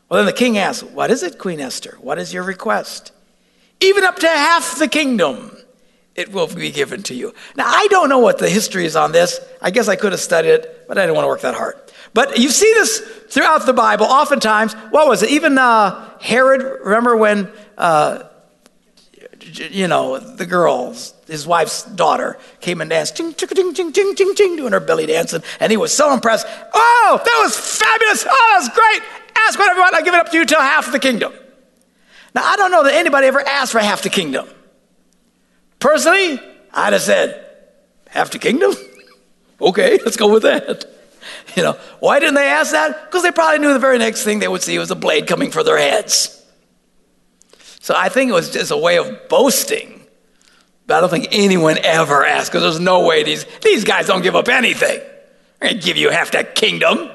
Well, 0.08 0.18
then 0.18 0.26
the 0.26 0.32
king 0.32 0.58
asked, 0.58 0.82
What 0.82 1.10
is 1.10 1.22
it, 1.22 1.38
Queen 1.38 1.60
Esther? 1.60 1.96
What 2.00 2.18
is 2.18 2.34
your 2.34 2.42
request? 2.42 3.12
Even 3.80 4.04
up 4.04 4.16
to 4.16 4.28
half 4.28 4.78
the 4.78 4.88
kingdom, 4.88 5.56
it 6.14 6.32
will 6.32 6.46
be 6.46 6.70
given 6.70 7.02
to 7.04 7.14
you. 7.14 7.32
Now, 7.56 7.66
I 7.66 7.86
don't 7.88 8.08
know 8.08 8.18
what 8.18 8.38
the 8.38 8.48
history 8.48 8.84
is 8.84 8.96
on 8.96 9.12
this. 9.12 9.40
I 9.62 9.70
guess 9.70 9.88
I 9.88 9.96
could 9.96 10.12
have 10.12 10.20
studied 10.20 10.50
it, 10.50 10.84
but 10.86 10.98
I 10.98 11.02
didn't 11.02 11.14
want 11.14 11.24
to 11.24 11.28
work 11.28 11.40
that 11.42 11.54
hard. 11.54 11.76
But 12.12 12.38
you 12.38 12.48
see 12.50 12.70
this 12.74 12.98
throughout 13.28 13.64
the 13.66 13.72
Bible. 13.72 14.06
Oftentimes, 14.06 14.74
what 14.90 15.06
was 15.06 15.22
it? 15.22 15.30
Even 15.30 15.56
uh, 15.56 16.18
Herod, 16.20 16.80
remember 16.84 17.16
when 17.16 17.50
uh, 17.78 18.24
you 19.58 19.88
know, 19.88 20.18
the 20.18 20.46
girls, 20.46 21.14
his 21.26 21.46
wife's 21.46 21.84
daughter, 21.84 22.38
came 22.60 22.80
and 22.80 22.90
danced, 22.90 23.16
ching, 23.16 23.34
ching, 23.34 23.48
ching, 23.48 23.74
ching, 23.74 23.92
ching, 23.92 24.14
ching, 24.14 24.34
ching, 24.34 24.56
doing 24.56 24.72
her 24.72 24.80
belly 24.80 25.06
dancing. 25.06 25.42
And 25.58 25.70
he 25.70 25.76
was 25.76 25.96
so 25.96 26.12
impressed. 26.12 26.46
Oh, 26.72 27.20
that 27.24 27.40
was 27.42 27.56
fabulous. 27.56 28.24
Oh, 28.28 28.30
that 28.30 28.58
was 28.60 28.68
great. 28.68 29.02
Ask 29.46 29.58
whatever 29.58 29.78
you 29.78 29.82
want. 29.82 29.94
I'll 29.94 30.04
give 30.04 30.14
it 30.14 30.20
up 30.20 30.30
to 30.30 30.36
you 30.36 30.44
till 30.44 30.60
half 30.60 30.92
the 30.92 30.98
kingdom. 30.98 31.32
Now, 32.34 32.44
I 32.44 32.56
don't 32.56 32.70
know 32.70 32.84
that 32.84 32.94
anybody 32.94 33.26
ever 33.26 33.40
asked 33.40 33.72
for 33.72 33.80
half 33.80 34.02
the 34.02 34.10
kingdom. 34.10 34.48
Personally, 35.78 36.40
I'd 36.72 36.92
have 36.92 37.02
said, 37.02 37.46
half 38.08 38.30
the 38.30 38.38
kingdom? 38.38 38.74
okay, 39.60 39.98
let's 40.04 40.16
go 40.16 40.32
with 40.32 40.42
that. 40.42 40.86
You 41.54 41.62
know, 41.64 41.72
why 41.98 42.18
didn't 42.18 42.36
they 42.36 42.46
ask 42.46 42.72
that? 42.72 43.06
Because 43.06 43.22
they 43.22 43.30
probably 43.30 43.58
knew 43.58 43.72
the 43.72 43.78
very 43.78 43.98
next 43.98 44.24
thing 44.24 44.38
they 44.38 44.48
would 44.48 44.62
see 44.62 44.78
was 44.78 44.90
a 44.90 44.94
blade 44.94 45.26
coming 45.26 45.50
for 45.50 45.62
their 45.62 45.76
heads. 45.76 46.39
So 47.80 47.94
I 47.96 48.08
think 48.08 48.30
it 48.30 48.34
was 48.34 48.50
just 48.50 48.70
a 48.70 48.76
way 48.76 48.98
of 48.98 49.28
boasting. 49.28 50.06
But 50.86 50.98
I 50.98 51.00
don't 51.00 51.10
think 51.10 51.28
anyone 51.32 51.78
ever 51.82 52.24
asked, 52.24 52.52
because 52.52 52.62
there's 52.62 52.80
no 52.80 53.06
way 53.06 53.22
these, 53.22 53.44
these 53.62 53.84
guys 53.84 54.06
don't 54.06 54.22
give 54.22 54.36
up 54.36 54.48
anything. 54.48 54.98
They're 55.58 55.70
going 55.70 55.80
to 55.80 55.84
give 55.84 55.96
you 55.96 56.10
half 56.10 56.30
that 56.32 56.54
kingdom. 56.54 57.10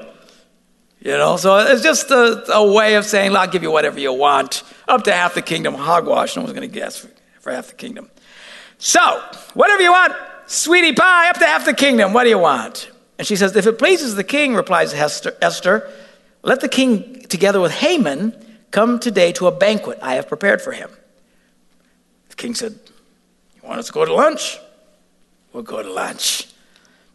You 1.00 1.12
know, 1.12 1.36
so 1.36 1.58
it's 1.58 1.82
just 1.82 2.10
a, 2.10 2.52
a, 2.52 2.72
way 2.72 2.96
of 2.96 3.04
saying, 3.04 3.36
I'll 3.36 3.46
give 3.46 3.62
you 3.62 3.70
whatever 3.70 4.00
you 4.00 4.12
want, 4.12 4.64
up 4.88 5.04
to 5.04 5.12
half 5.12 5.34
the 5.34 5.42
kingdom. 5.42 5.74
Hogwash, 5.74 6.34
no 6.34 6.42
one's 6.42 6.52
going 6.52 6.68
to 6.68 6.74
guess 6.74 6.98
for, 6.98 7.08
for 7.40 7.52
half 7.52 7.68
the 7.68 7.74
kingdom. 7.74 8.10
So, 8.78 9.22
whatever 9.54 9.82
you 9.82 9.92
want, 9.92 10.14
sweetie 10.46 10.94
pie, 10.94 11.30
up 11.30 11.38
to 11.38 11.46
half 11.46 11.64
the 11.64 11.74
kingdom. 11.74 12.12
What 12.12 12.24
do 12.24 12.30
you 12.30 12.38
want? 12.38 12.90
And 13.18 13.26
she 13.26 13.36
says, 13.36 13.54
If 13.54 13.66
it 13.66 13.78
pleases 13.78 14.16
the 14.16 14.24
king, 14.24 14.54
replies 14.54 14.92
Esther, 14.92 15.36
Esther 15.40 15.90
let 16.42 16.60
the 16.60 16.68
king, 16.68 17.22
together 17.22 17.60
with 17.60 17.72
Haman, 17.72 18.32
Come 18.76 18.98
today 18.98 19.32
to 19.32 19.46
a 19.46 19.50
banquet 19.50 20.00
I 20.02 20.16
have 20.16 20.28
prepared 20.28 20.60
for 20.60 20.70
him. 20.70 20.90
The 22.28 22.34
king 22.34 22.54
said, 22.54 22.78
You 23.54 23.66
want 23.66 23.78
us 23.78 23.86
to 23.86 23.92
go 23.94 24.04
to 24.04 24.12
lunch? 24.12 24.58
We'll 25.54 25.62
go 25.62 25.82
to 25.82 25.90
lunch. 25.90 26.46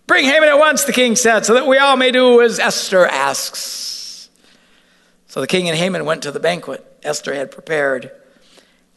Bring 0.07 0.25
Haman 0.25 0.49
at 0.49 0.57
once, 0.57 0.85
the 0.85 0.91
king 0.91 1.15
said, 1.15 1.45
so 1.45 1.53
that 1.53 1.67
we 1.67 1.77
all 1.77 1.97
may 1.97 2.09
do 2.09 2.41
as 2.41 2.57
Esther 2.57 3.05
asks. 3.05 4.31
So 5.27 5.39
the 5.39 5.45
king 5.45 5.69
and 5.69 5.77
Haman 5.77 6.03
went 6.03 6.23
to 6.23 6.31
the 6.31 6.39
banquet 6.39 6.83
Esther 7.03 7.35
had 7.35 7.51
prepared. 7.51 8.09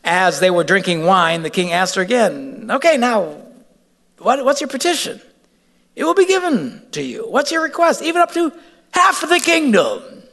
As 0.02 0.40
they 0.40 0.50
were 0.50 0.64
drinking 0.64 1.04
wine, 1.04 1.42
the 1.42 1.50
king 1.50 1.70
asked 1.70 1.96
her 1.96 2.02
again, 2.02 2.70
Okay, 2.70 2.96
now, 2.96 3.42
what, 4.20 4.42
what's 4.42 4.62
your 4.62 4.68
petition? 4.68 5.20
It 5.96 6.04
will 6.04 6.14
be 6.14 6.24
given 6.24 6.80
to 6.92 7.02
you. 7.02 7.26
What's 7.28 7.52
your 7.52 7.62
request? 7.62 8.00
Even 8.00 8.22
up 8.22 8.32
to 8.32 8.54
half 8.92 9.22
of 9.22 9.28
the 9.28 9.40
kingdom. 9.40 10.23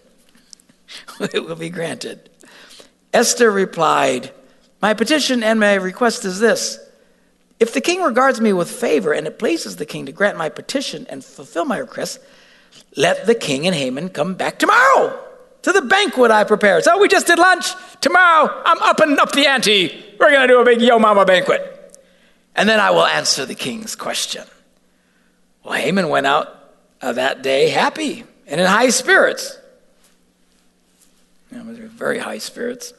it 1.19 1.45
will 1.45 1.55
be 1.55 1.69
granted. 1.69 2.29
Esther 3.13 3.51
replied, 3.51 4.31
My 4.81 4.93
petition 4.93 5.43
and 5.43 5.59
my 5.59 5.75
request 5.75 6.25
is 6.25 6.39
this 6.39 6.79
If 7.59 7.73
the 7.73 7.81
king 7.81 8.01
regards 8.01 8.39
me 8.39 8.53
with 8.53 8.69
favor 8.69 9.13
and 9.13 9.27
it 9.27 9.39
pleases 9.39 9.75
the 9.75 9.85
king 9.85 10.05
to 10.05 10.11
grant 10.11 10.37
my 10.37 10.49
petition 10.49 11.05
and 11.09 11.23
fulfill 11.23 11.65
my 11.65 11.77
request, 11.77 12.19
let 12.95 13.25
the 13.25 13.35
king 13.35 13.67
and 13.67 13.75
Haman 13.75 14.09
come 14.09 14.35
back 14.35 14.59
tomorrow 14.59 15.27
to 15.63 15.71
the 15.71 15.81
banquet 15.81 16.31
I 16.31 16.43
prepared. 16.43 16.83
So 16.83 16.99
we 16.99 17.07
just 17.07 17.27
did 17.27 17.39
lunch. 17.39 17.73
Tomorrow, 18.01 18.61
I'm 18.65 18.81
up 18.81 18.99
and 18.99 19.19
up 19.19 19.31
the 19.31 19.47
ante. 19.47 20.15
We're 20.19 20.31
going 20.31 20.47
to 20.47 20.53
do 20.53 20.59
a 20.59 20.65
big 20.65 20.81
Yo 20.81 20.97
Mama 20.99 21.25
banquet. 21.25 21.77
And 22.55 22.67
then 22.67 22.79
I 22.79 22.91
will 22.91 23.05
answer 23.05 23.45
the 23.45 23.55
king's 23.55 23.95
question. 23.95 24.43
Well, 25.63 25.73
Haman 25.73 26.09
went 26.09 26.25
out 26.25 26.73
uh, 27.01 27.13
that 27.13 27.43
day 27.43 27.69
happy 27.69 28.23
and 28.47 28.59
in 28.59 28.67
high 28.67 28.89
spirits. 28.89 29.57
Yeah, 31.51 31.63
very 31.63 32.17
high 32.17 32.37
spirits. 32.37 32.93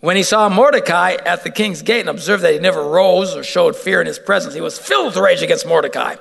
When 0.00 0.16
he 0.16 0.22
saw 0.22 0.48
Mordecai 0.48 1.12
at 1.12 1.44
the 1.44 1.50
king's 1.50 1.82
gate 1.82 2.00
and 2.00 2.08
observed 2.08 2.42
that 2.42 2.54
he 2.54 2.58
never 2.58 2.82
rose 2.82 3.36
or 3.36 3.44
showed 3.44 3.76
fear 3.76 4.00
in 4.00 4.06
his 4.06 4.18
presence, 4.18 4.54
he 4.54 4.60
was 4.60 4.78
filled 4.78 5.06
with 5.06 5.16
rage 5.16 5.42
against 5.42 5.66
Mordecai. 5.66 6.16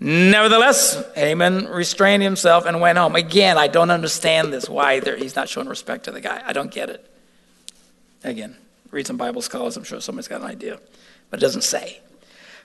Nevertheless, 0.00 1.04
Haman 1.14 1.66
restrained 1.66 2.22
himself 2.22 2.64
and 2.64 2.80
went 2.80 2.96
home. 2.96 3.14
Again, 3.14 3.58
I 3.58 3.68
don't 3.68 3.90
understand 3.90 4.50
this, 4.50 4.68
why 4.70 5.00
he's 5.00 5.36
not 5.36 5.50
showing 5.50 5.68
respect 5.68 6.04
to 6.04 6.10
the 6.10 6.22
guy. 6.22 6.42
I 6.44 6.54
don't 6.54 6.70
get 6.70 6.88
it. 6.88 7.06
Again, 8.24 8.56
read 8.90 9.06
some 9.06 9.18
Bible 9.18 9.42
scholars, 9.42 9.76
I'm 9.76 9.84
sure 9.84 10.00
somebody's 10.00 10.28
got 10.28 10.40
an 10.40 10.46
idea, 10.46 10.80
but 11.28 11.40
it 11.40 11.42
doesn't 11.42 11.64
say. 11.64 12.00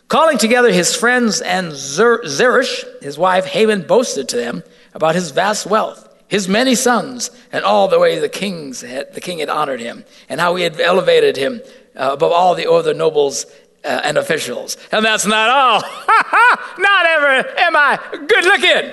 Calling 0.07 0.37
together 0.37 0.71
his 0.71 0.95
friends 0.95 1.41
and 1.41 1.73
Zeresh, 1.73 2.85
his 3.01 3.17
wife, 3.17 3.45
Haman 3.45 3.81
boasted 3.81 4.29
to 4.29 4.37
them 4.37 4.63
about 4.93 5.15
his 5.15 5.31
vast 5.31 5.65
wealth 5.65 6.14
his 6.27 6.47
many 6.47 6.75
sons, 6.75 7.31
and 7.51 7.63
all 7.63 7.87
the 7.87 7.99
way 7.99 8.19
the 8.19 8.29
kings 8.29 8.81
had, 8.81 9.13
the 9.13 9.21
king 9.21 9.39
had 9.39 9.49
honored 9.49 9.79
him, 9.79 10.05
and 10.27 10.39
how 10.39 10.55
he 10.55 10.63
had 10.63 10.79
elevated 10.79 11.37
him 11.37 11.61
uh, 11.95 12.11
above 12.13 12.31
all 12.31 12.55
the 12.55 12.69
other 12.69 12.93
nobles 12.93 13.45
uh, 13.83 14.01
and 14.03 14.17
officials. 14.17 14.77
And 14.91 15.05
that's 15.05 15.25
not 15.25 15.49
all. 15.49 15.81
not 16.79 17.05
ever 17.05 17.59
am 17.59 17.75
I 17.75 17.99
good 18.11 18.43
looking. 18.43 18.91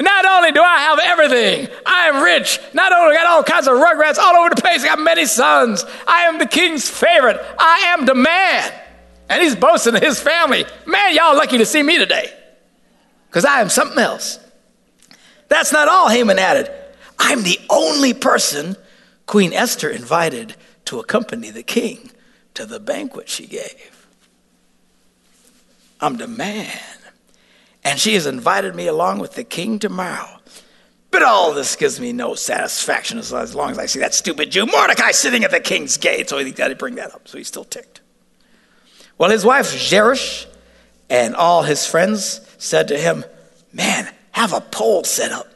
Not 0.00 0.26
only 0.26 0.50
do 0.50 0.60
I 0.60 0.78
have 0.78 0.98
everything, 1.04 1.68
I 1.86 2.08
am 2.08 2.22
rich. 2.22 2.58
Not 2.72 2.92
only 2.92 3.14
got 3.14 3.26
all 3.26 3.44
kinds 3.44 3.68
of 3.68 3.74
rugrats 3.74 4.18
all 4.18 4.34
over 4.36 4.52
the 4.52 4.60
place, 4.60 4.82
I 4.82 4.88
got 4.88 4.98
many 4.98 5.24
sons. 5.24 5.84
I 6.06 6.22
am 6.22 6.38
the 6.38 6.46
king's 6.46 6.90
favorite. 6.90 7.40
I 7.58 7.94
am 7.96 8.04
the 8.04 8.14
man. 8.16 8.72
And 9.28 9.40
he's 9.40 9.54
boasting 9.54 9.94
of 9.94 10.02
his 10.02 10.18
family. 10.18 10.66
Man, 10.84 11.14
y'all 11.14 11.36
lucky 11.36 11.58
to 11.58 11.66
see 11.66 11.82
me 11.82 11.98
today. 11.98 12.32
Because 13.28 13.44
I 13.44 13.60
am 13.60 13.68
something 13.68 13.98
else. 13.98 14.40
That's 15.54 15.70
not 15.70 15.86
all, 15.86 16.08
Haman 16.08 16.40
added. 16.40 16.68
I'm 17.16 17.44
the 17.44 17.60
only 17.70 18.12
person 18.12 18.76
Queen 19.26 19.52
Esther 19.52 19.88
invited 19.88 20.56
to 20.86 20.98
accompany 20.98 21.50
the 21.50 21.62
king 21.62 22.10
to 22.54 22.66
the 22.66 22.80
banquet 22.80 23.28
she 23.28 23.46
gave. 23.46 24.08
I'm 26.00 26.16
the 26.16 26.26
man. 26.26 26.76
And 27.84 28.00
she 28.00 28.14
has 28.14 28.26
invited 28.26 28.74
me 28.74 28.88
along 28.88 29.20
with 29.20 29.34
the 29.34 29.44
king 29.44 29.78
tomorrow. 29.78 30.40
But 31.12 31.22
all 31.22 31.54
this 31.54 31.76
gives 31.76 32.00
me 32.00 32.12
no 32.12 32.34
satisfaction 32.34 33.18
as 33.18 33.54
long 33.54 33.70
as 33.70 33.78
I 33.78 33.86
see 33.86 34.00
that 34.00 34.12
stupid 34.12 34.50
Jew 34.50 34.66
Mordecai 34.66 35.12
sitting 35.12 35.44
at 35.44 35.52
the 35.52 35.60
king's 35.60 35.98
gate. 35.98 36.30
So 36.30 36.38
he 36.38 36.50
got 36.50 36.68
to 36.68 36.74
bring 36.74 36.96
that 36.96 37.14
up. 37.14 37.28
So 37.28 37.38
he's 37.38 37.46
still 37.46 37.62
ticked. 37.62 38.00
Well, 39.18 39.30
his 39.30 39.44
wife 39.44 39.66
Zeresh 39.66 40.46
and 41.08 41.36
all 41.36 41.62
his 41.62 41.86
friends 41.86 42.40
said 42.58 42.88
to 42.88 42.98
him, 42.98 43.24
Man, 43.72 44.12
have 44.34 44.52
a 44.52 44.60
pole 44.60 45.04
set 45.04 45.32
up 45.32 45.46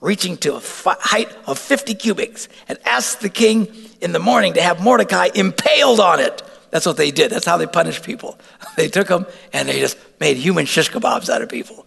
reaching 0.00 0.36
to 0.36 0.54
a 0.54 0.60
height 0.60 1.28
of 1.46 1.58
50 1.58 1.94
cubits 1.94 2.48
and 2.68 2.78
ask 2.84 3.18
the 3.18 3.28
king 3.28 3.66
in 4.00 4.12
the 4.12 4.20
morning 4.20 4.54
to 4.54 4.62
have 4.62 4.80
Mordecai 4.80 5.28
impaled 5.34 5.98
on 5.98 6.20
it. 6.20 6.42
That's 6.70 6.86
what 6.86 6.96
they 6.96 7.10
did. 7.10 7.32
That's 7.32 7.44
how 7.44 7.56
they 7.56 7.66
punished 7.66 8.04
people. 8.04 8.38
They 8.76 8.86
took 8.88 9.08
them 9.08 9.26
and 9.52 9.68
they 9.68 9.80
just 9.80 9.98
made 10.20 10.36
human 10.36 10.64
shish 10.64 10.88
kebabs 10.88 11.28
out 11.28 11.42
of 11.42 11.48
people. 11.48 11.84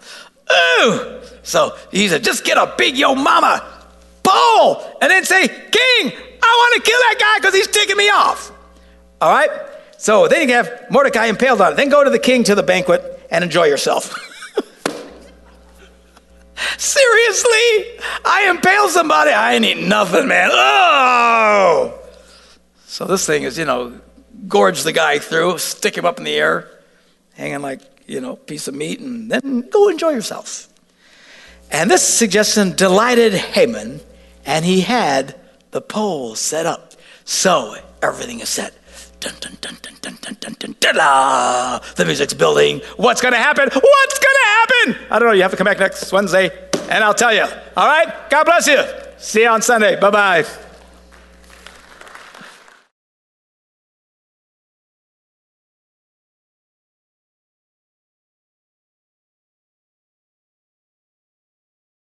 Ooh! 0.51 1.21
So 1.41 1.77
he 1.89 2.09
said, 2.09 2.21
just 2.21 2.43
get 2.43 2.57
a 2.57 2.73
big 2.77 2.97
yo 2.97 3.15
mama 3.15 3.63
pole 4.23 4.83
and 5.01 5.09
then 5.09 5.23
say, 5.23 5.47
King, 5.47 6.11
I 6.43 6.51
want 6.59 6.83
to 6.83 6.91
kill 6.91 6.99
that 6.99 7.15
guy 7.17 7.39
because 7.39 7.55
he's 7.55 7.67
ticking 7.67 7.95
me 7.95 8.09
off. 8.09 8.51
All 9.21 9.31
right? 9.31 9.49
So 9.97 10.27
then 10.27 10.49
you 10.49 10.55
have 10.55 10.87
Mordecai 10.89 11.27
impaled 11.27 11.61
on 11.61 11.71
it. 11.71 11.75
Then 11.77 11.87
go 11.87 12.03
to 12.03 12.09
the 12.09 12.19
king 12.19 12.43
to 12.43 12.55
the 12.55 12.63
banquet 12.63 13.25
and 13.31 13.41
enjoy 13.41 13.67
yourself. 13.67 14.13
Seriously? 16.77 17.99
I 18.25 18.47
impale 18.49 18.89
somebody? 18.89 19.31
I 19.31 19.53
ain't 19.53 19.65
eating 19.65 19.89
nothing, 19.89 20.27
man. 20.27 20.49
Oh! 20.51 21.99
So 22.85 23.05
this 23.05 23.25
thing 23.25 23.43
is, 23.43 23.57
you 23.57 23.65
know, 23.65 23.99
gorge 24.47 24.83
the 24.83 24.91
guy 24.91 25.19
through, 25.19 25.57
stick 25.57 25.97
him 25.97 26.05
up 26.05 26.17
in 26.17 26.23
the 26.23 26.35
air, 26.35 26.69
hanging 27.33 27.61
like, 27.61 27.81
you 28.07 28.19
know, 28.19 28.35
piece 28.35 28.67
of 28.67 28.75
meat, 28.75 28.99
and 28.99 29.31
then 29.31 29.61
go 29.69 29.87
enjoy 29.87 30.09
yourself. 30.09 30.67
And 31.71 31.89
this 31.89 32.05
suggestion 32.05 32.75
delighted 32.75 33.33
Haman, 33.33 34.01
and 34.45 34.65
he 34.65 34.81
had 34.81 35.39
the 35.71 35.81
pole 35.81 36.35
set 36.35 36.65
up. 36.65 36.93
So 37.23 37.75
everything 38.01 38.41
is 38.41 38.49
set. 38.49 38.73
Dun, 39.21 39.33
dun, 39.39 39.55
dun, 39.61 39.77
dun, 39.83 39.93
dun, 40.01 40.17
dun, 40.19 40.37
dun, 40.39 40.55
dun, 40.57 40.73
ta-da! 40.79 41.77
The 41.93 42.05
music's 42.05 42.33
building. 42.33 42.81
What's 42.97 43.21
going 43.21 43.33
to 43.33 43.37
happen? 43.37 43.69
What's 43.71 44.19
going 44.19 44.35
to 44.43 44.49
happen? 44.49 45.05
I 45.11 45.19
don't 45.19 45.27
know. 45.27 45.33
You 45.35 45.43
have 45.43 45.51
to 45.51 45.57
come 45.57 45.65
back 45.65 45.77
next 45.77 46.11
Wednesday, 46.11 46.49
and 46.89 47.03
I'll 47.03 47.13
tell 47.13 47.31
you. 47.31 47.45
All 47.77 47.87
right? 47.87 48.11
God 48.31 48.45
bless 48.45 48.65
you. 48.65 48.81
See 49.19 49.43
you 49.43 49.49
on 49.49 49.61
Sunday. 49.61 49.99
Bye 49.99 50.09
bye. 50.09 50.70